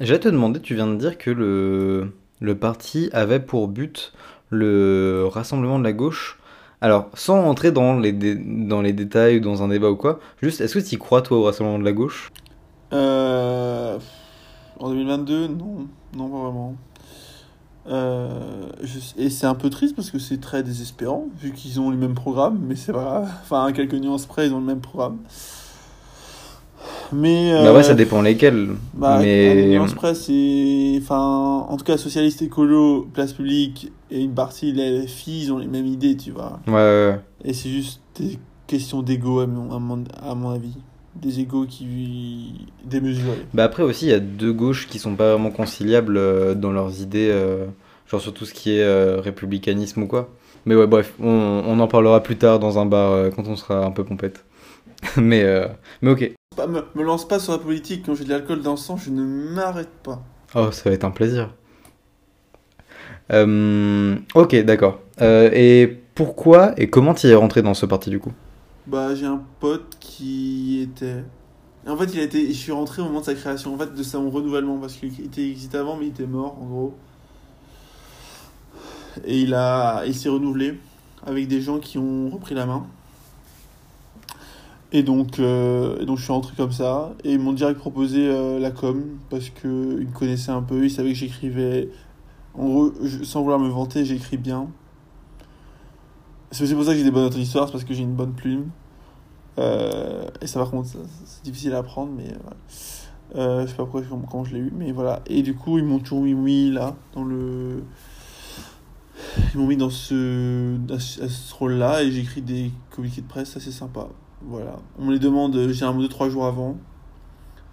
J'allais 0.00 0.20
te 0.20 0.28
demander, 0.28 0.60
tu 0.60 0.74
viens 0.74 0.88
de 0.88 0.96
dire 0.96 1.16
que 1.16 1.30
le, 1.30 2.12
le 2.40 2.54
parti 2.54 3.08
avait 3.12 3.40
pour 3.40 3.68
but 3.68 4.12
le 4.50 5.24
rassemblement 5.30 5.78
de 5.78 5.84
la 5.84 5.92
gauche. 5.92 6.38
Alors, 6.82 7.10
sans 7.14 7.44
entrer 7.44 7.72
dans 7.72 7.98
les, 7.98 8.12
dans 8.12 8.82
les 8.82 8.92
détails 8.92 9.36
ou 9.36 9.40
dans 9.40 9.62
un 9.62 9.68
débat 9.68 9.90
ou 9.90 9.96
quoi, 9.96 10.18
juste, 10.42 10.60
est-ce 10.60 10.74
que 10.74 10.84
tu 10.84 10.94
y 10.94 10.98
crois 10.98 11.22
toi 11.22 11.38
au 11.38 11.42
rassemblement 11.44 11.78
de 11.78 11.84
la 11.84 11.92
gauche? 11.92 12.32
Euh, 12.92 13.98
en 14.78 14.88
2022, 14.90 15.48
non, 15.48 15.86
non 16.16 16.28
pas 16.28 16.38
vraiment. 16.38 16.74
Euh, 17.88 18.68
je- 18.82 19.20
et 19.22 19.30
c'est 19.30 19.46
un 19.46 19.54
peu 19.54 19.70
triste 19.70 19.96
parce 19.96 20.10
que 20.10 20.18
c'est 20.18 20.38
très 20.40 20.62
désespérant 20.62 21.26
vu 21.40 21.52
qu'ils 21.52 21.80
ont 21.80 21.90
le 21.90 21.96
même 21.96 22.14
programme, 22.14 22.58
mais 22.66 22.76
c'est 22.76 22.92
pas 22.92 23.02
grave. 23.02 23.28
Enfin, 23.42 23.64
à 23.66 23.72
quelques 23.72 23.94
nuances 23.94 24.26
près, 24.26 24.46
ils 24.46 24.52
ont 24.52 24.60
le 24.60 24.66
même 24.66 24.80
programme. 24.80 25.18
Mais 27.12 27.52
Bah 27.52 27.72
ouais, 27.72 27.80
euh, 27.80 27.82
ça 27.82 27.94
dépend 27.94 28.22
lesquels. 28.22 28.68
Bah, 28.94 29.18
mais 29.20 29.66
nuances 29.66 29.94
près, 29.94 30.14
c'est. 30.14 30.98
Enfin, 31.02 31.66
en 31.68 31.76
tout 31.76 31.84
cas, 31.84 31.96
socialiste 31.96 32.42
écolo, 32.42 33.08
place 33.12 33.32
publique 33.32 33.90
et 34.10 34.22
une 34.22 34.34
partie, 34.34 34.72
les 34.72 35.06
filles, 35.08 35.44
ils 35.44 35.52
ont 35.52 35.58
les 35.58 35.66
mêmes 35.66 35.86
idées, 35.86 36.16
tu 36.16 36.30
vois. 36.30 36.60
ouais, 36.68 36.72
ouais, 36.72 37.08
ouais. 37.10 37.20
Et 37.44 37.52
c'est 37.52 37.70
juste 37.70 38.00
des 38.16 38.38
questions 38.68 39.02
d'ego, 39.02 39.40
à 39.40 39.46
mon, 39.48 39.72
à, 39.74 39.78
mon, 39.80 40.04
à 40.22 40.34
mon 40.36 40.50
avis. 40.50 40.76
Des 41.16 41.40
égos 41.40 41.66
qui. 41.66 42.66
démesurés. 42.84 43.44
Bah 43.52 43.64
après 43.64 43.82
aussi, 43.82 44.06
il 44.06 44.10
y 44.10 44.14
a 44.14 44.20
deux 44.20 44.52
gauches 44.52 44.86
qui 44.86 44.98
sont 44.98 45.16
pas 45.16 45.32
vraiment 45.32 45.50
conciliables 45.50 46.16
euh, 46.16 46.54
dans 46.54 46.70
leurs 46.72 47.00
idées, 47.00 47.30
euh, 47.30 47.66
genre 48.06 48.20
sur 48.20 48.32
tout 48.32 48.46
ce 48.46 48.54
qui 48.54 48.76
est 48.76 48.82
euh, 48.82 49.20
républicanisme 49.20 50.02
ou 50.02 50.06
quoi. 50.06 50.30
Mais 50.66 50.76
ouais, 50.76 50.86
bref, 50.86 51.12
on, 51.20 51.62
on 51.66 51.80
en 51.80 51.88
parlera 51.88 52.22
plus 52.22 52.36
tard 52.36 52.58
dans 52.58 52.78
un 52.78 52.86
bar 52.86 53.30
quand 53.34 53.48
on 53.48 53.56
sera 53.56 53.84
un 53.84 53.90
peu 53.90 54.04
pompette. 54.04 54.44
mais, 55.16 55.42
euh, 55.42 55.66
mais 56.02 56.10
ok. 56.10 56.32
Pas, 56.56 56.66
me, 56.66 56.82
me 56.94 57.02
lance 57.02 57.26
pas 57.26 57.38
sur 57.38 57.52
la 57.52 57.58
politique, 57.58 58.04
quand 58.06 58.14
j'ai 58.14 58.24
de 58.24 58.30
l'alcool 58.30 58.62
dans 58.62 58.72
le 58.72 58.76
sang, 58.76 58.96
je 58.96 59.10
ne 59.10 59.22
m'arrête 59.22 59.90
pas. 60.02 60.22
Oh, 60.54 60.70
ça 60.72 60.90
va 60.90 60.94
être 60.94 61.04
un 61.04 61.10
plaisir. 61.10 61.50
Euh, 63.32 64.16
ok, 64.34 64.56
d'accord. 64.64 65.00
Et 65.20 65.98
pourquoi 66.14 66.72
et 66.76 66.88
comment 66.90 67.14
tu 67.14 67.26
es 67.28 67.34
rentré 67.34 67.62
dans 67.62 67.74
ce 67.74 67.86
parti 67.86 68.10
du 68.10 68.18
coup? 68.18 68.32
Bah, 68.86 69.14
j'ai 69.14 69.26
un 69.26 69.42
pote 69.60 69.96
qui 70.00 70.80
était. 70.80 71.24
En 71.86 71.96
fait, 71.96 72.12
il 72.14 72.20
a 72.20 72.22
été. 72.22 72.48
Je 72.48 72.52
suis 72.52 72.72
rentré 72.72 73.02
au 73.02 73.06
moment 73.06 73.20
de 73.20 73.24
sa 73.26 73.34
création, 73.34 73.74
en 73.74 73.78
fait, 73.78 73.94
de 73.94 74.02
son 74.02 74.30
renouvellement, 74.30 74.78
parce 74.78 74.94
qu'il 74.94 75.08
était 75.24 75.48
existait 75.48 75.78
avant, 75.78 75.96
mais 75.96 76.06
il 76.06 76.10
était 76.10 76.26
mort, 76.26 76.56
en 76.60 76.66
gros. 76.66 76.94
Et 79.24 79.42
il 79.42 79.54
a, 79.54 80.04
il 80.06 80.14
s'est 80.14 80.28
renouvelé 80.28 80.78
avec 81.26 81.48
des 81.48 81.60
gens 81.60 81.78
qui 81.78 81.98
ont 81.98 82.30
repris 82.30 82.54
la 82.54 82.66
main. 82.66 82.86
Et 84.92 85.02
donc, 85.02 85.38
euh, 85.38 86.04
donc 86.04 86.18
je 86.18 86.24
suis 86.24 86.32
rentré 86.32 86.54
comme 86.56 86.72
ça. 86.72 87.12
Et 87.24 87.32
ils 87.34 87.38
m'ont 87.38 87.52
direct 87.52 87.78
proposé 87.78 88.28
euh, 88.28 88.58
la 88.58 88.70
com, 88.70 89.04
parce 89.28 89.50
qu'ils 89.50 89.70
me 89.70 90.12
connaissaient 90.12 90.52
un 90.52 90.62
peu, 90.62 90.84
ils 90.84 90.90
savaient 90.90 91.10
que 91.12 91.18
j'écrivais. 91.18 91.90
En 92.54 92.68
gros, 92.68 92.92
sans 93.22 93.42
vouloir 93.42 93.60
me 93.60 93.68
vanter, 93.68 94.04
j'écris 94.04 94.36
bien. 94.36 94.68
C'est 96.50 96.64
aussi 96.64 96.74
pour 96.74 96.84
ça 96.84 96.92
que 96.92 96.98
j'ai 96.98 97.04
des 97.04 97.12
bonnes 97.12 97.24
notes 97.24 97.36
en 97.36 97.40
histoire, 97.40 97.66
c'est 97.66 97.72
parce 97.72 97.84
que 97.84 97.94
j'ai 97.94 98.02
une 98.02 98.14
bonne 98.14 98.32
plume. 98.32 98.70
Euh, 99.58 100.28
et 100.40 100.46
ça, 100.46 100.58
par 100.58 100.70
contre, 100.70 100.88
c'est 101.24 101.44
difficile 101.44 101.74
à 101.74 101.78
apprendre, 101.78 102.12
mais 102.16 102.34
voilà. 102.42 102.56
Euh, 103.36 103.62
je 103.62 103.68
sais 103.68 103.76
pas 103.76 103.84
pourquoi, 103.84 104.02
comment 104.28 104.44
je 104.44 104.54
l'ai 104.54 104.60
eu, 104.60 104.72
mais 104.74 104.90
voilà. 104.90 105.22
Et 105.26 105.42
du 105.42 105.54
coup, 105.54 105.78
ils 105.78 105.84
m'ont 105.84 106.00
toujours 106.00 106.22
mis, 106.22 106.34
mis 106.34 106.70
là, 106.72 106.96
dans 107.14 107.24
le. 107.24 107.84
Ils 109.54 109.60
m'ont 109.60 109.66
mis 109.66 109.76
dans 109.76 109.90
ce, 109.90 110.76
à 110.92 110.98
ce 110.98 111.54
rôle-là, 111.54 112.02
et 112.02 112.10
j'écris 112.10 112.42
des 112.42 112.72
communiqués 112.90 113.20
de 113.20 113.28
presse 113.28 113.56
assez 113.56 113.70
sympa. 113.70 114.08
Voilà. 114.42 114.76
On 114.98 115.04
me 115.04 115.12
les 115.12 115.18
demande 115.18 115.54
euh, 115.54 115.72
généralement 115.72 116.02
2-3 116.02 116.30
jours 116.30 116.46
avant. 116.46 116.78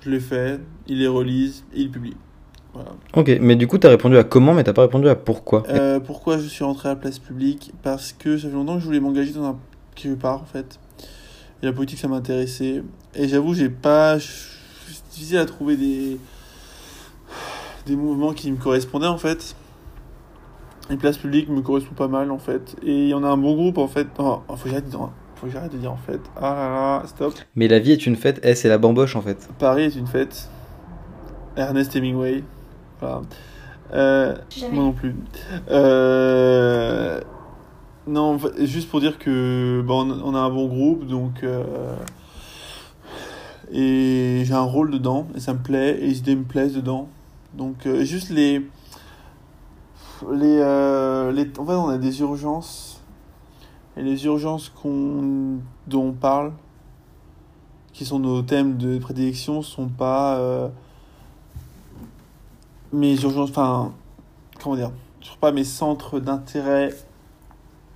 Je 0.02 0.12
les 0.12 0.20
fais, 0.20 0.60
ils 0.88 1.00
les 1.00 1.08
relisent, 1.08 1.66
et 1.74 1.82
ils 1.82 1.90
publient. 1.90 2.18
Voilà. 2.78 2.92
Ok, 3.16 3.40
mais 3.42 3.56
du 3.56 3.66
coup, 3.66 3.80
t'as 3.80 3.90
répondu 3.90 4.18
à 4.18 4.24
comment, 4.24 4.54
mais 4.54 4.64
t'as 4.64 4.74
pas 4.74 4.84
répondu 4.84 5.10
à 5.10 5.16
pourquoi. 5.16 5.64
Euh, 5.70 6.00
pourquoi 6.00 6.38
je 6.38 6.48
suis 6.48 6.64
rentré 6.64 6.90
à 6.90 6.92
la 6.92 6.96
place 6.96 7.18
publique? 7.18 7.74
Parce 7.82 8.14
que 8.14 8.38
ça 8.38 8.48
fait 8.48 8.54
longtemps 8.54 8.76
que 8.76 8.82
je 8.82 8.86
voulais 8.86 9.00
m'engager 9.00 9.34
dans 9.34 9.46
un 9.46 9.58
quelque 9.96 10.20
part 10.20 10.42
en 10.44 10.46
fait. 10.46 10.80
Et 11.64 11.66
la 11.66 11.74
politique 11.74 11.98
ça 11.98 12.08
m'intéressait. 12.08 12.84
Et 13.16 13.28
j'avoue, 13.28 13.56
j'ai 13.56 13.70
pas. 13.70 14.20
C'est 14.20 15.10
difficile 15.12 15.38
à 15.38 15.46
trouver 15.46 15.76
des. 15.76 16.20
des 17.88 17.96
mouvements 17.96 18.34
qui 18.34 18.52
me 18.52 18.58
correspondaient 18.58 19.08
en 19.08 19.18
fait. 19.18 19.56
Les 20.92 20.98
places 20.98 21.18
publiques 21.18 21.50
me 21.50 21.62
correspondent 21.62 21.98
pas 21.98 22.08
mal 22.08 22.30
en 22.30 22.38
fait. 22.38 22.76
Et 22.84 23.06
il 23.06 23.10
y 23.10 23.14
en 23.16 23.24
a 23.24 23.28
un 23.28 23.38
bon 23.38 23.56
groupe 23.56 23.80
en 23.80 23.88
fait. 23.88 24.08
Oh, 24.20 24.42
faut 24.50 24.66
que 24.66 24.70
j'arrête 24.70 24.86
de 24.86 24.92
dire, 24.92 25.10
faut 25.36 25.48
que 25.48 25.52
j'arrête 25.52 25.72
de 25.72 25.78
dire 25.78 25.92
en 25.92 25.98
fait. 25.98 26.22
Ah 26.36 26.54
là 26.54 26.70
là, 26.70 27.08
stop. 27.08 27.34
Mais 27.56 27.68
la 27.68 27.80
vie 27.80 27.92
est 27.92 28.06
une 28.06 28.16
fête, 28.16 28.40
eh, 28.44 28.54
c'est 28.54 28.70
la 28.70 28.78
bamboche 28.78 29.16
en 29.16 29.22
fait. 29.24 29.50
Paris 29.58 29.86
est 29.86 29.96
une 29.96 30.06
fête. 30.06 30.48
Ernest 31.56 31.96
Hemingway. 31.96 32.44
Voilà. 33.00 33.22
Euh, 33.94 34.36
J'ai 34.50 34.62
jamais 34.62 34.76
moi 34.76 34.84
non 34.86 34.92
plus. 34.92 35.16
Euh, 35.70 37.22
non, 38.06 38.38
juste 38.60 38.90
pour 38.90 39.00
dire 39.00 39.18
que 39.20 39.82
bon, 39.86 40.10
on 40.24 40.36
a 40.36 40.40
un 40.40 40.50
bon 40.50 40.68
groupe, 40.68 41.06
donc 41.08 41.44
euh, 41.44 41.96
Et 43.72 44.44
j'ai 44.46 44.54
un 44.54 44.62
rôle 44.62 44.92
dedans, 44.92 45.28
et 45.36 45.40
ça 45.40 45.54
me 45.54 45.60
plaît, 45.60 45.98
et 46.00 46.08
les 46.08 46.20
idées 46.20 46.36
me 46.36 46.44
plaisent 46.46 46.76
dedans. 46.76 47.10
Donc, 47.54 47.86
euh, 47.86 48.04
juste 48.04 48.30
les. 48.30 48.66
Les, 50.32 50.60
euh, 50.60 51.32
les. 51.32 51.44
En 51.60 51.66
fait, 51.66 51.74
on 51.74 51.90
a 51.90 51.98
des 51.98 52.22
urgences. 52.22 53.02
Et 53.98 54.04
les 54.04 54.26
urgences 54.26 54.70
qu'on, 54.70 55.58
dont 55.88 56.06
on 56.10 56.12
parle, 56.14 56.54
qui 57.94 58.06
sont 58.06 58.20
nos 58.20 58.42
thèmes 58.42 58.78
de 58.78 58.98
prédilection, 59.00 59.62
sont 59.62 59.88
pas. 59.90 60.38
euh, 60.38 60.70
mes 62.92 63.20
urgences. 63.22 63.50
Enfin. 63.50 63.94
Comment 64.62 64.76
dire 64.76 64.92
Ce 65.22 65.30
sont 65.30 65.38
pas 65.40 65.52
mes 65.52 65.64
centres 65.64 66.20
d'intérêt 66.20 66.94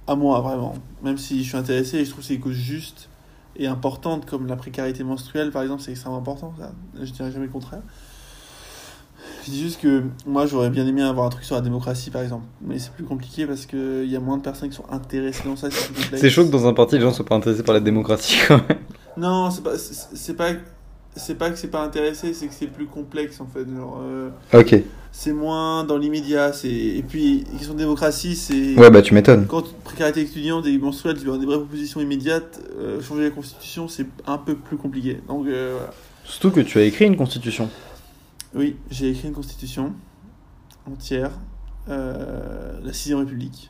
à 0.08 0.16
moi, 0.16 0.40
vraiment. 0.42 0.76
Même 1.04 1.18
si 1.18 1.44
je 1.44 1.50
suis 1.50 1.58
intéressé 1.58 1.98
et 1.98 2.06
je 2.06 2.10
trouve 2.10 2.22
que 2.22 2.28
c'est 2.28 2.36
des 2.36 2.40
causes 2.40 2.54
justes 2.54 3.10
et 3.56 3.68
importantes, 3.68 4.26
comme 4.26 4.48
la 4.48 4.56
précarité 4.56 5.04
menstruelle, 5.04 5.52
par 5.52 5.62
exemple, 5.64 5.82
c'est 5.82 5.92
extrêmement 5.92 6.20
important. 6.20 6.54
Ça. 6.60 6.72
Je 7.02 7.12
dirais 7.12 7.32
jamais 7.32 7.46
le 7.46 7.52
contraire. 7.52 7.82
Je 9.46 9.52
dis 9.52 9.62
juste 9.62 9.82
que 9.82 10.04
moi, 10.26 10.46
j'aurais 10.46 10.70
bien 10.70 10.86
aimé 10.86 11.02
avoir 11.02 11.26
un 11.26 11.30
truc 11.30 11.44
sur 11.44 11.56
la 11.56 11.62
démocratie, 11.62 12.12
par 12.12 12.22
exemple. 12.22 12.46
Mais 12.62 12.80
c'est 12.80 12.92
plus 12.92 13.04
compliqué 13.04 13.46
parce 13.46 13.66
qu'il 13.66 14.06
y 14.06 14.16
a 14.16 14.20
moins 14.20 14.38
de 14.38 14.44
personnes 14.44 14.70
qui 14.70 14.76
sont 14.76 14.90
intéressées 14.90 15.44
dans 15.46 15.56
ça. 15.56 15.70
C'est 16.16 16.30
chaud 16.30 16.46
que 16.46 16.52
dans 16.52 16.68
un 16.68 16.74
parti, 16.74 16.96
les 16.96 17.02
gens 17.02 17.12
soient 17.12 17.26
pas 17.26 17.36
intéressés 17.36 17.64
par 17.64 17.74
la 17.74 17.80
démocratie 17.80 18.38
quand 18.48 18.58
même. 18.68 18.78
Non, 19.18 19.50
c'est 19.50 19.64
pas, 19.64 19.78
c'est 19.78 20.36
pas, 20.36 20.52
c'est 21.16 21.36
pas 21.36 21.50
que 21.52 21.58
c'est 21.58 21.68
pas 21.70 21.84
intéressé, 21.84 22.34
c'est 22.34 22.48
que 22.48 22.54
c'est 22.54 22.68
plus 22.68 22.86
complexe 22.86 23.42
en 23.42 23.48
fait. 23.48 23.66
Genre, 23.66 24.00
euh, 24.02 24.30
Ok. 24.54 24.76
c'est 25.12 25.34
moins 25.34 25.84
dans 25.84 25.98
l'immédiat. 25.98 26.54
C'est 26.54 26.70
et 26.70 27.04
puis 27.04 27.44
question 27.58 27.74
de 27.74 27.80
démocratie, 27.80 28.36
c'est 28.36 28.76
Ouais, 28.78 28.90
bah 28.90 29.02
tu 29.02 29.14
m'étonnes. 29.14 29.46
quand 29.48 29.64
précarité 29.84 30.22
étudiante 30.22 30.66
et 30.68 30.78
menstruelle, 30.78 31.16
tu 31.18 31.22
veux 31.26 31.28
avoir 31.34 31.40
des 31.40 31.46
vraies 31.46 31.58
propositions 31.60 32.00
immédiates. 32.02 32.62
euh, 32.80 33.02
changer 33.02 33.24
la 33.24 33.30
constitution, 33.32 33.88
c'est 33.88 34.06
un 34.26 34.38
peu 34.38 34.56
plus 34.56 34.78
compliqué. 34.78 35.20
Donc 35.28 35.48
euh, 35.48 35.76
voilà. 35.78 35.94
Surtout 36.24 36.52
que 36.52 36.62
tu 36.62 36.78
as 36.80 36.84
écrit 36.84 37.06
une 37.06 37.18
constitution. 37.18 37.70
Oui, 38.56 38.76
j'ai 38.90 39.10
écrit 39.10 39.28
une 39.28 39.34
constitution 39.34 39.94
entière, 40.90 41.32
euh, 41.90 42.80
la 42.84 42.94
sixième 42.94 43.20
République, 43.20 43.70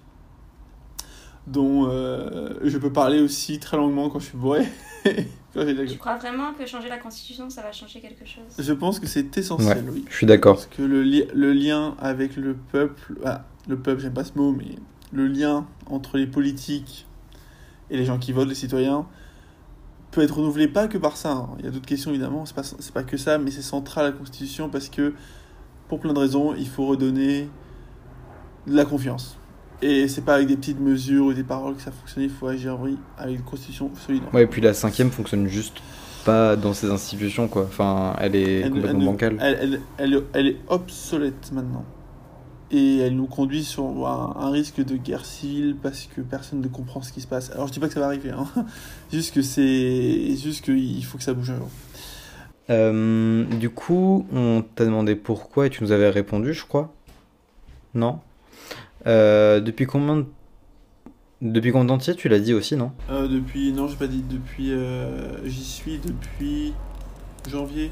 dont 1.48 1.88
euh, 1.90 2.54
je 2.64 2.78
peux 2.78 2.92
parler 2.92 3.20
aussi 3.22 3.60
très 3.60 3.78
longuement 3.78 4.10
quand 4.10 4.20
je 4.20 4.26
suis 4.26 4.38
bourré. 4.38 4.66
Tu 5.54 5.98
crois 5.98 6.18
vraiment 6.18 6.54
que 6.54 6.66
changer 6.66 6.88
la 6.88 6.98
constitution, 6.98 7.50
ça 7.50 7.62
va 7.62 7.72
changer 7.74 8.00
quelque 8.00 8.26
chose? 8.26 8.44
Je 8.58 8.72
pense 8.74 9.00
que 9.00 9.06
c'est 9.08 9.38
essentiel, 9.38 9.84
Ouais, 9.86 9.92
oui. 9.96 10.06
je 10.10 10.16
suis 10.16 10.26
d'accord. 10.26 10.56
Parce 10.56 10.68
que 10.68 10.82
le, 10.82 11.04
li- 11.04 11.26
le 11.34 11.52
lien 11.52 11.96
avec 12.00 12.38
le 12.38 12.54
peuple, 12.56 13.16
ah, 13.26 13.44
le 13.68 13.78
peuple, 13.78 14.02
j'aime 14.02 14.14
pas 14.14 14.24
ce 14.24 14.38
mot, 14.38 14.54
mais 14.54 14.76
le 15.12 15.28
lien 15.28 15.66
entre 15.88 16.18
les 16.18 16.26
politiques 16.28 17.06
et 17.90 17.98
les 17.98 18.06
gens 18.06 18.18
qui 18.18 18.32
votent, 18.32 18.48
les 18.48 18.56
citoyens, 18.56 19.06
peut 20.12 20.22
être 20.22 20.38
renouvelé 20.38 20.68
pas 20.70 20.88
que 20.88 20.98
par 20.98 21.18
ça. 21.18 21.32
hein. 21.32 21.50
Il 21.60 21.66
y 21.66 21.68
a 21.68 21.72
d'autres 21.72 21.86
questions 21.86 22.12
évidemment, 22.12 22.46
c'est 22.46 22.56
pas, 22.56 22.64
c'est 22.64 22.94
pas 22.94 23.04
que 23.04 23.18
ça, 23.18 23.38
mais 23.38 23.52
c'est 23.52 23.62
central 23.62 24.06
à 24.06 24.10
la 24.12 24.16
Constitution 24.18 24.70
parce 24.70 24.88
que, 24.88 25.14
pour 25.90 26.00
plein 26.00 26.14
de 26.14 26.20
raisons, 26.20 26.56
il 26.56 26.68
faut 26.70 26.86
redonner 26.86 27.50
de 28.68 28.76
la 28.76 28.86
confiance. 28.86 29.38
Et 29.84 30.08
c'est 30.08 30.22
pas 30.22 30.36
avec 30.36 30.48
des 30.48 30.56
petites 30.58 30.80
mesures 30.80 31.26
ou 31.26 31.34
des 31.34 31.44
paroles 31.44 31.76
que 31.76 31.82
ça 31.82 31.92
fonctionne, 31.92 32.24
il 32.24 32.30
faut 32.30 32.48
agir 32.48 32.80
oui, 32.80 32.98
avec 33.18 33.38
une 33.38 33.42
Constitution 33.44 33.90
solide. 33.96 34.22
Ouais, 34.32 34.44
et 34.44 34.48
puis 34.48 34.62
la 34.62 34.74
cinquième 34.76 35.10
fonctionne 35.10 35.48
juste 35.48 35.78
pas 36.24 36.56
dans 36.56 36.74
ces 36.74 36.92
institutions, 36.92 37.48
quoi. 37.48 37.64
Enfin, 37.64 38.16
elle 38.20 38.36
est 38.36 38.60
Elle- 38.62 38.72
complètement 38.72 39.00
elle- 39.00 39.06
bancale. 39.06 39.38
Elle, 39.42 39.80
elle, 39.98 40.24
elle, 40.34 40.48
est 40.48 40.58
obsolète 40.68 41.52
maintenant. 41.52 41.84
Et 42.70 43.00
elle 43.00 43.16
nous 43.16 43.26
conduit 43.26 43.64
sur 43.64 43.86
un, 44.08 44.36
un 44.40 44.52
risque 44.52 44.84
de 44.86 44.96
guerre 44.98 45.26
civile 45.26 45.76
parce 45.82 46.08
que 46.16 46.22
personne 46.22 46.62
ne 46.62 46.68
comprend 46.68 47.02
ce 47.02 47.12
qui 47.12 47.20
se 47.20 47.28
passe. 47.28 47.50
Alors 47.52 47.68
je 47.68 47.74
dis 47.74 47.80
pas 47.80 47.88
que 47.88 47.94
ça 47.94 48.00
va 48.00 48.06
arriver, 48.06 48.30
hein. 48.30 48.46
juste 49.12 49.34
que 49.34 49.42
c'est 49.42 50.36
juste 50.38 50.64
qu'il 50.64 51.04
faut 51.04 51.18
que 51.18 51.24
ça 51.24 51.34
bouge 51.34 51.50
un 51.50 51.58
jour. 51.58 51.70
Euh, 52.70 53.44
du 53.60 53.70
coup, 53.72 54.26
on 54.32 54.64
t'a 54.76 54.86
demandé 54.86 55.16
pourquoi 55.16 55.66
et 55.66 55.70
tu 55.70 55.84
nous 55.84 55.92
avais 55.92 56.10
répondu, 56.10 56.54
je 56.54 56.64
crois. 56.66 56.94
Non? 57.94 58.20
Euh, 59.08 59.60
Depuis 59.60 59.86
combien 59.88 60.18
de... 60.18 60.26
Depuis 61.42 61.72
combien 61.72 61.86
d'entier 61.86 62.16
tu 62.16 62.30
l'as 62.30 62.40
dit 62.40 62.54
aussi, 62.54 62.76
non? 62.76 62.92
Euh, 63.10 63.28
depuis 63.28 63.72
non 63.74 63.88
j'ai 63.88 63.96
pas 63.96 64.06
dit 64.06 64.22
depuis 64.30 64.72
euh, 64.74 65.44
j'y 65.44 65.64
suis 65.64 65.98
depuis 65.98 66.74
janvier. 67.50 67.90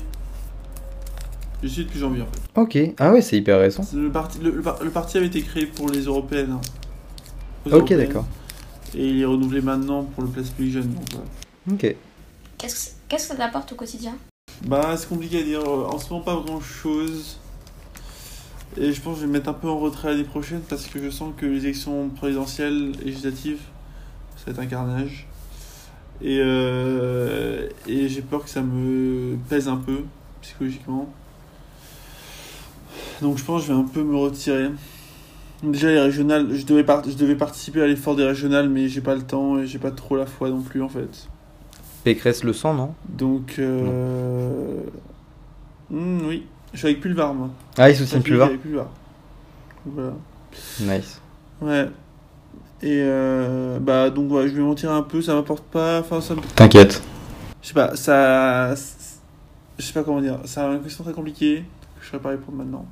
J'y 1.63 1.69
suis 1.69 1.85
depuis 1.85 1.97
janvier 1.99 2.21
en 2.21 2.25
fait. 2.27 2.61
Ok. 2.87 2.93
Ah 2.99 3.11
ouais, 3.11 3.21
c'est 3.21 3.37
hyper 3.37 3.59
récent. 3.59 3.83
Le 3.93 4.11
parti, 4.11 4.37
le, 4.39 4.51
le 4.51 4.61
par- 4.61 4.83
le 4.83 4.91
parti 4.91 5.17
avait 5.17 5.25
été 5.25 5.41
créé 5.41 5.65
pour 5.65 5.89
les 5.89 6.01
européennes. 6.01 6.51
hein. 6.51 6.61
Ok, 7.65 7.71
européennes. 7.73 8.05
d'accord. 8.07 8.25
Et 8.95 9.09
il 9.09 9.19
est 9.21 9.25
renouvelé 9.25 9.61
maintenant 9.61 10.03
pour 10.03 10.23
le 10.23 10.29
place 10.29 10.49
public 10.49 10.73
jeune. 10.73 10.93
Donc, 10.93 11.03
voilà. 11.11 11.27
Ok. 11.71 11.95
Qu'est-ce 12.59 12.85
que, 12.89 12.91
qu'est-ce 13.09 13.29
que 13.29 13.35
ça 13.35 13.35
t'apporte 13.35 13.71
au 13.71 13.75
quotidien? 13.75 14.13
Bah, 14.65 14.95
c'est 14.95 15.09
compliqué 15.09 15.39
à 15.39 15.43
dire. 15.43 15.67
En 15.67 15.97
ce 15.97 16.07
moment, 16.11 16.23
pas 16.23 16.35
grand 16.35 16.61
chose. 16.61 17.39
Et 18.77 18.93
je 18.93 19.01
pense 19.01 19.15
que 19.15 19.21
je 19.21 19.25
vais 19.25 19.27
me 19.27 19.33
mettre 19.33 19.49
un 19.49 19.53
peu 19.53 19.67
en 19.67 19.79
retrait 19.79 20.11
l'année 20.11 20.23
prochaine 20.23 20.61
parce 20.69 20.87
que 20.87 21.01
je 21.01 21.09
sens 21.09 21.33
que 21.35 21.45
les 21.45 21.65
élections 21.65 22.09
présidentielles 22.09 22.91
et 23.01 23.05
législatives, 23.05 23.59
ça 24.37 24.45
va 24.45 24.51
être 24.51 24.59
un 24.59 24.67
carnage. 24.67 25.27
Et, 26.21 26.39
euh, 26.39 27.67
et 27.87 28.07
j'ai 28.09 28.21
peur 28.21 28.43
que 28.43 28.49
ça 28.49 28.61
me 28.61 29.37
pèse 29.49 29.67
un 29.67 29.77
peu 29.77 30.03
psychologiquement. 30.41 31.09
Donc 33.21 33.37
je 33.37 33.43
pense 33.43 33.61
que 33.61 33.67
je 33.67 33.73
vais 33.73 33.79
un 33.79 33.85
peu 33.85 34.03
me 34.03 34.15
retirer. 34.15 34.69
Déjà 35.63 35.89
les 35.89 35.99
régionales, 35.99 36.53
je 36.53 36.65
devais, 36.65 36.85
je 37.07 37.17
devais 37.17 37.35
participer 37.35 37.81
à 37.81 37.87
l'effort 37.87 38.15
des 38.15 38.23
régionales, 38.23 38.69
mais 38.69 38.87
j'ai 38.87 39.01
pas 39.01 39.15
le 39.15 39.23
temps 39.23 39.59
et 39.59 39.67
j'ai 39.67 39.79
pas 39.79 39.91
trop 39.91 40.15
la 40.15 40.25
foi 40.25 40.49
non 40.49 40.61
plus 40.61 40.81
en 40.81 40.89
fait. 40.89 41.27
Pécresse 42.03 42.43
le 42.45 42.53
sang, 42.53 42.73
non? 42.73 42.93
Donc, 43.09 43.55
euh... 43.59 44.83
hmm, 45.89 46.19
oui, 46.25 46.45
je 46.73 46.77
suis 46.77 46.87
avec 46.87 47.01
Pulvar, 47.01 47.33
moi. 47.33 47.49
Ah, 47.77 47.89
il 47.89 47.95
soutient 47.95 48.17
Je 48.17 48.23
suis 48.23 48.31
Pulvar 48.31 48.47
avec 48.47 48.61
Pulvar. 48.61 48.87
Voilà. 49.85 50.13
Nice. 50.81 51.21
Ouais. 51.61 51.89
Et 52.81 53.01
euh, 53.03 53.79
bah 53.79 54.09
donc 54.09 54.31
ouais, 54.31 54.47
je 54.47 54.55
vais 54.55 54.61
mentir 54.61 54.91
un 54.91 55.01
peu, 55.01 55.21
ça 55.21 55.33
m'apporte 55.33 55.65
pas, 55.65 55.99
enfin 55.99 56.21
ça. 56.21 56.35
T'inquiète. 56.55 57.01
Je 57.61 57.67
sais 57.67 57.73
pas, 57.73 57.95
ça... 57.95 58.73
Je 59.77 59.85
sais 59.85 59.93
pas 59.93 60.03
comment 60.03 60.21
dire, 60.21 60.39
c'est 60.45 60.59
une 60.61 60.81
question 60.81 61.03
très 61.03 61.13
compliquée, 61.13 61.63
que 61.97 62.03
je 62.05 62.09
saurais 62.09 62.21
pas 62.21 62.29
répondre 62.29 62.57
maintenant. 62.57 62.85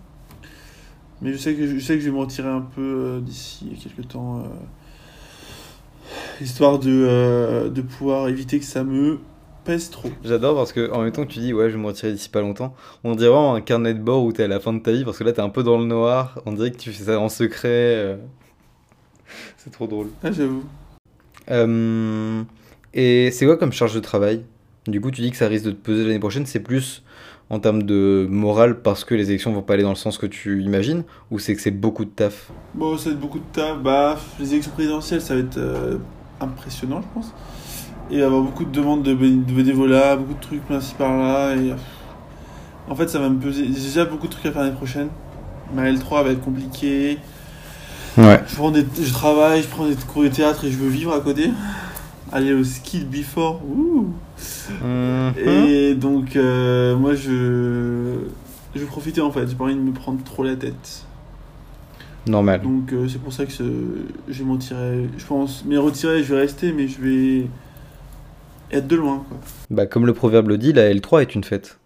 Mais 1.22 1.32
je 1.34 1.38
sais 1.38 1.54
que 1.56 1.66
je 1.68 1.80
sais 1.84 1.96
que 1.96 2.02
je 2.02 2.06
vais 2.06 2.16
me 2.16 2.20
retirer 2.20 2.50
un 2.50 2.62
peu 2.62 2.82
euh, 2.82 3.20
d'ici 3.22 3.78
quelques 3.82 4.08
temps. 4.10 4.40
euh, 4.40 4.44
histoire 6.42 6.80
de, 6.80 6.90
euh, 6.90 7.70
de 7.70 7.82
pouvoir 7.82 8.28
éviter 8.28 8.60
que 8.60 8.66
ça 8.66 8.84
me 8.84 9.20
pèse 9.68 9.90
trop. 9.90 10.10
J'adore 10.24 10.56
parce 10.56 10.72
que 10.72 10.90
en 10.92 11.04
même 11.04 11.12
temps 11.12 11.24
que 11.26 11.32
tu 11.32 11.40
dis 11.40 11.54
ouais 11.54 11.70
je 11.70 11.76
vais 11.76 11.82
me 11.82 11.88
retirer 11.88 12.14
d'ici 12.14 12.30
pas 12.30 12.42
longtemps, 12.42 12.74
on 13.04 13.14
dirait 13.16 13.30
vraiment 13.30 13.54
un 13.54 13.62
carnet 13.62 13.94
de 13.94 14.00
bord 14.00 14.24
où 14.24 14.32
t'es 14.32 14.44
à 14.44 14.48
la 14.48 14.60
fin 14.62 14.72
de 14.74 14.80
ta 14.80 14.94
vie 14.94 15.04
parce 15.04 15.18
que 15.18 15.24
là 15.26 15.34
t'es 15.34 15.42
un 15.42 15.50
peu 15.50 15.62
dans 15.62 15.78
le 15.78 15.86
noir, 15.86 16.40
on 16.46 16.54
dirait 16.54 16.72
que 16.72 16.78
tu 16.78 16.92
fais 16.92 17.04
ça 17.04 17.20
en 17.20 17.30
secret. 17.30 17.68
euh. 17.68 18.18
C'est 19.58 19.70
trop 19.72 19.86
drôle. 19.86 20.08
Ah 20.24 20.32
j'avoue. 20.32 20.64
Euh, 21.52 22.44
et 22.94 23.30
c'est 23.32 23.46
quoi 23.46 23.58
comme 23.58 23.72
charge 23.74 23.94
de 23.94 24.00
travail? 24.00 24.44
Du 24.88 25.02
coup 25.02 25.12
tu 25.12 25.22
dis 25.22 25.32
que 25.32 25.38
ça 25.38 25.48
risque 25.48 25.66
de 25.66 25.72
te 25.72 25.76
peser 25.82 26.06
l'année 26.06 26.20
prochaine, 26.20 26.46
c'est 26.46 26.62
plus 26.62 27.04
en 27.50 27.60
termes 27.60 27.84
de 27.84 28.28
morale 28.30 28.82
parce 28.82 29.04
que 29.06 29.16
les 29.16 29.30
élections 29.30 29.54
vont 29.54 29.62
pas 29.62 29.74
aller 29.74 29.84
dans 29.84 29.90
le 29.90 29.96
sens 29.96 30.18
que 30.18 30.26
tu 30.26 30.64
imagines 30.64 31.04
ou 31.32 31.40
c'est 31.40 31.56
que 31.56 31.62
c'est 31.62 31.72
beaucoup 31.72 32.06
de 32.06 32.10
taf? 32.10 32.52
Bon, 32.74 32.98
ça 32.98 33.10
va 33.10 33.16
être 33.16 33.22
beaucoup 33.22 33.40
de 33.40 33.44
taf. 33.54 33.78
Bah, 33.80 34.18
les 34.40 34.52
élections 34.54 34.72
présidentielles, 34.72 35.22
ça 35.22 35.34
va 35.36 35.42
être 35.42 35.58
euh, 35.58 35.98
impressionnant, 36.42 37.02
je 37.02 37.08
pense. 37.14 37.34
Et 38.10 38.22
avoir 38.22 38.42
beaucoup 38.42 38.64
de 38.66 38.72
demandes 38.72 39.04
de, 39.04 39.14
bé- 39.14 39.30
de 39.30 39.52
bénévolat, 39.54 40.16
beaucoup 40.16 40.34
de 40.34 40.40
trucs 40.40 40.66
par-ci 40.66 40.94
par-là. 40.96 41.56
Et... 41.56 41.74
En 42.90 42.96
fait, 42.96 43.10
ça 43.10 43.20
va 43.20 43.30
me 43.30 43.38
peser. 43.40 43.66
J'ai 43.66 43.72
déjà 43.74 44.06
beaucoup 44.06 44.28
de 44.28 44.32
trucs 44.32 44.46
à 44.46 44.52
faire 44.52 44.62
l'année 44.64 44.76
prochaine. 44.76 45.10
Ma 45.76 45.92
L3 45.92 46.24
va 46.24 46.32
être 46.32 46.42
compliquée. 46.42 47.18
Ouais. 48.18 48.42
Je, 48.48 48.56
prends 48.56 48.72
des... 48.72 48.86
je 49.02 49.12
travaille, 49.12 49.62
je 49.62 49.68
prends 49.68 49.86
des 49.88 49.96
cours 49.96 50.24
de 50.24 50.30
théâtre 50.30 50.64
et 50.66 50.72
je 50.72 50.78
veux 50.78 50.88
vivre 50.90 51.14
à 51.14 51.20
côté. 51.20 51.50
Aller 52.32 52.54
au 52.54 52.64
ski 52.64 53.00
de 53.00 53.06
Before. 53.06 53.62
Ouh. 53.66 54.08
Mhm. 54.84 55.34
Et 55.38 55.96
donc, 55.96 56.36
euh, 56.36 56.96
moi, 56.96 57.14
je. 57.16 58.20
Je 58.76 58.82
vais 58.82 58.86
profiter 58.86 59.22
en 59.22 59.32
fait. 59.32 59.48
J'ai 59.48 59.56
pas 59.56 59.64
envie 59.64 59.76
de 59.76 59.80
me 59.80 59.92
prendre 59.92 60.24
trop 60.24 60.44
la 60.44 60.56
tête. 60.56 61.04
Normal. 62.28 62.62
Donc 62.62 62.92
euh, 62.92 63.08
c'est 63.08 63.20
pour 63.22 63.32
ça 63.34 63.46
que 63.46 63.52
je 63.52 63.64
vais 64.34 64.44
m'en 64.44 64.58
tirer, 64.58 65.10
je 65.18 65.26
pense. 65.26 65.64
Mais 65.66 65.78
retirer, 65.78 66.22
je 66.24 66.34
vais 66.34 66.42
rester, 66.42 66.74
mais 66.74 66.88
je 66.88 67.00
vais 67.02 67.48
être 68.72 68.88
de 68.88 68.96
loin. 68.96 69.26
Quoi. 69.28 69.38
Bah 69.70 69.86
comme 69.86 70.06
le 70.06 70.14
proverbe 70.14 70.50
le 70.50 70.58
dit, 70.58 70.74
la 70.74 70.92
L3 70.94 71.22
est 71.22 71.36
une 71.36 71.44
fête. 71.44 71.80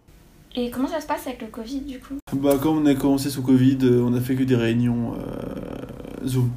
Et 0.56 0.70
comment 0.70 0.88
ça 0.88 1.00
se 1.00 1.08
passe 1.08 1.28
avec 1.28 1.42
le 1.42 1.48
Covid 1.48 1.82
du 1.82 2.00
coup? 2.00 2.16
Bah, 2.34 2.58
comme 2.62 2.80
on 2.80 2.86
a 2.86 2.94
commencé 2.94 3.30
sous 3.30 3.42
Covid, 3.42 3.78
euh, 3.84 4.04
on 4.04 4.14
a 4.14 4.20
fait 4.20 4.36
que 4.36 4.44
des 4.44 4.56
réunions 4.56 5.14
euh, 5.14 6.28
Zoom. 6.28 6.52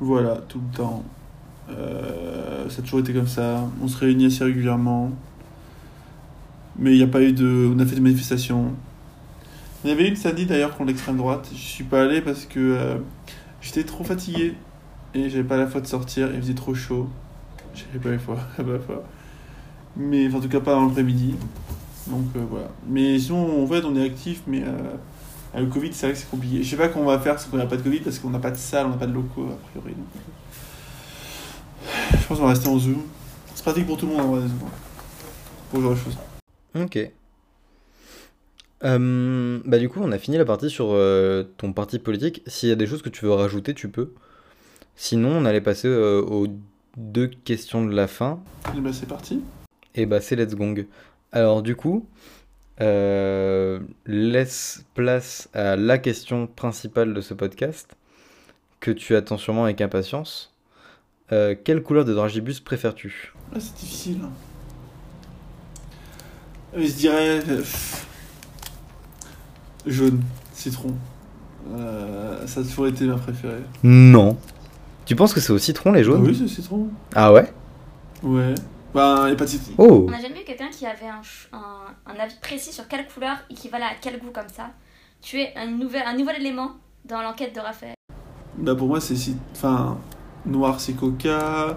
Voilà, 0.00 0.42
tout 0.48 0.60
le 0.60 0.76
temps. 0.76 1.02
Euh, 1.70 2.68
ça 2.68 2.80
a 2.80 2.82
toujours 2.82 3.00
été 3.00 3.12
comme 3.12 3.26
ça. 3.26 3.64
On 3.82 3.88
se 3.88 3.96
réunit 3.96 4.26
assez 4.26 4.44
régulièrement. 4.44 5.12
Mais 6.78 6.92
il 6.92 6.98
n'y 6.98 7.02
a 7.02 7.08
pas 7.08 7.22
eu 7.22 7.32
de. 7.32 7.70
On 7.74 7.78
a 7.78 7.86
fait 7.86 7.96
des 7.96 8.00
manifestations. 8.00 8.72
Il 9.84 9.90
y 9.90 9.92
avait 9.92 10.08
une 10.08 10.16
samedi 10.16 10.46
d'ailleurs 10.46 10.76
contre 10.76 10.88
l'extrême 10.88 11.16
droite. 11.16 11.48
Je 11.52 11.58
suis 11.58 11.84
pas 11.84 12.02
allé 12.02 12.20
parce 12.20 12.44
que 12.44 12.58
euh, 12.58 12.96
j'étais 13.60 13.84
trop 13.84 14.04
fatigué. 14.04 14.54
Et 15.14 15.30
j'avais 15.30 15.44
pas 15.44 15.56
la 15.56 15.66
foi 15.66 15.80
de 15.80 15.86
sortir. 15.86 16.30
Il 16.34 16.40
faisait 16.40 16.54
trop 16.54 16.74
chaud. 16.74 17.08
La 18.04 18.18
foi. 18.18 18.36
pas 18.56 18.62
la 18.62 18.78
foi. 18.86 19.04
Mais 19.96 20.26
enfin, 20.28 20.38
en 20.38 20.40
tout 20.40 20.48
cas, 20.48 20.60
pas 20.60 20.72
dans 20.74 20.86
l'après-midi. 20.86 21.34
Donc 22.06 22.24
euh, 22.36 22.44
voilà. 22.50 22.68
Mais 22.86 23.18
sinon, 23.18 23.62
en 23.62 23.66
fait, 23.66 23.84
on 23.84 23.94
est 23.96 24.04
actif, 24.04 24.42
mais 24.46 24.62
euh, 24.64 25.60
le 25.60 25.66
Covid, 25.66 25.92
c'est 25.92 26.06
vrai 26.06 26.12
que 26.14 26.18
c'est 26.20 26.30
compliqué. 26.30 26.62
Je 26.62 26.68
sais 26.70 26.76
pas 26.76 26.88
comment 26.88 27.06
on 27.06 27.08
va 27.08 27.18
faire 27.18 27.38
si 27.38 27.48
on 27.52 27.56
n'a 27.56 27.66
pas 27.66 27.76
de 27.76 27.82
Covid 27.82 28.00
parce 28.00 28.18
qu'on 28.18 28.30
n'a 28.30 28.38
pas 28.38 28.50
de 28.50 28.56
salle, 28.56 28.86
on 28.86 28.90
n'a 28.90 28.96
pas 28.96 29.06
de 29.06 29.12
locaux 29.14 29.46
a 29.46 29.70
priori. 29.70 29.94
euh, 31.86 32.16
Je 32.20 32.26
pense 32.26 32.38
qu'on 32.38 32.44
va 32.44 32.50
rester 32.50 32.68
en 32.68 32.78
Zoom. 32.78 33.02
C'est 33.54 33.62
pratique 33.64 33.86
pour 33.86 33.96
tout 33.96 34.06
le 34.06 34.12
monde 34.12 34.20
en 34.22 34.28
vrai. 34.36 34.42
Pour 35.70 35.80
genre 35.82 35.90
de 35.92 35.96
choses. 35.96 36.16
Ok. 36.80 37.10
Euh, 38.84 39.60
bah 39.64 39.78
du 39.78 39.88
coup, 39.88 40.00
on 40.02 40.12
a 40.12 40.18
fini 40.18 40.36
la 40.36 40.44
partie 40.44 40.70
sur 40.70 40.88
euh, 40.92 41.42
ton 41.56 41.72
parti 41.72 41.98
politique. 41.98 42.42
S'il 42.46 42.68
y 42.68 42.72
a 42.72 42.76
des 42.76 42.86
choses 42.86 43.02
que 43.02 43.08
tu 43.08 43.24
veux 43.24 43.32
rajouter, 43.32 43.74
tu 43.74 43.88
peux. 43.88 44.12
Sinon, 44.96 45.30
on 45.30 45.44
allait 45.44 45.60
passer 45.60 45.88
euh, 45.88 46.22
aux 46.22 46.46
deux 46.98 47.28
questions 47.28 47.84
de 47.84 47.94
la 47.94 48.06
fin. 48.06 48.40
Et 48.76 48.80
bah, 48.80 48.90
c'est 48.92 49.08
parti. 49.08 49.40
Et 49.94 50.04
bah 50.04 50.20
c'est 50.20 50.36
Let's 50.36 50.54
Gong. 50.54 50.86
Alors 51.32 51.62
du 51.62 51.76
coup, 51.76 52.06
euh, 52.80 53.80
laisse 54.06 54.84
place 54.94 55.48
à 55.54 55.76
la 55.76 55.98
question 55.98 56.46
principale 56.46 57.14
de 57.14 57.20
ce 57.20 57.34
podcast, 57.34 57.96
que 58.80 58.90
tu 58.90 59.16
attends 59.16 59.38
sûrement 59.38 59.64
avec 59.64 59.80
impatience. 59.80 60.54
Euh, 61.32 61.54
quelle 61.62 61.82
couleur 61.82 62.04
de 62.04 62.14
dragibus 62.14 62.60
préfères-tu? 62.60 63.32
Ah, 63.54 63.60
c'est 63.60 63.74
difficile. 63.76 64.20
Mais 66.76 66.86
je 66.86 66.94
dirais. 66.94 67.42
euh, 67.48 67.62
jaune, 69.86 70.20
citron. 70.52 70.94
Euh, 71.72 72.46
ça 72.46 72.60
a 72.60 72.62
toujours 72.62 72.86
été 72.86 73.04
ma 73.04 73.16
préférée. 73.16 73.62
Non. 73.82 74.38
Tu 75.08 75.16
penses 75.16 75.32
que 75.32 75.40
c'est 75.40 75.52
au 75.54 75.58
citron 75.58 75.92
les 75.92 76.04
jaunes 76.04 76.20
oui, 76.22 76.36
c'est 76.38 76.46
citron. 76.46 76.88
Ah 77.14 77.32
ouais 77.32 77.50
Ouais. 78.22 78.54
Bah, 78.92 79.24
il 79.28 79.32
a 79.32 79.36
pas 79.36 79.44
de 79.44 79.48
citron. 79.50 79.72
Oh 79.78 80.04
On 80.06 80.10
n'a 80.10 80.20
jamais 80.20 80.42
eu 80.42 80.44
quelqu'un 80.44 80.68
qui 80.70 80.84
avait 80.84 81.06
un, 81.06 81.22
un, 81.56 82.12
un 82.14 82.22
avis 82.22 82.34
précis 82.42 82.74
sur 82.74 82.86
quelle 82.88 83.06
couleur 83.06 83.36
équivalait 83.48 83.84
à 83.86 83.94
quel 83.98 84.18
goût 84.18 84.30
comme 84.34 84.50
ça. 84.54 84.64
Tu 85.22 85.40
es 85.40 85.54
un 85.56 85.64
nouvel, 85.66 86.02
un 86.06 86.14
nouvel 86.14 86.36
élément 86.40 86.72
dans 87.08 87.22
l'enquête 87.22 87.54
de 87.54 87.60
Raphaël. 87.60 87.94
Bah, 88.58 88.74
pour 88.74 88.88
moi, 88.88 89.00
c'est. 89.00 89.16
ci- 89.16 89.36
Enfin, 89.52 89.96
noir, 90.44 90.78
c'est 90.78 90.92
coca. 90.92 91.76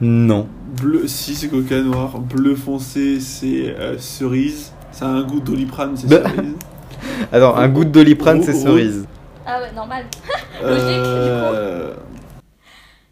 Non. 0.00 0.46
Bleu, 0.80 1.08
si, 1.08 1.34
c'est 1.34 1.48
coca 1.48 1.80
noir. 1.80 2.20
Bleu 2.20 2.54
foncé, 2.54 3.18
c'est 3.18 3.74
euh, 3.76 3.98
cerise. 3.98 4.72
Ça 4.92 5.06
a 5.06 5.08
un 5.08 5.22
goût 5.24 5.40
d'oliprane, 5.40 5.96
c'est 5.96 6.06
Bah. 6.08 6.22
cerise. 6.30 6.54
Alors, 7.32 7.58
un 7.58 7.68
goût 7.68 7.84
de 7.84 7.90
doliprane, 7.90 8.44
c'est 8.44 8.52
Rose. 8.52 8.62
cerise. 8.62 9.06
Ah 9.44 9.60
ouais, 9.60 9.72
normal. 9.74 10.04
Euh, 10.62 11.94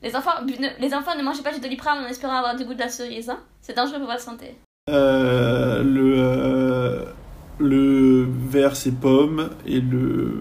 Les 0.03 0.15
enfants, 0.15 0.45
ne, 0.47 0.81
les 0.81 0.95
enfants 0.95 1.17
ne 1.17 1.23
mangez 1.23 1.43
pas 1.43 1.53
du 1.53 1.61
doliprane 1.61 2.05
en 2.05 2.09
espérant 2.09 2.35
avoir 2.37 2.57
du 2.57 2.65
goût 2.65 2.75
de 2.75 2.79
la 2.79 2.89
cerise. 2.89 3.29
Hein 3.31 3.41
C'est 3.63 3.77
dangereux 3.77 3.99
pour 3.99 4.07
votre 4.09 4.21
santé. 4.21 4.55
euh, 4.89 5.83
le, 5.83 6.15
euh, 6.19 7.05
le 7.59 8.27
vert, 8.49 8.77
c'est 8.77 8.93
pomme. 8.93 9.51
Et 9.67 9.81
le 9.81 10.33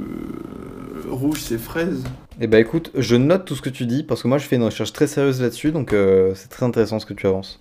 rouge, 1.09 1.39
c'est 1.41 1.57
fraise. 1.57 2.03
Eh 2.39 2.45
bah 2.45 2.59
écoute, 2.59 2.91
je 2.95 3.15
note 3.15 3.45
tout 3.45 3.55
ce 3.55 3.63
que 3.63 3.69
tu 3.69 3.87
dis 3.87 4.03
parce 4.03 4.21
que 4.21 4.27
moi 4.27 4.37
je 4.37 4.45
fais 4.45 4.57
une 4.57 4.63
recherche 4.63 4.93
très 4.93 5.07
sérieuse 5.07 5.41
là-dessus, 5.41 5.71
donc 5.71 5.91
euh, 5.91 6.33
c'est 6.35 6.49
très 6.49 6.67
intéressant 6.67 6.99
ce 6.99 7.07
que 7.07 7.15
tu 7.15 7.25
avances. 7.25 7.59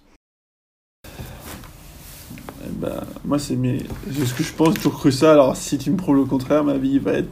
Eh 2.62 2.72
ben, 2.72 3.00
moi, 3.24 3.38
c'est 3.38 3.56
mes... 3.56 3.78
c'est 4.12 4.26
ce 4.26 4.34
que 4.34 4.42
je 4.42 4.52
pense, 4.52 4.74
j'ai 4.74 4.80
toujours 4.82 4.98
cru 4.98 5.12
ça. 5.12 5.32
Alors, 5.32 5.56
si 5.56 5.78
tu 5.78 5.90
me 5.90 5.96
prouves 5.96 6.16
le 6.16 6.24
contraire, 6.26 6.62
ma 6.62 6.76
vie 6.76 6.98
va 6.98 7.12
être 7.14 7.28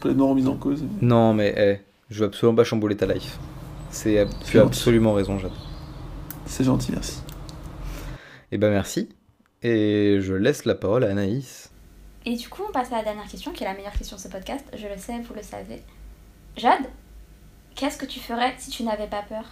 complètement 0.00 0.30
remise 0.30 0.48
en 0.48 0.56
cause. 0.56 0.82
Non 1.00 1.34
mais 1.34 1.54
eh, 1.56 1.80
je 2.10 2.18
veux 2.20 2.26
absolument 2.26 2.56
pas 2.56 2.64
chambouler 2.64 2.96
ta 2.96 3.06
life. 3.06 3.38
C'est, 3.92 4.26
tu 4.44 4.58
as 4.58 4.62
absolument 4.62 5.12
raison, 5.12 5.38
Jade. 5.38 5.52
C'est 6.46 6.64
gentil, 6.64 6.90
merci. 6.92 7.20
Eh 8.50 8.58
bah 8.58 8.70
merci. 8.70 9.08
Et 9.62 10.18
je 10.20 10.34
laisse 10.34 10.64
la 10.64 10.74
parole 10.74 11.04
à 11.04 11.10
Anaïs. 11.10 11.70
Et 12.24 12.34
du 12.36 12.48
coup, 12.48 12.62
on 12.68 12.72
passe 12.72 12.90
à 12.90 12.96
la 12.96 13.04
dernière 13.04 13.28
question, 13.28 13.52
qui 13.52 13.62
est 13.62 13.66
la 13.66 13.74
meilleure 13.74 13.92
question 13.92 14.16
de 14.16 14.20
ce 14.20 14.28
podcast. 14.28 14.64
Je 14.76 14.88
le 14.88 14.96
sais, 14.96 15.20
vous 15.20 15.34
le 15.34 15.42
savez. 15.42 15.82
Jade, 16.56 16.86
qu'est-ce 17.74 17.98
que 17.98 18.06
tu 18.06 18.18
ferais 18.18 18.54
si 18.58 18.70
tu 18.70 18.82
n'avais 18.82 19.06
pas 19.06 19.22
peur? 19.22 19.44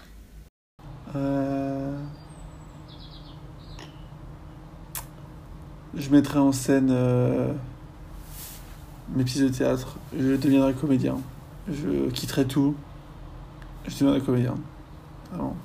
Euh, 1.14 1.96
Je 5.94 6.08
mettrai 6.10 6.38
en 6.38 6.52
scène 6.52 6.88
euh, 6.90 7.52
mes 9.14 9.24
pièces 9.24 9.42
de 9.42 9.48
théâtre. 9.48 9.98
Je 10.18 10.36
deviendrai 10.36 10.72
comédien. 10.72 11.18
Je 11.68 12.08
quitterai 12.10 12.46
tout. 12.46 12.74
Je 13.86 13.92
deviendrai 13.92 14.20
comédien. 14.20 14.54
Vraiment. 15.30 15.56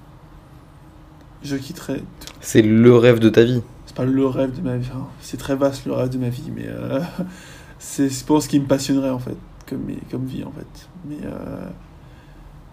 Je 1.43 1.55
quitterai 1.57 1.99
tout. 1.99 2.33
C'est 2.41 2.61
le 2.61 2.95
rêve 2.95 3.19
de 3.19 3.29
ta 3.29 3.43
vie. 3.43 3.61
C'est 3.85 3.95
pas 3.95 4.05
le 4.05 4.25
rêve 4.25 4.55
de 4.55 4.61
ma 4.61 4.77
vie. 4.77 4.89
hein. 4.95 5.07
C'est 5.21 5.37
très 5.37 5.55
vaste 5.55 5.85
le 5.85 5.93
rêve 5.93 6.09
de 6.09 6.17
ma 6.17 6.29
vie, 6.29 6.49
mais 6.53 6.65
euh, 6.67 7.01
c'est 7.79 8.09
je 8.09 8.23
pense 8.25 8.47
qui 8.47 8.59
me 8.59 8.65
passionnerait 8.65 9.09
en 9.11 9.19
fait, 9.19 9.37
comme, 9.69 9.85
comme 10.09 10.25
vie 10.25 10.43
en 10.43 10.51
fait. 10.51 10.89
Mais 11.05 11.17
euh, 11.23 11.67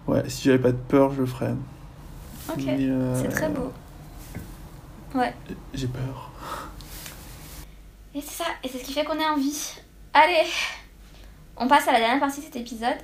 ouais, 0.07 0.23
si 0.29 0.43
j'avais 0.45 0.59
pas 0.59 0.71
de 0.71 0.77
peur, 0.77 1.13
je 1.13 1.19
le 1.21 1.25
ferais. 1.27 1.53
Ok, 2.49 2.63
euh, 2.67 3.21
c'est 3.21 3.29
très 3.29 3.49
beau. 3.49 3.71
Ouais, 5.15 5.33
J'ai 5.75 5.87
peur. 5.87 6.31
et 8.15 8.21
c'est 8.21 8.43
ça, 8.43 8.45
et 8.63 8.67
c'est 8.67 8.79
ce 8.79 8.83
qui 8.83 8.93
fait 8.93 9.03
qu'on 9.05 9.19
est 9.19 9.27
en 9.27 9.37
vie. 9.37 9.75
Allez, 10.13 10.47
on 11.57 11.67
passe 11.67 11.87
à 11.87 11.91
la 11.91 11.99
dernière 11.99 12.19
partie 12.19 12.39
de 12.39 12.45
cet 12.45 12.55
épisode. 12.55 12.97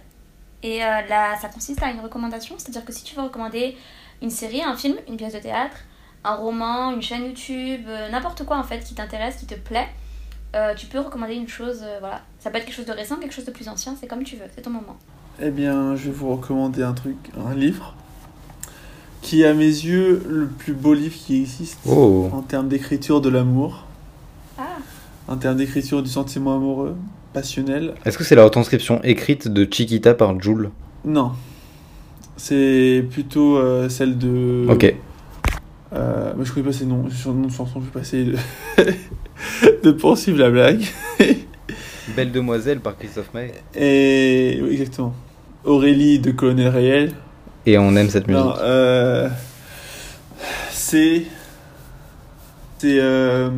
Et 0.63 0.83
euh, 0.83 0.87
là, 1.07 1.37
ça 1.41 1.47
consiste 1.47 1.81
à 1.83 1.89
une 1.91 1.99
recommandation, 2.01 2.55
c'est-à-dire 2.57 2.83
que 2.85 2.91
si 2.91 3.03
tu 3.03 3.15
veux 3.15 3.21
recommander 3.23 3.77
une 4.21 4.29
série, 4.29 4.61
un 4.61 4.75
film, 4.75 4.95
une 5.07 5.15
pièce 5.17 5.33
de 5.33 5.39
théâtre, 5.39 5.77
un 6.25 6.35
roman, 6.35 6.91
une 6.91 7.01
chaîne 7.01 7.23
YouTube, 7.25 7.81
euh, 7.87 8.09
n'importe 8.09 8.43
quoi 8.45 8.57
en 8.57 8.63
fait 8.63 8.79
qui 8.79 8.93
t'intéresse, 8.93 9.37
qui 9.37 9.45
te 9.45 9.55
plaît, 9.55 9.87
euh, 10.55 10.73
tu 10.75 10.87
peux 10.87 10.99
recommander 10.99 11.35
une 11.35 11.47
chose, 11.47 11.79
euh, 11.83 11.97
voilà. 12.01 12.21
Ça 12.39 12.49
peut 12.49 12.57
être 12.57 12.65
quelque 12.65 12.75
chose 12.75 12.85
de 12.85 12.91
récent, 12.91 13.15
quelque 13.17 13.33
chose 13.33 13.45
de 13.45 13.51
plus 13.51 13.69
ancien, 13.69 13.95
c'est 13.99 14.07
comme 14.07 14.23
tu 14.23 14.35
veux, 14.35 14.45
c'est 14.53 14.61
ton 14.61 14.71
moment. 14.71 14.97
Eh 15.41 15.51
bien, 15.51 15.95
je 15.95 16.05
vais 16.05 16.11
vous 16.11 16.29
recommander 16.35 16.83
un 16.83 16.91
truc, 16.93 17.15
un 17.47 17.53
livre, 17.53 17.95
qui 19.21 19.43
est 19.43 19.47
à 19.47 19.53
mes 19.53 19.63
yeux 19.63 20.21
le 20.27 20.47
plus 20.47 20.73
beau 20.73 20.93
livre 20.93 21.15
qui 21.15 21.41
existe 21.41 21.79
Oh. 21.87 22.29
en 22.33 22.41
termes 22.41 22.67
d'écriture 22.67 23.21
de 23.21 23.29
l'amour, 23.29 23.85
Ah, 24.57 24.63
en 25.29 25.37
termes 25.37 25.55
d'écriture 25.57 26.03
du 26.03 26.09
sentiment 26.09 26.55
amoureux, 26.55 26.97
passionnel. 27.33 27.93
Est-ce 28.05 28.17
que 28.17 28.23
c'est 28.23 28.35
la 28.35 28.43
retranscription 28.43 29.01
écrite 29.03 29.47
de 29.47 29.67
Chiquita 29.69 30.13
par 30.13 30.39
Jules 30.41 30.69
Non, 31.05 31.31
c'est 32.37 33.05
plutôt 33.09 33.57
euh, 33.57 33.89
celle 33.89 34.17
de. 34.17 34.65
Ok. 34.69 34.93
Euh, 35.91 36.33
mais 36.37 36.45
je 36.45 36.53
connais 36.53 36.67
pas 36.67 36.73
ses 36.73 36.85
noms, 36.85 37.09
sur 37.09 37.31
le 37.31 37.37
nom 37.39 37.47
de 37.47 37.51
chanson, 37.51 37.79
je 37.79 37.85
vais 37.85 37.91
pas 37.91 38.01
essayer 38.01 38.25
de, 38.25 38.37
de 39.83 39.91
poursuivre 39.91 40.37
la 40.37 40.51
blague. 40.51 40.85
Belle 42.15 42.31
demoiselle 42.31 42.79
par 42.79 42.97
Christophe 42.97 43.33
Maé. 43.33 43.53
Et 43.75 44.59
oui, 44.61 44.71
exactement. 44.73 45.13
Aurélie 45.63 46.19
de 46.19 46.31
Colonel 46.31 46.69
Réel. 46.69 47.11
Et 47.65 47.77
on 47.77 47.95
aime 47.95 48.09
cette 48.09 48.27
musique. 48.27 48.43
Non, 48.43 48.53
euh, 48.59 49.29
c'est 50.71 51.23
c'est 52.79 52.97
euh, 52.99 53.49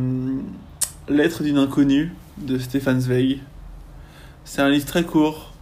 Lettre 1.08 1.42
d'une 1.44 1.58
inconnue 1.58 2.12
de 2.38 2.58
Stéphane 2.58 3.00
Zweig. 3.00 3.38
C'est 4.44 4.60
un 4.60 4.68
livre 4.68 4.86
très 4.86 5.04
court, 5.04 5.52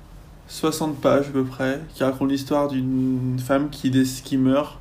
60 0.49 1.01
pages 1.01 1.29
à 1.29 1.31
peu 1.31 1.45
près, 1.45 1.81
qui 1.95 2.03
raconte 2.03 2.31
l'histoire 2.31 2.69
d'une 2.69 3.39
femme 3.39 3.71
qui, 3.71 3.91
qui 3.91 4.37
meurt 4.37 4.79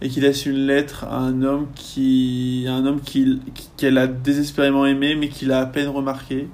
et 0.00 0.08
qui 0.08 0.20
laisse 0.20 0.46
une 0.46 0.66
lettre 0.66 1.04
à 1.04 1.18
un 1.18 1.42
homme 1.42 1.66
qui 1.74 2.66
un 2.68 2.86
homme 2.86 3.00
qui 3.00 3.40
qu'elle 3.76 3.98
a 3.98 4.06
désespérément 4.06 4.86
aimé 4.86 5.16
mais 5.16 5.28
qui 5.28 5.44
l'a 5.44 5.60
à 5.60 5.66
peine 5.66 5.88
remarqué. 5.88 6.48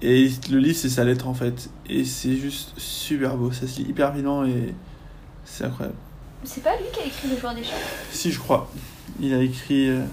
Et 0.00 0.30
le 0.50 0.58
livre 0.58 0.76
c'est 0.76 0.88
sa 0.88 1.04
lettre 1.04 1.28
en 1.28 1.34
fait 1.34 1.70
et 1.88 2.04
c'est 2.04 2.36
juste 2.36 2.72
super 2.78 3.36
beau, 3.36 3.52
ça 3.52 3.66
se 3.66 3.80
lit 3.80 3.90
hyper 3.90 4.08
rapidement 4.08 4.44
et 4.44 4.74
c'est 5.44 5.64
incroyable. 5.64 5.98
c'est 6.44 6.62
pas 6.62 6.76
lui 6.76 6.84
qui 6.92 7.00
a 7.00 7.06
écrit 7.06 7.28
Le 7.28 7.36
joueur 7.36 7.54
d'échecs 7.54 7.74
Si, 8.10 8.30
je 8.30 8.38
crois. 8.38 8.70
Il 9.20 9.34
a 9.34 9.42
écrit 9.42 9.90
euh, 9.90 10.04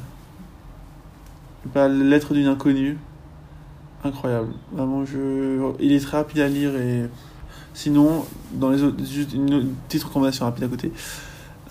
bah, 1.73 1.87
Lettre 1.87 2.33
d'une 2.33 2.47
inconnue. 2.47 2.97
Incroyable. 4.03 4.53
Vraiment, 4.71 5.05
je... 5.05 5.73
il 5.79 5.91
est 5.91 5.99
très 5.99 6.17
rapide 6.17 6.39
à 6.39 6.47
lire 6.47 6.75
et 6.75 7.03
sinon, 7.73 8.25
dans 8.53 8.69
les 8.69 8.83
autres, 8.83 9.03
juste 9.05 9.33
une 9.33 9.73
petite 9.87 10.03
recommandation 10.03 10.45
rapide 10.45 10.63
à 10.63 10.67
côté. 10.67 10.91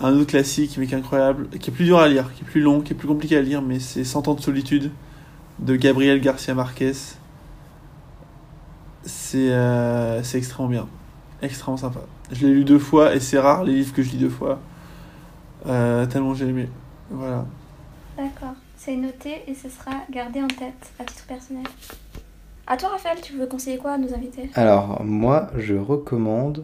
Un 0.01 0.13
autre 0.13 0.27
classique, 0.27 0.77
mais 0.77 0.87
qui 0.87 0.93
est 0.93 0.97
incroyable, 0.97 1.49
qui 1.49 1.69
est 1.69 1.73
plus 1.73 1.85
dur 1.85 1.99
à 1.99 2.07
lire, 2.07 2.31
qui 2.33 2.43
est 2.43 2.45
plus 2.45 2.61
long, 2.61 2.81
qui 2.81 2.93
est 2.93 2.95
plus 2.95 3.07
compliqué 3.07 3.35
à 3.35 3.41
lire, 3.41 3.61
mais 3.61 3.79
c'est 3.79 4.03
Cent 4.03 4.27
ans 4.27 4.33
de 4.33 4.41
solitude 4.41 4.91
de 5.59 5.75
Gabriel 5.75 6.21
Garcia 6.21 6.53
Marquez. 6.53 6.93
C'est 9.03 9.51
euh, 9.51 10.21
extrêmement 10.21 10.69
bien, 10.69 10.87
extrêmement 11.41 11.77
sympa. 11.77 11.99
Je 12.31 12.45
l'ai 12.45 12.53
lu 12.53 12.63
deux 12.63 12.79
fois 12.79 13.15
et 13.15 13.19
c'est 13.19 13.39
rare 13.39 13.63
les 13.63 13.73
livres 13.73 13.93
que 13.93 14.03
je 14.03 14.11
lis 14.11 14.17
deux 14.17 14.29
fois. 14.29 14.59
Euh, 15.65 16.05
tellement 16.05 16.33
j'ai 16.33 16.47
aimé. 16.47 16.69
Voilà. 17.09 17.45
D'accord, 18.17 18.55
c'est 18.79 18.95
noté 18.95 19.43
et 19.47 19.53
ce 19.53 19.69
sera 19.69 19.91
gardé 20.09 20.41
en 20.41 20.47
tête 20.47 20.93
à 20.99 21.03
titre 21.03 21.25
personnel. 21.27 21.65
À 22.65 22.77
toi, 22.77 22.89
Raphaël, 22.89 23.17
tu 23.21 23.33
veux 23.33 23.45
conseiller 23.45 23.77
quoi 23.77 23.91
à 23.91 23.97
nos 23.97 24.13
invités? 24.13 24.49
Alors, 24.53 25.03
moi, 25.03 25.49
je 25.57 25.75
recommande 25.75 26.63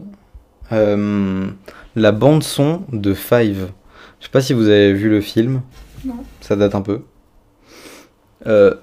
euh, 0.72 1.50
la 1.94 2.12
bande-son 2.12 2.82
de 2.90 3.12
Five. 3.12 3.70
Je 4.20 4.24
sais 4.24 4.30
pas 4.30 4.40
si 4.40 4.54
vous 4.54 4.68
avez 4.68 4.94
vu 4.94 5.10
le 5.10 5.20
film. 5.20 5.60
Non. 6.04 6.16
Ça 6.40 6.56
date 6.56 6.74
un 6.74 6.80
peu. 6.80 7.02
Euh, 8.46 8.74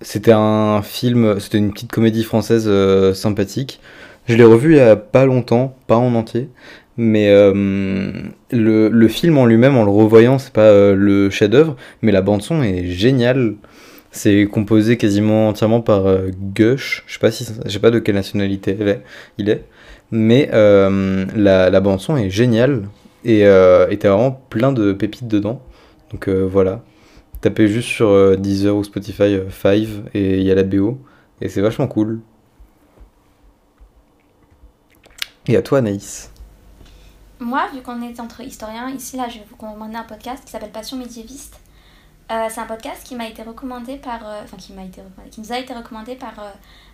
c'était 0.00 0.32
un 0.32 0.82
film, 0.82 1.40
c'était 1.40 1.58
une 1.58 1.72
petite 1.72 1.90
comédie 1.90 2.22
française 2.22 2.66
euh, 2.68 3.14
sympathique. 3.14 3.80
Je 4.26 4.36
l'ai 4.36 4.44
revu 4.44 4.74
il 4.74 4.76
y 4.76 4.80
a 4.80 4.94
pas 4.94 5.24
longtemps, 5.24 5.76
pas 5.88 5.96
en 5.96 6.14
entier. 6.14 6.50
Mais 6.98 7.28
euh, 7.30 8.12
le, 8.50 9.08
film 9.08 9.38
en 9.38 9.46
lui-même, 9.46 9.76
en 9.76 9.84
le 9.84 9.90
revoyant, 9.90 10.38
c'est 10.38 10.52
pas 10.52 10.62
euh, 10.62 10.94
le 10.94 11.30
chef-d'œuvre, 11.30 11.76
mais 12.02 12.12
la 12.12 12.22
bande-son 12.22 12.62
est 12.62 12.84
géniale. 12.86 13.54
C'est 14.10 14.46
composé 14.46 14.96
quasiment 14.96 15.48
entièrement 15.48 15.80
par 15.80 16.06
euh, 16.06 16.30
Gush. 16.54 17.04
Je 17.06 17.14
sais 17.14 17.18
pas 17.20 17.30
sais 17.30 17.78
pas 17.78 17.90
de 17.90 18.00
quelle 18.00 18.16
nationalité 18.16 18.76
il 19.38 19.48
est, 19.48 19.64
mais 20.10 20.50
la, 20.52 21.70
la 21.70 21.80
bande-son 21.80 22.16
est 22.16 22.30
géniale 22.30 22.82
et 23.24 23.44
t'as 23.44 24.10
vraiment 24.10 24.42
plein 24.50 24.72
de 24.72 24.92
pépites 24.92 25.28
dedans. 25.28 25.62
Donc 26.10 26.28
voilà. 26.28 26.82
Tapez 27.40 27.68
juste 27.68 27.88
sur 27.88 28.36
Deezer 28.36 28.74
ou 28.74 28.82
Spotify 28.82 29.22
euh, 29.22 29.48
Five 29.48 30.08
et 30.12 30.38
il 30.38 30.42
y 30.42 30.50
a 30.50 30.54
la 30.54 30.64
BO. 30.64 30.98
Et 31.40 31.48
c'est 31.48 31.60
vachement 31.60 31.86
cool. 31.86 32.20
Et 35.46 35.56
à 35.56 35.62
toi, 35.62 35.78
Anaïs. 35.78 36.32
Moi, 37.40 37.68
vu 37.72 37.82
qu'on 37.82 38.02
est 38.02 38.18
entre 38.20 38.40
historiens, 38.40 38.90
ici, 38.90 39.16
là, 39.16 39.28
je 39.28 39.38
vais 39.38 39.44
vous 39.48 39.54
recommander 39.56 39.96
un 39.96 40.02
podcast 40.02 40.44
qui 40.44 40.50
s'appelle 40.50 40.72
Passion 40.72 40.96
médiéviste. 40.96 41.60
Euh, 42.30 42.46
c'est 42.50 42.60
un 42.60 42.66
podcast 42.66 43.04
qui 43.04 43.14
m'a 43.14 43.28
été 43.28 43.42
recommandé 43.42 43.96
par... 43.96 44.26
euh, 44.26 44.42
Enfin, 44.44 44.56
qui 44.56 44.72
m'a 44.72 44.82
été 44.84 45.00
recommandé, 45.00 45.30
qui 45.30 45.40
nous 45.40 45.52
a 45.52 45.58
été 45.58 45.72
recommandé 45.72 46.16
par 46.16 46.38
euh, 46.40 46.50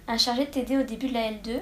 un 0.06 0.18
chargé 0.18 0.44
de 0.44 0.50
TD 0.50 0.76
au 0.76 0.82
début 0.82 1.08
de 1.08 1.14
la 1.14 1.30
L2. 1.32 1.60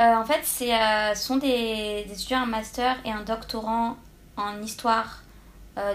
Euh, 0.00 0.16
en 0.16 0.24
fait, 0.24 0.40
c'est, 0.42 0.70
ce 1.14 1.22
sont 1.22 1.36
des, 1.38 2.04
des 2.06 2.12
étudiants 2.12 2.42
en 2.42 2.46
master 2.46 2.96
et 3.04 3.10
un 3.10 3.22
doctorant 3.22 3.96
en 4.36 4.60
histoire. 4.62 5.22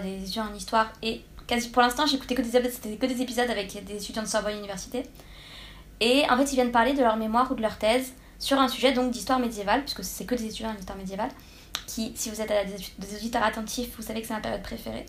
des 0.02 0.22
étudiants 0.22 0.46
en 0.50 0.54
histoire. 0.54 0.90
Et 1.02 1.22
quasi, 1.46 1.68
pour 1.70 1.82
l'instant, 1.82 2.06
j'ai 2.06 2.18
que 2.18 2.26
des, 2.26 2.34
épisodes- 2.34 2.98
que 2.98 3.06
des 3.06 3.22
épisodes 3.22 3.50
avec 3.50 3.84
des 3.84 3.96
étudiants 3.96 4.22
de 4.22 4.28
Sorbonne 4.28 4.58
Université. 4.58 5.04
Et 6.00 6.24
en 6.30 6.36
fait, 6.36 6.44
ils 6.52 6.54
viennent 6.56 6.72
parler 6.72 6.94
de 6.94 7.02
leur 7.02 7.16
mémoire 7.16 7.50
ou 7.52 7.54
de 7.54 7.62
leur 7.62 7.76
thèse 7.78 8.12
sur 8.38 8.58
un 8.58 8.68
sujet 8.68 8.92
donc 8.92 9.10
d'histoire 9.10 9.38
médiévale, 9.38 9.82
puisque 9.82 10.02
c'est 10.02 10.24
que 10.24 10.34
des 10.34 10.46
étudiants 10.46 10.70
en 10.70 10.78
histoire 10.78 10.96
médiévale 10.98 11.30
qui, 11.86 12.12
si 12.14 12.30
vous 12.30 12.40
êtes 12.40 12.52
des, 12.98 13.16
auditeurs 13.16 13.42
attentifs, 13.42 13.96
vous 13.96 14.02
savez 14.02 14.20
que 14.20 14.26
c'est 14.26 14.34
ma 14.34 14.40
période 14.40 14.62
préférée. 14.62 15.06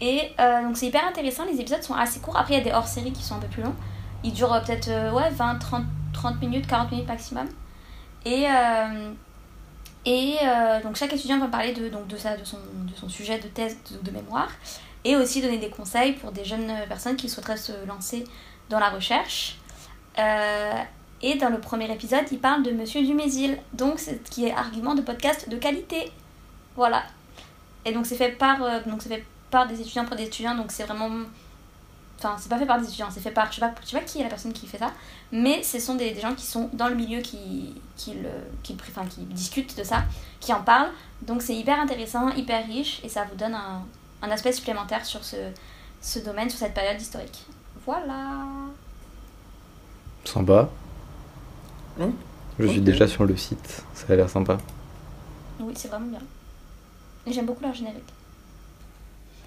Et 0.00 0.32
euh, 0.40 0.62
donc 0.62 0.76
c'est 0.76 0.86
hyper 0.86 1.06
intéressant, 1.06 1.44
les 1.44 1.58
épisodes 1.60 1.82
sont 1.82 1.94
assez 1.94 2.20
courts. 2.20 2.36
Après, 2.36 2.54
il 2.54 2.58
y 2.58 2.60
a 2.60 2.64
des 2.64 2.72
hors-séries 2.72 3.12
qui 3.12 3.22
sont 3.22 3.36
un 3.36 3.40
peu 3.40 3.48
plus 3.48 3.62
longs. 3.62 3.74
Ils 4.24 4.32
durent 4.32 4.52
euh, 4.52 4.60
peut-être 4.60 4.88
euh, 4.88 5.12
ouais, 5.12 5.30
20, 5.30 5.56
30, 5.56 5.84
30 6.12 6.40
minutes, 6.40 6.66
40 6.66 6.90
minutes 6.90 7.08
maximum. 7.08 7.48
Et, 8.24 8.46
et 10.04 10.36
donc 10.82 10.96
chaque 10.96 11.12
étudiant 11.12 11.38
va 11.38 11.46
parler 11.46 11.72
de, 11.72 11.88
donc 11.88 12.08
de, 12.08 12.16
ça, 12.16 12.36
de, 12.36 12.44
son, 12.44 12.56
de 12.56 12.92
son 12.96 13.08
sujet 13.08 13.38
de 13.38 13.46
thèse 13.46 13.76
de, 13.88 13.98
de 13.98 14.10
mémoire 14.10 14.48
et 15.04 15.14
aussi 15.14 15.40
donner 15.40 15.58
des 15.58 15.70
conseils 15.70 16.14
pour 16.14 16.32
des 16.32 16.44
jeunes 16.44 16.72
personnes 16.88 17.14
qui 17.14 17.28
souhaiteraient 17.28 17.56
se 17.56 17.86
lancer 17.86 18.24
dans 18.68 18.80
la 18.80 18.90
recherche. 18.90 19.58
Et 21.22 21.36
dans 21.36 21.48
le 21.48 21.58
premier 21.58 21.90
épisode, 21.90 22.24
il 22.30 22.38
parle 22.38 22.62
de 22.62 22.70
Monsieur 22.72 23.02
Dumézil, 23.02 23.58
donc 23.72 23.98
c'est 23.98 24.22
qui 24.28 24.46
est 24.46 24.52
argument 24.52 24.94
de 24.94 25.00
podcast 25.00 25.48
de 25.48 25.56
qualité. 25.56 26.12
Voilà. 26.76 27.04
Et 27.84 27.92
donc 27.92 28.04
c'est 28.06 28.16
fait 28.16 28.32
par 28.32 28.62
euh, 28.62 28.80
donc 28.86 29.02
c'est 29.02 29.08
fait 29.08 29.24
par 29.50 29.66
des 29.66 29.80
étudiants 29.80 30.04
pour 30.04 30.16
des 30.16 30.24
étudiants, 30.24 30.54
donc 30.54 30.70
c'est 30.70 30.84
vraiment 30.84 31.08
enfin 32.18 32.36
c'est 32.38 32.48
pas 32.48 32.58
fait 32.58 32.66
par 32.66 32.80
des 32.80 32.86
étudiants, 32.86 33.08
c'est 33.10 33.20
fait 33.20 33.30
par 33.30 33.50
je 33.50 33.56
sais 33.56 33.60
pas 33.60 33.74
je 33.82 33.88
sais 33.88 34.04
qui 34.04 34.20
est 34.20 34.24
la 34.24 34.28
personne 34.28 34.52
qui 34.52 34.66
fait 34.66 34.78
ça, 34.78 34.92
mais 35.32 35.62
ce 35.62 35.78
sont 35.78 35.94
des, 35.94 36.12
des 36.12 36.20
gens 36.20 36.34
qui 36.34 36.44
sont 36.44 36.68
dans 36.72 36.88
le 36.88 36.94
milieu 36.94 37.20
qui 37.20 37.74
qui 37.96 38.14
le 38.14 38.28
qui, 38.62 38.76
enfin, 38.90 39.06
qui 39.06 39.20
discutent 39.22 39.76
de 39.78 39.84
ça, 39.84 40.04
qui 40.40 40.52
en 40.52 40.62
parlent. 40.62 40.90
Donc 41.22 41.40
c'est 41.40 41.54
hyper 41.54 41.80
intéressant, 41.80 42.28
hyper 42.30 42.66
riche 42.66 43.00
et 43.04 43.08
ça 43.08 43.24
vous 43.24 43.36
donne 43.36 43.54
un, 43.54 43.82
un 44.20 44.30
aspect 44.30 44.52
supplémentaire 44.52 45.04
sur 45.06 45.24
ce 45.24 45.36
ce 46.02 46.18
domaine, 46.18 46.50
sur 46.50 46.58
cette 46.58 46.74
période 46.74 47.00
historique. 47.00 47.46
Voilà. 47.86 48.34
Sympa. 50.24 50.68
Je 52.58 52.66
suis 52.68 52.80
déjà 52.80 53.06
sur 53.06 53.24
le 53.24 53.36
site. 53.36 53.82
Ça 53.94 54.12
a 54.12 54.16
l'air 54.16 54.28
sympa. 54.30 54.58
Oui, 55.60 55.72
c'est 55.76 55.88
vraiment 55.88 56.06
bien. 56.06 56.20
J'aime 57.28 57.46
beaucoup 57.46 57.62
leur 57.62 57.74
générique. 57.74 58.02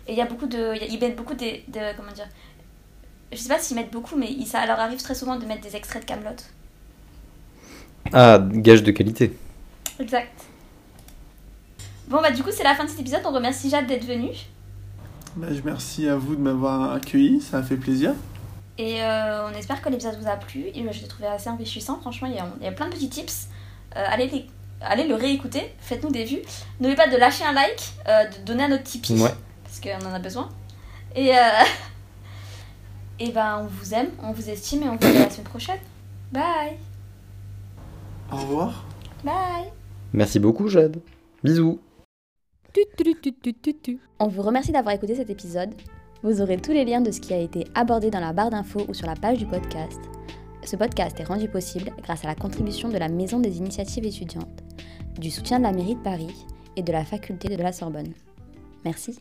Et 0.08 0.14
il 0.14 0.18
y 0.18 0.22
a 0.22 0.26
beaucoup 0.26 0.47
de. 0.47 0.76
il 0.76 0.82
y 0.82 0.84
a- 0.84 0.88
Ils 0.88 1.00
mettent 1.00 1.16
beaucoup 1.16 1.34
des- 1.36 1.64
de. 1.68 1.95
Comment 1.95 2.12
dire 2.12 2.28
Je 3.32 3.38
sais 3.38 3.47
pas 3.50 3.60
s'ils 3.60 3.76
mettent 3.78 3.91
beaucoup, 3.91 4.16
mais 4.16 4.32
il- 4.32 4.45
ça 4.47 4.66
leur 4.66 4.80
arrive 4.80 5.02
très 5.02 5.16
souvent 5.16 5.38
de 5.38 5.45
mettre 5.45 5.62
des 5.62 5.76
extraits 5.76 6.02
de 6.02 6.08
Camelot. 6.08 6.36
Ah, 8.14 8.39
gage 8.52 8.82
de 8.84 8.91
qualité. 8.91 9.38
Exact. 10.00 10.32
Bon, 12.08 12.22
bah, 12.22 12.32
du 12.32 12.41
coup, 12.41 12.50
c'est 12.52 12.64
la 12.64 12.74
fin 12.74 12.86
de 12.86 12.89
cet 12.89 13.00
épisode. 13.00 13.22
On 13.26 13.32
remercie 13.32 13.70
Jade 13.70 13.86
d'être 13.86 14.06
venue. 14.06 14.34
Bah, 15.36 15.47
je 15.54 15.62
merci 15.64 16.08
à 16.08 16.16
vous 16.16 16.36
de 16.36 16.41
m'avoir 16.41 16.93
accueilli, 16.93 17.39
ça 17.39 17.60
a 17.60 17.64
fait 17.64 17.78
plaisir. 17.78 18.14
Et 18.80 19.03
euh, 19.03 19.45
on 19.45 19.53
espère 19.57 19.82
que 19.82 19.89
l'épisode 19.89 20.17
vous 20.21 20.30
a 20.30 20.38
plu. 20.38 20.67
Et 20.73 20.86
je 20.91 21.01
l'ai 21.01 21.07
trouvé 21.07 21.27
assez 21.27 21.49
enrichissant. 21.49 21.99
Franchement, 21.99 22.30
il 22.30 22.36
y 22.36 22.39
a, 22.39 22.47
il 22.61 22.63
y 22.63 22.67
a 22.67 22.71
plein 22.71 22.88
de 22.88 22.93
petits 22.93 23.09
tips. 23.09 23.49
Euh, 23.97 24.05
allez, 24.07 24.27
les- 24.27 24.47
allez 24.80 25.05
le 25.05 25.15
réécouter. 25.15 25.73
Faites-nous 25.80 26.11
des 26.11 26.23
vues. 26.23 26.41
N'oubliez 26.80 26.95
pas 26.95 27.09
de 27.09 27.17
lâcher 27.17 27.43
un 27.43 27.51
like, 27.51 27.91
euh, 28.07 28.25
de 28.30 28.45
donner 28.45 28.63
à 28.63 28.67
notre 28.69 28.84
Tipeee. 28.84 29.21
Ouais. 29.21 29.34
Parce 29.63 29.82
qu'on 29.82 30.07
en 30.07 30.13
a 30.13 30.19
besoin. 30.19 30.47
Et, 31.13 31.38
euh, 31.38 31.41
et 33.19 33.32
ben, 33.32 33.59
on 33.63 33.67
vous 33.67 33.93
aime, 33.93 34.11
on 34.23 34.32
vous 34.32 34.49
estime 34.49 34.84
et 34.84 34.88
on 34.88 34.93
vous 34.95 35.11
dit 35.11 35.17
à 35.17 35.25
la 35.25 35.30
semaine 35.30 35.43
prochaine. 35.47 35.80
Bye. 36.32 36.77
Au 38.32 38.38
revoir. 38.38 38.86
Bye. 39.25 39.71
Merci 40.13 40.39
beaucoup, 40.39 40.69
Jade. 40.69 41.01
Bisous. 41.43 41.80
On 44.19 44.27
vous 44.30 44.41
remercie 44.41 44.71
d'avoir 44.71 44.95
écouté 44.95 45.15
cet 45.15 45.30
épisode. 45.30 45.73
Vous 46.22 46.41
aurez 46.41 46.57
tous 46.57 46.74
les 46.74 46.84
liens 46.84 46.99
de 46.99 47.11
ce 47.11 47.22
qui 47.22 47.34
a 47.34 47.38
été 47.38 47.65
abordé 47.76 48.09
dans 48.09 48.20
la 48.20 48.34
barre 48.34 48.49
d'infos 48.49 48.86
ou 48.89 48.93
sur 48.93 49.07
la 49.07 49.15
page 49.15 49.38
du 49.38 49.45
podcast. 49.45 49.99
Ce 50.65 50.76
podcast 50.76 51.17
est 51.17 51.24
rendu 51.24 51.47
possible 51.47 51.93
grâce 52.03 52.26
à 52.26 52.28
la 52.28 52.36
contribution 52.36 52.89
de 52.89 52.97
la 52.97 53.07
Maison 53.07 53.39
des 53.39 53.57
initiatives 53.57 54.05
étudiantes, 54.05 54.63
du 55.17 55.32
soutien 55.32 55.59
de 55.59 55.63
la 55.63 55.72
mairie 55.72 55.95
de 55.95 56.01
Paris 56.01 56.45
et 56.76 56.84
de 56.84 56.91
la 56.91 57.05
faculté 57.05 57.47
de 57.47 57.63
la 57.63 57.72
Sorbonne. 57.72 58.13
Merci. 58.84 59.20